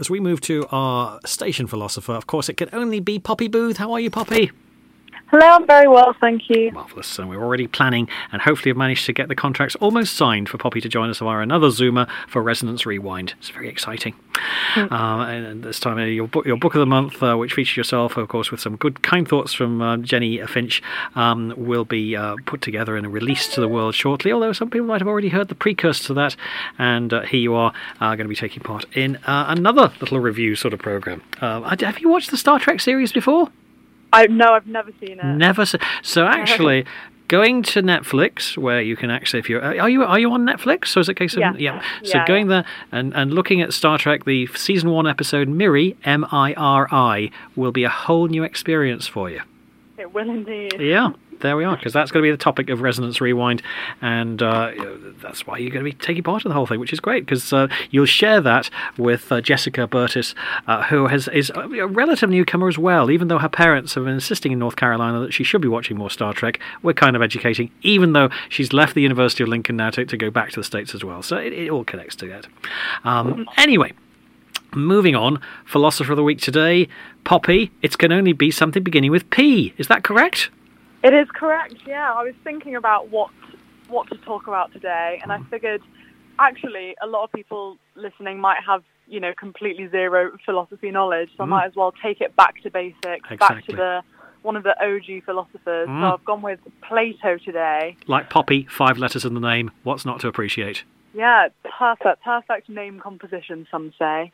As 0.04 0.10
we 0.10 0.20
move 0.20 0.42
to 0.42 0.68
our 0.70 1.18
station 1.24 1.66
philosopher, 1.66 2.12
of 2.12 2.28
course, 2.28 2.50
it 2.50 2.58
can 2.58 2.68
only 2.74 3.00
be 3.00 3.20
Poppy 3.20 3.48
Booth. 3.48 3.78
How 3.78 3.94
are 3.94 4.02
you, 4.02 4.10
Poppy? 4.10 4.52
Hello, 5.34 5.48
I'm 5.48 5.66
very 5.66 5.88
well, 5.88 6.14
thank 6.22 6.48
you. 6.48 6.72
Marvellous. 6.74 7.18
And 7.18 7.28
we're 7.28 7.44
already 7.44 7.66
planning 7.66 8.08
and 8.32 8.40
hopefully 8.44 8.70
have 8.70 8.78
managed 8.78 9.08
to 9.08 9.14
get 9.14 9.30
the 9.30 9.36
contracts 9.36 9.74
almost 9.78 10.14
signed 10.14 10.48
for 10.48 10.60
Poppy 10.60 10.80
to 10.80 10.88
join 10.88 11.10
us 11.10 11.18
via 11.18 11.40
another 11.40 11.70
Zoomer 11.70 12.08
for 12.28 12.44
Resonance 12.44 12.86
Rewind. 12.86 13.34
It's 13.40 13.50
very 13.50 13.68
exciting. 13.68 14.14
Uh, 14.76 15.26
and 15.28 15.64
this 15.64 15.80
time, 15.80 15.98
uh, 15.98 16.06
your 16.06 16.28
book, 16.28 16.46
your 16.46 16.58
book 16.58 16.76
of 16.76 16.82
the 16.82 16.86
month, 16.86 17.24
uh, 17.24 17.36
which 17.36 17.54
features 17.54 17.76
yourself, 17.76 18.16
of 18.16 18.28
course, 18.28 18.52
with 18.52 18.60
some 18.60 18.76
good, 18.76 19.02
kind 19.02 19.28
thoughts 19.28 19.54
from 19.54 19.82
uh, 19.82 19.98
Jenny 19.98 20.38
Finch, 20.46 20.84
um, 21.16 21.52
will 21.58 21.84
be 21.84 22.16
uh, 22.16 22.36
put 22.46 22.62
together 22.62 22.96
and 22.96 23.12
released 23.12 23.54
to 23.54 23.62
the 23.62 23.68
world 23.68 23.96
shortly. 23.96 24.32
Although 24.32 24.54
some 24.54 24.70
people 24.70 24.86
might 24.86 25.02
have 25.02 25.08
already 25.08 25.30
heard 25.30 25.48
the 25.48 25.56
precursor 25.56 26.04
to 26.04 26.14
that, 26.14 26.36
and 26.78 27.12
uh, 27.12 27.22
here 27.22 27.40
you 27.40 27.56
are 27.56 27.74
uh, 28.00 28.10
going 28.10 28.26
to 28.26 28.28
be 28.28 28.36
taking 28.36 28.62
part 28.62 28.86
in 28.96 29.16
uh, 29.26 29.46
another 29.48 29.92
little 30.00 30.20
review 30.20 30.56
sort 30.56 30.76
of 30.76 30.80
program. 30.80 31.24
Uh, 31.42 31.76
have 31.80 31.98
you 31.98 32.10
watched 32.10 32.30
the 32.30 32.38
Star 32.38 32.60
Trek 32.60 32.80
series 32.80 33.12
before? 33.12 33.50
I 34.14 34.28
no, 34.28 34.54
I've 34.54 34.68
never 34.68 34.92
seen 35.00 35.20
it. 35.20 35.24
Never. 35.24 35.66
So, 35.66 35.78
so 36.02 36.26
actually, 36.26 36.86
going 37.28 37.64
to 37.64 37.82
Netflix, 37.82 38.58
where 38.58 38.82
you 38.82 38.96
can 38.96 39.10
actually, 39.10 39.40
if 39.40 39.50
you're, 39.50 39.64
uh, 39.64 39.78
are 39.78 39.90
you 39.90 40.04
are 40.04 40.20
you 40.20 40.32
on 40.32 40.46
Netflix? 40.46 40.90
So 40.90 41.00
is 41.00 41.10
it 41.10 41.16
case 41.16 41.34
of 41.34 41.40
Yeah. 41.40 41.54
yeah. 41.58 41.82
So 42.04 42.18
Yeah, 42.18 42.28
going 42.28 42.48
there 42.48 42.66
and, 42.92 43.14
and 43.16 43.34
looking 43.34 43.62
at 43.62 43.74
Star 43.74 43.98
Trek, 43.98 44.26
the 44.26 44.48
season 44.56 44.92
one 44.92 45.08
episode 45.08 45.48
Miri 45.48 45.98
M 46.04 46.26
I 46.32 46.54
R 46.54 46.88
I 46.92 47.32
will 47.56 47.72
be 47.72 47.84
a 47.84 47.90
whole 47.90 48.28
new 48.28 48.44
experience 48.44 49.08
for 49.08 49.30
you. 49.30 49.42
It 49.98 50.14
will 50.14 50.30
indeed. 50.30 50.80
Yeah. 50.80 51.12
There 51.44 51.58
we 51.58 51.66
are, 51.66 51.76
because 51.76 51.92
that's 51.92 52.10
going 52.10 52.24
to 52.24 52.28
be 52.28 52.32
the 52.32 52.38
topic 52.38 52.70
of 52.70 52.82
Resonance 52.82 53.20
Rewind, 53.20 53.62
and 54.02 54.42
uh, 54.42 54.72
that's 55.22 55.46
why 55.46 55.58
you're 55.58 55.72
going 55.72 55.84
to 55.84 55.92
be 55.92 55.98
taking 55.98 56.24
part 56.24 56.46
in 56.46 56.50
the 56.50 56.56
whole 56.56 56.66
thing, 56.66 56.80
which 56.80 56.94
is 56.94 57.02
great, 57.02 57.26
because 57.26 57.52
uh, 57.52 57.68
you'll 57.92 58.06
share 58.06 58.40
that 58.40 58.70
with 58.98 59.30
uh, 59.30 59.42
Jessica 59.42 59.86
Burtis, 59.86 60.34
uh, 60.68 60.84
who 60.84 61.08
has, 61.08 61.28
is 61.28 61.52
a 61.54 61.86
relative 61.86 62.30
newcomer 62.30 62.70
as 62.70 62.78
well. 62.78 63.12
Even 63.12 63.28
though 63.28 63.40
her 63.40 63.50
parents 63.50 63.94
have 63.96 64.06
been 64.06 64.14
insisting 64.14 64.54
in 64.54 64.60
North 64.60 64.78
Carolina 64.78 65.20
that 65.20 65.34
she 65.34 65.44
should 65.44 65.60
be 65.62 65.68
watching 65.68 65.98
more 65.98 66.10
Star 66.10 66.34
Trek, 66.34 66.62
we're 66.82 66.94
kind 66.94 67.14
of 67.14 67.22
educating, 67.22 67.70
even 67.82 68.14
though 68.14 68.30
she's 68.48 68.72
left 68.72 68.96
the 68.96 69.02
University 69.02 69.44
of 69.44 69.50
Lincoln 69.50 69.76
now 69.76 69.90
to, 69.90 70.06
to 70.06 70.16
go 70.16 70.32
back 70.32 70.52
to 70.52 70.62
the 70.62 70.64
States 70.64 70.96
as 70.96 71.04
well. 71.04 71.22
So 71.22 71.36
it, 71.36 71.52
it 71.52 71.70
all 71.70 71.84
connects 71.84 72.16
to 72.16 72.28
that. 72.30 72.48
Um, 73.04 73.50
anyway, 73.58 73.92
moving 74.74 75.14
on, 75.14 75.42
Philosopher 75.66 76.14
of 76.14 76.16
the 76.16 76.24
Week 76.24 76.40
today, 76.40 76.88
Poppy, 77.26 77.70
it 77.82 77.98
can 77.98 78.14
only 78.14 78.32
be 78.32 78.50
something 78.50 78.82
beginning 78.82 79.12
with 79.12 79.30
P. 79.30 79.74
Is 79.78 79.90
that 79.90 80.06
correct? 80.06 80.50
It 81.04 81.14
is 81.14 81.28
correct. 81.36 81.76
Yeah, 81.86 82.14
I 82.14 82.24
was 82.24 82.34
thinking 82.44 82.76
about 82.76 83.10
what 83.10 83.30
what 83.90 84.10
to 84.10 84.18
talk 84.20 84.48
about 84.48 84.72
today, 84.72 85.20
and 85.22 85.32
I 85.32 85.38
Mm. 85.40 85.50
figured 85.50 85.82
actually 86.40 86.96
a 87.02 87.06
lot 87.06 87.26
of 87.26 87.32
people 87.34 87.78
listening 87.96 88.40
might 88.40 88.64
have 88.66 88.84
you 89.08 89.20
know 89.20 89.34
completely 89.34 89.88
zero 89.90 90.32
philosophy 90.46 90.90
knowledge, 90.90 91.30
so 91.36 91.44
I 91.44 91.46
Mm. 91.46 91.50
might 91.50 91.66
as 91.66 91.76
well 91.76 91.92
take 92.02 92.22
it 92.22 92.34
back 92.38 92.62
to 92.64 92.72
basics, 92.72 93.28
back 93.38 93.66
to 93.66 93.76
the 93.76 94.04
one 94.44 94.56
of 94.56 94.64
the 94.64 94.76
OG 94.84 95.22
philosophers. 95.26 95.90
Mm. 95.90 96.00
So 96.02 96.14
I've 96.14 96.26
gone 96.26 96.42
with 96.42 96.60
Plato 96.82 97.38
today. 97.38 97.96
Like 98.08 98.30
Poppy, 98.30 98.66
five 98.66 98.98
letters 98.98 99.26
in 99.26 99.34
the 99.34 99.40
name. 99.42 99.72
What's 99.84 100.06
not 100.06 100.20
to 100.22 100.28
appreciate? 100.30 100.84
Yeah, 101.14 101.50
perfect, 101.64 102.24
perfect 102.24 102.70
name 102.70 103.00
composition, 103.00 103.68
some 103.70 103.94
say. 104.00 104.32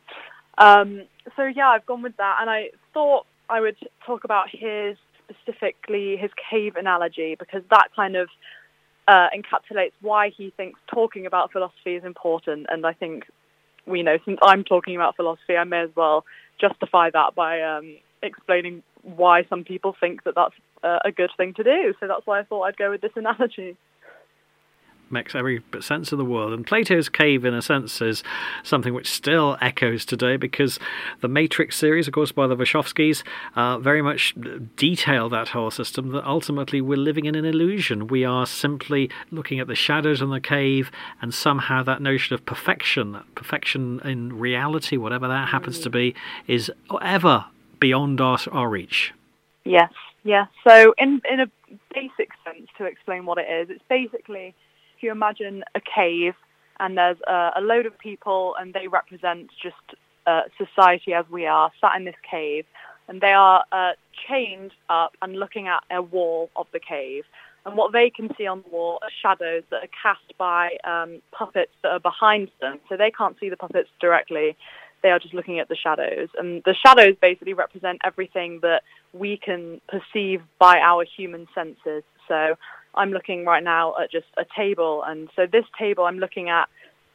Um, 0.58 1.02
so 1.36 1.44
yeah, 1.44 1.68
I've 1.68 1.86
gone 1.86 2.02
with 2.02 2.16
that, 2.16 2.38
and 2.40 2.48
I 2.48 2.70
thought 2.94 3.26
I 3.48 3.60
would 3.60 3.76
talk 4.06 4.22
about 4.24 4.48
his 4.50 4.96
specifically 5.42 6.16
his 6.16 6.30
cave 6.50 6.76
analogy 6.76 7.36
because 7.38 7.62
that 7.70 7.88
kind 7.94 8.16
of 8.16 8.28
uh, 9.08 9.28
encapsulates 9.34 9.92
why 10.00 10.30
he 10.36 10.52
thinks 10.56 10.78
talking 10.92 11.26
about 11.26 11.52
philosophy 11.52 11.94
is 11.94 12.04
important. 12.04 12.66
And 12.68 12.86
I 12.86 12.92
think, 12.92 13.24
you 13.86 14.02
know, 14.02 14.18
since 14.24 14.38
I'm 14.42 14.64
talking 14.64 14.94
about 14.94 15.16
philosophy, 15.16 15.56
I 15.56 15.64
may 15.64 15.82
as 15.82 15.90
well 15.96 16.24
justify 16.60 17.10
that 17.10 17.34
by 17.34 17.62
um, 17.62 17.96
explaining 18.22 18.82
why 19.02 19.44
some 19.48 19.64
people 19.64 19.96
think 19.98 20.24
that 20.24 20.34
that's 20.34 20.54
uh, 20.82 20.98
a 21.04 21.10
good 21.10 21.30
thing 21.36 21.54
to 21.54 21.64
do. 21.64 21.94
So 21.98 22.06
that's 22.06 22.26
why 22.26 22.40
I 22.40 22.44
thought 22.44 22.62
I'd 22.62 22.76
go 22.76 22.90
with 22.90 23.00
this 23.00 23.12
analogy. 23.16 23.76
Makes 25.12 25.34
every 25.34 25.58
bit 25.58 25.82
sense 25.82 26.12
in 26.12 26.18
the 26.18 26.24
world. 26.24 26.52
And 26.52 26.64
Plato's 26.64 27.08
Cave, 27.08 27.44
in 27.44 27.52
a 27.52 27.60
sense, 27.60 28.00
is 28.00 28.22
something 28.62 28.94
which 28.94 29.10
still 29.10 29.58
echoes 29.60 30.04
today 30.04 30.36
because 30.36 30.78
the 31.20 31.26
Matrix 31.26 31.76
series, 31.76 32.06
of 32.06 32.14
course, 32.14 32.30
by 32.30 32.46
the 32.46 32.56
Wachowskis, 32.56 33.24
uh, 33.56 33.78
very 33.78 34.02
much 34.02 34.36
detail 34.76 35.28
that 35.28 35.48
whole 35.48 35.72
system 35.72 36.10
that 36.12 36.24
ultimately 36.24 36.80
we're 36.80 36.96
living 36.96 37.24
in 37.24 37.34
an 37.34 37.44
illusion. 37.44 38.06
We 38.06 38.24
are 38.24 38.46
simply 38.46 39.10
looking 39.32 39.58
at 39.58 39.66
the 39.66 39.74
shadows 39.74 40.22
in 40.22 40.30
the 40.30 40.40
cave, 40.40 40.92
and 41.20 41.34
somehow 41.34 41.82
that 41.82 42.00
notion 42.00 42.34
of 42.34 42.46
perfection, 42.46 43.18
perfection 43.34 44.00
in 44.04 44.38
reality, 44.38 44.96
whatever 44.96 45.26
that 45.26 45.48
happens 45.48 45.80
to 45.80 45.90
be, 45.90 46.14
is 46.46 46.70
ever 47.02 47.46
beyond 47.80 48.20
our, 48.20 48.38
our 48.52 48.68
reach. 48.68 49.12
Yes, 49.64 49.92
yes. 50.22 50.46
So 50.62 50.94
in 50.98 51.20
in 51.28 51.40
a 51.40 51.46
basic 51.92 52.30
sense, 52.44 52.68
to 52.78 52.84
explain 52.84 53.26
what 53.26 53.38
it 53.38 53.48
is, 53.50 53.70
it's 53.70 53.84
basically 53.88 54.54
if 55.00 55.04
you 55.04 55.12
imagine 55.12 55.64
a 55.74 55.80
cave 55.80 56.34
and 56.78 56.98
there's 56.98 57.16
a, 57.26 57.52
a 57.56 57.60
load 57.62 57.86
of 57.86 57.98
people 57.98 58.54
and 58.60 58.74
they 58.74 58.86
represent 58.86 59.48
just 59.62 59.98
uh, 60.26 60.42
society 60.58 61.14
as 61.14 61.24
we 61.30 61.46
are, 61.46 61.70
sat 61.80 61.96
in 61.96 62.04
this 62.04 62.14
cave, 62.30 62.66
and 63.08 63.22
they 63.22 63.32
are 63.32 63.64
uh, 63.72 63.92
chained 64.28 64.72
up 64.90 65.12
and 65.22 65.36
looking 65.36 65.68
at 65.68 65.82
a 65.90 66.02
wall 66.02 66.50
of 66.54 66.66
the 66.74 66.78
cave. 66.78 67.24
And 67.64 67.78
what 67.78 67.92
they 67.92 68.10
can 68.10 68.28
see 68.36 68.46
on 68.46 68.62
the 68.62 68.68
wall 68.68 68.98
are 69.02 69.08
shadows 69.22 69.62
that 69.70 69.82
are 69.84 69.88
cast 70.02 70.36
by 70.36 70.76
um, 70.84 71.22
puppets 71.32 71.72
that 71.82 71.92
are 71.92 72.00
behind 72.00 72.50
them. 72.60 72.78
So 72.90 72.98
they 72.98 73.10
can't 73.10 73.36
see 73.40 73.48
the 73.48 73.56
puppets 73.56 73.88
directly. 74.00 74.54
They 75.02 75.10
are 75.10 75.18
just 75.18 75.32
looking 75.32 75.60
at 75.60 75.68
the 75.68 75.76
shadows. 75.76 76.28
And 76.38 76.62
the 76.64 76.74
shadows 76.74 77.16
basically 77.20 77.54
represent 77.54 78.00
everything 78.04 78.60
that 78.60 78.82
we 79.14 79.38
can 79.38 79.80
perceive 79.88 80.42
by 80.58 80.78
our 80.78 81.04
human 81.04 81.48
senses. 81.54 82.02
So 82.28 82.56
I'm 82.94 83.12
looking 83.12 83.44
right 83.44 83.62
now 83.62 83.94
at 84.02 84.10
just 84.10 84.26
a 84.36 84.44
table. 84.56 85.02
And 85.06 85.28
so 85.36 85.46
this 85.50 85.64
table 85.78 86.04
I'm 86.04 86.18
looking 86.18 86.48
at 86.48 86.68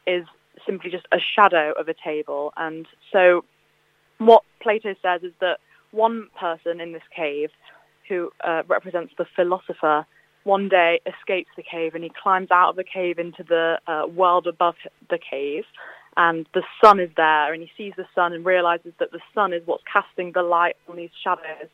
is 0.06 0.24
simply 0.66 0.90
just 0.90 1.06
a 1.12 1.18
shadow 1.34 1.72
of 1.78 1.88
a 1.88 1.94
table. 1.94 2.52
And 2.56 2.86
so 3.12 3.44
what 4.18 4.42
Plato 4.62 4.94
says 5.02 5.22
is 5.22 5.32
that 5.40 5.58
one 5.90 6.28
person 6.38 6.80
in 6.80 6.92
this 6.92 7.02
cave 7.14 7.50
who 8.08 8.30
uh, 8.44 8.62
represents 8.68 9.12
the 9.18 9.26
philosopher 9.34 10.06
one 10.44 10.68
day 10.68 11.00
escapes 11.06 11.50
the 11.56 11.62
cave 11.62 11.94
and 11.94 12.04
he 12.04 12.10
climbs 12.22 12.50
out 12.52 12.70
of 12.70 12.76
the 12.76 12.84
cave 12.84 13.18
into 13.18 13.42
the 13.42 13.78
uh, 13.88 14.06
world 14.06 14.46
above 14.46 14.76
the 15.10 15.18
cave 15.18 15.64
and 16.16 16.46
the 16.54 16.62
sun 16.82 17.00
is 17.00 17.10
there 17.16 17.52
and 17.52 17.62
he 17.62 17.70
sees 17.76 17.92
the 17.96 18.06
sun 18.14 18.32
and 18.32 18.46
realizes 18.46 18.92
that 19.00 19.10
the 19.10 19.18
sun 19.34 19.52
is 19.52 19.60
what's 19.66 19.82
casting 19.92 20.30
the 20.32 20.42
light 20.42 20.76
on 20.88 20.96
these 20.96 21.10
shadows 21.22 21.68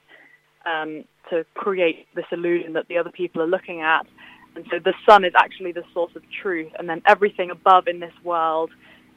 um, 0.66 1.04
to 1.30 1.44
create 1.54 2.06
this 2.14 2.24
illusion 2.30 2.72
that 2.74 2.88
the 2.88 2.98
other 2.98 3.10
people 3.10 3.42
are 3.42 3.46
looking 3.46 3.80
at. 3.80 4.06
And 4.54 4.66
so 4.70 4.78
the 4.78 4.94
sun 5.08 5.24
is 5.24 5.32
actually 5.36 5.72
the 5.72 5.84
source 5.94 6.12
of 6.14 6.22
truth, 6.42 6.70
and 6.78 6.88
then 6.88 7.02
everything 7.06 7.50
above 7.50 7.88
in 7.88 8.00
this 8.00 8.12
world 8.22 8.70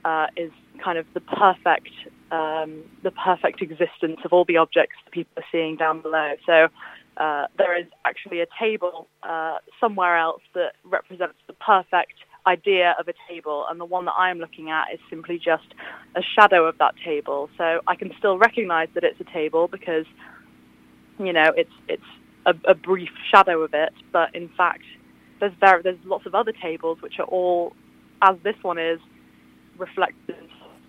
uh, 0.05 0.27
is 0.37 0.51
kind 0.83 0.97
of 0.97 1.05
the 1.13 1.19
perfect, 1.19 1.89
um, 2.31 2.83
the 3.03 3.11
perfect 3.11 3.61
existence 3.61 4.19
of 4.23 4.31
all 4.31 4.45
the 4.45 4.57
objects 4.57 4.95
that 5.03 5.11
people 5.11 5.31
are 5.37 5.45
seeing 5.51 5.75
down 5.75 6.01
below. 6.01 6.33
So 6.45 6.67
uh, 7.17 7.47
there 7.57 7.77
is 7.77 7.87
actually 8.05 8.41
a 8.41 8.45
table 8.59 9.07
uh, 9.23 9.57
somewhere 9.79 10.17
else 10.17 10.41
that 10.53 10.73
represents 10.83 11.35
the 11.47 11.53
perfect 11.53 12.13
idea 12.47 12.95
of 12.99 13.07
a 13.07 13.13
table, 13.27 13.65
and 13.69 13.79
the 13.79 13.85
one 13.85 14.05
that 14.05 14.13
I 14.17 14.29
am 14.29 14.37
looking 14.39 14.69
at 14.69 14.93
is 14.93 14.99
simply 15.09 15.37
just 15.37 15.73
a 16.15 16.21
shadow 16.21 16.65
of 16.65 16.77
that 16.77 16.93
table. 17.03 17.49
So 17.57 17.81
I 17.87 17.95
can 17.95 18.11
still 18.19 18.37
recognize 18.37 18.89
that 18.93 19.03
it's 19.03 19.19
a 19.19 19.33
table 19.33 19.67
because 19.67 20.05
you 21.19 21.33
know, 21.33 21.51
it's 21.55 21.71
it's 21.87 22.03
a, 22.45 22.53
a 22.69 22.75
brief 22.75 23.09
shadow 23.31 23.61
of 23.61 23.73
it, 23.73 23.93
but 24.11 24.33
in 24.35 24.49
fact, 24.49 24.83
there's 25.39 25.53
very, 25.59 25.81
there's 25.81 25.97
lots 26.05 26.25
of 26.25 26.35
other 26.35 26.51
tables 26.51 27.01
which 27.01 27.19
are 27.19 27.25
all, 27.25 27.73
as 28.21 28.35
this 28.43 28.55
one 28.61 28.77
is, 28.77 28.99
reflected 29.77 30.35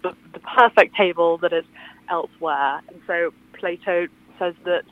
the, 0.03 0.11
the 0.33 0.41
perfect 0.41 0.95
table 0.97 1.39
that 1.39 1.53
is 1.53 1.65
elsewhere. 2.11 2.81
And 2.89 3.01
so 3.07 3.33
Plato 3.59 4.07
says 4.39 4.55
that 4.65 4.83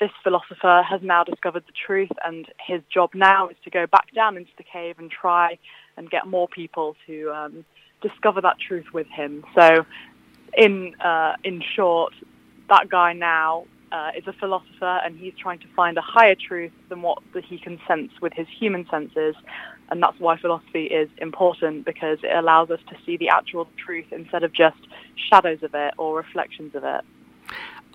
this 0.00 0.10
philosopher 0.22 0.82
has 0.88 1.00
now 1.02 1.24
discovered 1.24 1.64
the 1.66 1.72
truth, 1.86 2.10
and 2.24 2.46
his 2.64 2.82
job 2.92 3.10
now 3.14 3.48
is 3.48 3.56
to 3.64 3.70
go 3.70 3.86
back 3.86 4.14
down 4.14 4.36
into 4.36 4.50
the 4.58 4.64
cave 4.64 4.96
and 4.98 5.10
try 5.10 5.58
and 5.96 6.10
get 6.10 6.26
more 6.26 6.48
people 6.48 6.96
to 7.06 7.30
um, 7.30 7.64
discover 8.02 8.40
that 8.42 8.56
truth 8.66 8.86
with 8.92 9.06
him. 9.08 9.44
So, 9.54 9.86
in 10.56 10.94
uh, 11.02 11.34
in 11.44 11.62
short, 11.74 12.12
that 12.68 12.88
guy 12.90 13.12
now 13.14 13.64
uh, 13.92 14.10
is 14.16 14.26
a 14.26 14.32
philosopher 14.32 15.00
and 15.04 15.18
he's 15.18 15.34
trying 15.38 15.58
to 15.60 15.66
find 15.74 15.96
a 15.96 16.00
higher 16.00 16.34
truth 16.34 16.72
than 16.88 17.02
what 17.02 17.18
he 17.48 17.58
can 17.58 17.78
sense 17.86 18.10
with 18.20 18.32
his 18.32 18.46
human 18.48 18.86
senses. 18.90 19.34
And 19.88 20.02
that's 20.02 20.18
why 20.18 20.36
philosophy 20.36 20.86
is 20.86 21.08
important 21.18 21.84
because 21.84 22.18
it 22.22 22.36
allows 22.36 22.70
us 22.70 22.80
to 22.88 22.96
see 23.04 23.16
the 23.16 23.28
actual 23.28 23.68
truth 23.84 24.06
instead 24.10 24.42
of 24.42 24.52
just 24.52 24.78
shadows 25.30 25.62
of 25.62 25.74
it 25.74 25.94
or 25.98 26.16
reflections 26.16 26.74
of 26.74 26.84
it. 26.84 27.04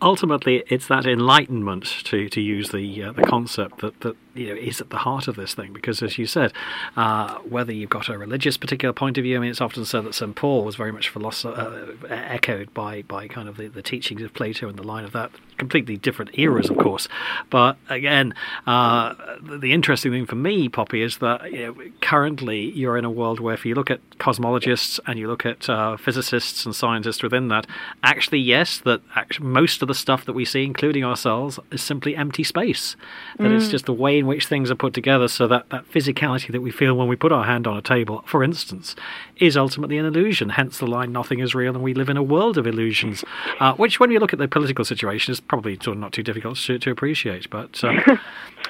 ultimately 0.01 0.63
it's 0.67 0.87
that 0.87 1.05
enlightenment 1.05 1.85
to, 2.05 2.29
to 2.29 2.41
use 2.41 2.69
the 2.69 3.03
uh, 3.03 3.11
the 3.11 3.21
concept 3.23 3.81
that, 3.81 3.99
that 4.01 4.15
you 4.33 4.47
know 4.47 4.55
is 4.55 4.81
at 4.81 4.89
the 4.89 4.97
heart 4.97 5.27
of 5.27 5.35
this 5.35 5.53
thing 5.53 5.73
because, 5.73 6.01
as 6.01 6.17
you 6.17 6.25
said, 6.25 6.53
uh, 6.95 7.35
whether 7.39 7.71
you've 7.71 7.89
got 7.89 8.09
a 8.09 8.17
religious 8.17 8.57
particular 8.57 8.93
point 8.93 9.17
of 9.17 9.23
view, 9.23 9.37
I 9.37 9.39
mean, 9.39 9.51
it's 9.51 9.61
often 9.61 9.85
said 9.85 10.05
that 10.05 10.15
St 10.15 10.35
Paul 10.35 10.63
was 10.63 10.75
very 10.75 10.91
much 10.91 11.11
philosoph- 11.13 11.57
uh, 11.57 12.07
echoed 12.09 12.73
by 12.73 13.01
by 13.03 13.27
kind 13.27 13.47
of 13.47 13.57
the, 13.57 13.67
the 13.67 13.81
teachings 13.81 14.21
of 14.21 14.33
Plato 14.33 14.67
and 14.67 14.77
the 14.77 14.83
line 14.83 15.05
of 15.05 15.11
that. 15.13 15.31
Completely 15.57 15.97
different 15.97 16.31
eras, 16.39 16.69
of 16.69 16.77
course, 16.77 17.07
but 17.49 17.77
again, 17.87 18.33
uh, 18.65 19.13
the, 19.41 19.59
the 19.59 19.73
interesting 19.73 20.11
thing 20.11 20.25
for 20.25 20.35
me, 20.35 20.67
Poppy, 20.69 21.03
is 21.03 21.19
that 21.19 21.51
you 21.51 21.67
know, 21.67 21.75
currently 22.01 22.71
you're 22.71 22.97
in 22.97 23.05
a 23.05 23.11
world 23.11 23.39
where 23.39 23.53
if 23.53 23.65
you 23.65 23.75
look 23.75 23.91
at 23.91 23.99
cosmologists 24.17 24.99
and 25.05 25.19
you 25.19 25.27
look 25.27 25.45
at 25.45 25.69
uh, 25.69 25.97
physicists 25.97 26.65
and 26.65 26.75
scientists 26.75 27.21
within 27.21 27.49
that, 27.49 27.67
actually, 28.03 28.39
yes, 28.39 28.79
that 28.79 29.01
actually 29.15 29.47
most 29.47 29.81
of 29.81 29.87
the 29.87 29.93
stuff 29.93 30.25
that 30.25 30.33
we 30.33 30.45
see, 30.45 30.63
including 30.63 31.03
ourselves, 31.03 31.59
is 31.71 31.81
simply 31.81 32.15
empty 32.15 32.43
space. 32.43 32.95
That 33.37 33.51
it's 33.51 33.67
just 33.69 33.85
the 33.85 33.93
way 33.93 34.20
in 34.21 34.27
which 34.27 34.47
things 34.47 34.71
are 34.71 34.75
put 34.75 34.93
together, 34.93 35.27
so 35.27 35.47
that 35.47 35.69
that 35.69 35.89
physicality 35.91 36.51
that 36.51 36.61
we 36.61 36.71
feel 36.71 36.95
when 36.95 37.07
we 37.07 37.15
put 37.15 37.31
our 37.31 37.43
hand 37.43 37.67
on 37.67 37.75
a 37.75 37.81
table, 37.81 38.23
for 38.25 38.43
instance, 38.43 38.95
is 39.37 39.57
ultimately 39.57 39.97
an 39.97 40.05
illusion. 40.05 40.49
Hence 40.49 40.77
the 40.77 40.87
line, 40.87 41.11
"Nothing 41.11 41.39
is 41.39 41.53
real," 41.53 41.73
and 41.73 41.83
we 41.83 41.93
live 41.93 42.09
in 42.09 42.17
a 42.17 42.23
world 42.23 42.57
of 42.57 42.65
illusions. 42.65 43.23
Uh, 43.59 43.73
which, 43.75 43.99
when 43.99 44.09
you 44.09 44.19
look 44.19 44.33
at 44.33 44.39
the 44.39 44.47
political 44.47 44.83
situation, 44.83 45.31
is 45.31 45.39
probably 45.39 45.75
sort 45.75 45.89
of 45.89 45.97
not 45.97 46.11
too 46.11 46.23
difficult 46.23 46.57
to, 46.57 46.79
to 46.79 46.89
appreciate. 46.89 47.47
But 47.49 47.83
uh, 47.83 47.91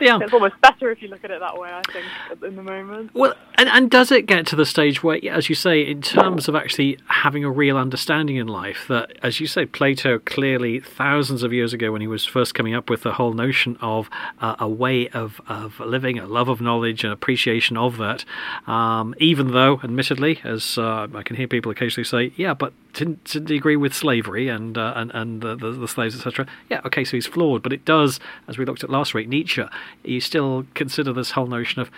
yeah, 0.02 0.20
It's 0.22 0.34
almost 0.34 0.60
better 0.62 0.92
if 0.92 1.02
you 1.02 1.08
look 1.08 1.24
at 1.24 1.32
it 1.32 1.40
that 1.40 1.58
way. 1.58 1.70
I 1.72 1.82
think 1.92 2.06
in 2.44 2.56
the 2.56 2.64
moment. 2.64 3.12
well, 3.14 3.34
and, 3.56 3.70
and 3.70 3.90
does 3.92 4.12
it 4.12 4.26
get 4.26 4.46
to 4.48 4.56
the 4.56 4.66
stage 4.66 5.04
where, 5.04 5.20
as 5.30 5.50
you 5.50 5.56
say, 5.56 5.82
in 5.82 6.02
terms 6.02 6.48
of 6.48 6.56
actually 6.56 6.98
having 7.08 7.44
a 7.44 7.52
real 7.52 7.78
understanding 7.78 8.38
in 8.38 8.48
life, 8.48 8.86
that, 8.90 9.12
as 9.22 9.40
you 9.40 9.48
say, 9.48 9.66
Plato 9.66 10.20
clearly, 10.20 10.80
thousands 10.80 11.44
of 11.44 11.54
years 11.54 11.74
ago, 11.74 11.92
when 11.92 12.02
he 12.02 12.08
was 12.08 12.26
first 12.26 12.54
coming 12.56 12.74
up 12.74 12.90
with 12.90 13.04
the 13.04 13.14
whole 13.14 13.34
notion 13.34 13.78
of 13.82 14.10
uh, 14.40 14.56
a 14.60 14.68
way 14.68 15.08
of, 15.10 15.41
of 15.48 15.80
living, 15.80 16.20
a 16.20 16.26
love 16.26 16.50
of 16.50 16.62
knowledge, 16.62 17.04
and 17.04 17.12
appreciation 17.14 17.78
of 17.78 17.98
that, 17.98 18.26
um, 18.68 19.16
even 19.20 19.52
though, 19.52 19.80
admittedly, 19.84 20.40
as 20.44 20.78
uh, 20.78 21.08
I 21.14 21.24
can 21.24 21.36
hear 21.36 21.48
people 21.48 21.72
occasionally 21.72 22.06
say, 22.06 22.34
yeah, 22.36 22.54
but 22.54 22.74
didn't 22.94 23.36
he 23.48 23.56
agree 23.56 23.76
with 23.76 23.94
slavery 23.94 24.50
and 24.50 24.78
uh, 24.78 24.94
and, 24.96 25.12
and 25.12 25.42
the, 25.42 25.56
the, 25.56 25.72
the 25.72 25.88
slaves, 25.88 26.16
etc.? 26.16 26.46
Yeah, 26.70 26.82
okay, 26.86 27.04
so 27.04 27.12
he's 27.18 27.28
flawed, 27.28 27.64
but 27.64 27.74
it 27.74 27.86
does, 27.86 28.20
as 28.48 28.58
we 28.58 28.66
looked 28.66 28.84
at 28.84 28.90
last 28.90 29.14
week, 29.14 29.28
Nietzsche, 29.28 29.64
you 30.04 30.20
still 30.20 30.66
consider 30.74 31.14
this 31.14 31.32
whole 31.32 31.48
notion 31.48 31.82
of 31.82 31.90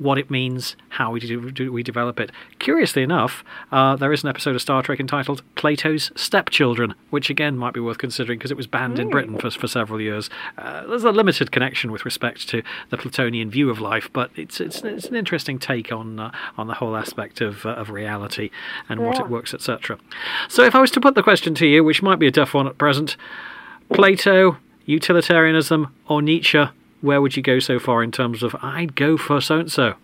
what 0.00 0.18
it 0.18 0.30
means, 0.30 0.76
how 0.88 1.10
we 1.10 1.20
do, 1.20 1.50
do 1.50 1.70
we 1.70 1.82
develop 1.82 2.18
it. 2.18 2.30
Curiously 2.58 3.02
enough, 3.02 3.44
uh, 3.70 3.96
there 3.96 4.12
is 4.12 4.22
an 4.22 4.30
episode 4.30 4.54
of 4.54 4.62
Star 4.62 4.82
Trek 4.82 4.98
entitled 4.98 5.42
Plato's 5.56 6.10
Stepchildren, 6.16 6.94
which 7.10 7.28
again 7.28 7.58
might 7.58 7.74
be 7.74 7.80
worth 7.80 7.98
considering 7.98 8.38
because 8.38 8.50
it 8.50 8.56
was 8.56 8.66
banned 8.66 8.98
in 8.98 9.10
Britain 9.10 9.38
for, 9.38 9.50
for 9.50 9.68
several 9.68 10.00
years. 10.00 10.30
Uh, 10.56 10.86
there's 10.86 11.04
a 11.04 11.12
limited 11.12 11.52
connection 11.52 11.92
with 11.92 12.06
respect 12.06 12.48
to 12.48 12.62
the 12.88 12.96
Platonian 12.96 13.50
view 13.50 13.68
of 13.68 13.78
life, 13.78 14.08
but 14.12 14.30
it's 14.36 14.58
it's, 14.60 14.82
it's 14.82 15.06
an 15.06 15.16
interesting 15.16 15.58
take 15.58 15.92
on 15.92 16.18
uh, 16.18 16.32
on 16.56 16.66
the 16.66 16.74
whole 16.74 16.96
aspect 16.96 17.42
of 17.42 17.66
uh, 17.66 17.70
of 17.70 17.90
reality 17.90 18.50
and 18.88 19.00
what 19.00 19.20
it 19.20 19.28
works, 19.28 19.52
etc. 19.52 19.98
So, 20.48 20.64
if 20.64 20.74
I 20.74 20.80
was 20.80 20.90
to 20.92 21.00
put 21.00 21.14
the 21.14 21.22
question 21.22 21.54
to 21.56 21.66
you, 21.66 21.84
which 21.84 22.02
might 22.02 22.18
be 22.18 22.26
a 22.26 22.32
tough 22.32 22.54
one 22.54 22.66
at 22.66 22.78
present, 22.78 23.16
Plato, 23.92 24.56
utilitarianism, 24.86 25.94
or 26.08 26.22
Nietzsche, 26.22 26.64
where 27.00 27.20
would 27.20 27.36
you 27.36 27.42
go 27.42 27.58
so 27.58 27.78
far 27.78 28.02
in 28.02 28.10
terms 28.10 28.42
of 28.42 28.54
I'd 28.62 28.94
go 28.94 29.16
for 29.16 29.40
so 29.40 29.58
and 29.60 29.70
so? 29.72 29.94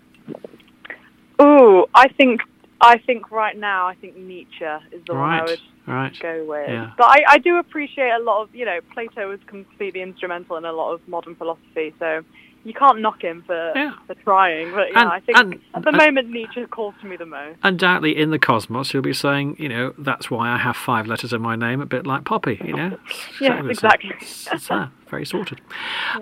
Oh, 1.39 1.87
I 1.95 2.09
think 2.09 2.41
I 2.81 2.99
think 2.99 3.31
right 3.31 3.57
now 3.57 3.87
I 3.87 3.95
think 3.95 4.17
Nietzsche 4.17 4.65
is 4.93 5.03
the 5.07 5.15
one 5.15 5.23
I 5.31 5.39
Right, 5.41 5.51
would 5.51 5.61
right. 5.87 6.19
go 6.21 6.45
with. 6.47 6.69
Yeah. 6.69 6.91
But 6.97 7.05
I, 7.05 7.25
I 7.29 7.39
do 7.39 7.57
appreciate 7.59 8.11
a 8.11 8.23
lot 8.23 8.43
of 8.43 8.55
you 8.55 8.65
know 8.65 8.81
Plato 8.93 9.29
was 9.29 9.41
completely 9.47 10.03
instrumental 10.03 10.57
in 10.57 10.65
a 10.65 10.73
lot 10.73 10.93
of 10.93 11.07
modern 11.09 11.35
philosophy, 11.37 11.95
so 11.99 12.23
you 12.67 12.75
can't 12.75 13.01
knock 13.01 13.23
him 13.23 13.43
for 13.47 13.73
Yeah. 13.77 13.93
for 14.07 14.15
trying. 14.15 14.73
But 14.73 14.93
yeah, 14.93 15.03
And- 15.03 15.11
I 15.13 15.21
think 15.21 15.39
and- 15.39 15.55
at 15.75 15.83
the 15.83 15.89
and- 15.89 15.97
moment 15.97 16.31
Nietzsche 16.31 16.65
calls 16.67 16.95
to 17.01 17.07
me 17.07 17.17
the 17.17 17.25
most. 17.27 17.59
Undoubtedly, 17.63 18.17
in 18.17 18.31
the 18.31 18.39
cosmos, 18.39 18.93
you'll 18.93 19.03
be 19.03 19.13
saying, 19.13 19.57
you 19.59 19.69
know, 19.69 19.95
that's 19.99 20.31
why 20.31 20.51
I 20.51 20.57
have 20.59 20.77
five 20.77 21.07
letters 21.07 21.33
in 21.33 21.41
my 21.41 21.55
name, 21.57 21.81
a 21.81 21.87
bit 21.87 22.07
like 22.07 22.25
Poppy, 22.25 22.61
you 22.65 22.75
know? 22.75 22.99
So 23.39 23.47
exactly. 23.69 24.13
It's, 24.21 24.49
it's, 24.53 24.71
uh, 24.71 24.89
very 25.09 25.25
sorted. 25.25 25.61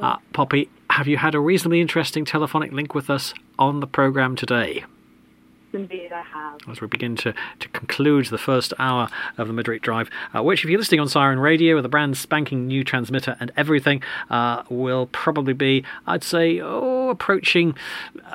Uh, 0.01 0.17
Poppy, 0.33 0.69
have 0.91 1.09
you 1.09 1.17
had 1.17 1.35
a 1.35 1.41
reasonably 1.41 1.81
interesting 1.81 2.25
telephonic 2.25 2.73
link 2.73 2.95
with 2.95 3.09
us 3.09 3.33
on 3.59 3.81
the 3.81 3.87
programme 3.87 4.37
today? 4.37 4.85
Indeed, 5.75 6.13
I 6.13 6.23
have. 6.23 6.61
as 6.69 6.81
we 6.81 6.87
begin 6.87 7.17
to, 7.17 7.35
to 7.61 7.69
conclude 7.71 8.27
the 8.27 8.39
first 8.39 8.73
hour 8.79 9.09
of 9.37 9.49
the 9.49 9.53
Midweek 9.53 9.83
Drive, 9.83 10.09
uh, 10.35 10.43
which, 10.43 10.65
if 10.65 10.71
you're 10.71 10.79
listening 10.79 11.01
on 11.01 11.09
Siren 11.09 11.39
Radio 11.39 11.75
with 11.75 11.85
a 11.85 11.89
brand 11.89 12.17
spanking 12.17 12.67
new 12.67 12.85
transmitter 12.85 13.37
and 13.41 13.51
everything, 13.57 14.03
uh, 14.31 14.63
will 14.69 15.07
probably 15.07 15.53
be, 15.53 15.85
I'd 16.07 16.23
say, 16.23 16.61
oh, 16.61 17.09
approaching 17.11 17.75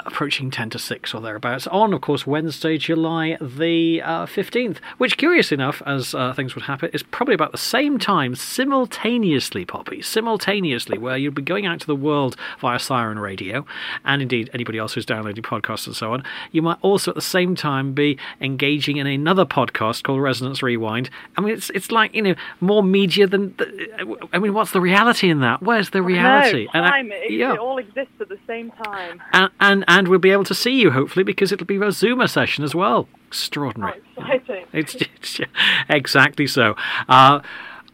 approaching 0.06 0.52
10 0.52 0.72
to 0.72 0.80
6 0.80 1.14
or 1.14 1.22
thereabouts 1.22 1.68
on, 1.68 1.94
of 1.94 2.02
course, 2.02 2.28
Wednesday, 2.28 2.78
July 2.78 3.38
the 3.42 4.02
uh, 4.02 4.26
15th, 4.26 4.78
which, 4.98 5.18
curiously 5.18 5.56
enough, 5.56 5.82
as 5.86 6.14
uh, 6.14 6.34
things 6.34 6.56
would 6.56 6.66
happen, 6.66 6.90
is 6.94 7.04
probably 7.04 7.36
about 7.36 7.52
the 7.52 7.58
same 7.58 8.00
time, 8.00 8.36
simultaneously, 8.36 9.66
Poppy, 9.66 10.02
simultaneously, 10.02 10.98
where 10.98 11.18
you'd 11.18 11.36
be 11.36 11.42
going 11.42 11.66
out 11.66 11.80
to 11.82 11.88
the 11.88 11.96
world 11.96 12.36
via 12.60 12.80
Siren 12.80 13.20
Radio, 13.20 13.66
and 14.04 14.22
indeed 14.22 14.50
anybody 14.54 14.78
else 14.78 14.94
who's 14.94 15.06
downloading 15.06 15.44
podcasts 15.44 15.88
and 15.88 15.96
so 15.96 16.14
on. 16.14 16.24
You 16.52 16.62
might 16.62 16.78
also 16.82 17.12
at 17.12 17.16
the 17.16 17.22
same 17.30 17.56
time 17.56 17.94
be 17.94 18.18
engaging 18.42 18.98
in 18.98 19.08
another 19.08 19.46
podcast 19.46 20.04
called 20.04 20.22
Resonance 20.22 20.62
Rewind. 20.64 21.10
I 21.38 21.42
mean, 21.42 21.54
it's 21.54 21.70
it's 21.72 21.92
like 21.92 22.14
you 22.14 22.22
know 22.22 22.36
more 22.60 22.84
media 22.84 23.28
than. 23.28 23.56
The, 23.58 24.28
I 24.34 24.40
mean, 24.40 24.54
what's 24.54 24.72
the 24.72 24.82
reality 24.82 25.30
in 25.30 25.40
that? 25.42 25.62
Where's 25.62 25.92
the 25.92 26.02
reality? 26.02 26.68
No, 26.74 26.84
I- 26.84 26.90
time. 26.90 27.12
it, 27.12 27.32
yeah. 27.32 27.54
it 27.54 27.60
all 27.60 27.78
exists 27.78 28.14
at 28.20 28.30
the 28.30 28.40
same 28.48 28.72
time. 28.84 29.22
and, 29.34 29.52
and 29.60 29.86
and 29.88 30.08
we'll 30.08 30.20
be 30.20 30.32
able 30.32 30.46
to 30.46 30.56
see 30.56 30.80
you 30.80 30.92
hopefully 30.92 31.24
because 31.24 31.52
it'll 31.52 31.66
be 31.66 31.76
a 31.78 31.80
Zoomer 31.80 32.30
session 32.30 32.64
as 32.64 32.74
well. 32.76 33.08
Extraordinary. 33.28 34.02
Exciting. 34.18 34.66
It's, 34.74 34.96
it's 34.96 35.40
exactly 35.90 36.46
so. 36.48 36.76
Uh, 37.08 37.40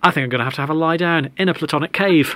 I 0.04 0.12
think 0.12 0.24
I'm 0.26 0.30
going 0.30 0.40
to 0.40 0.46
have 0.46 0.54
to 0.56 0.62
have 0.62 0.70
a 0.70 0.74
lie 0.74 0.98
down 0.98 1.32
in 1.38 1.48
a 1.50 1.54
platonic 1.54 1.94
cave. 1.94 2.36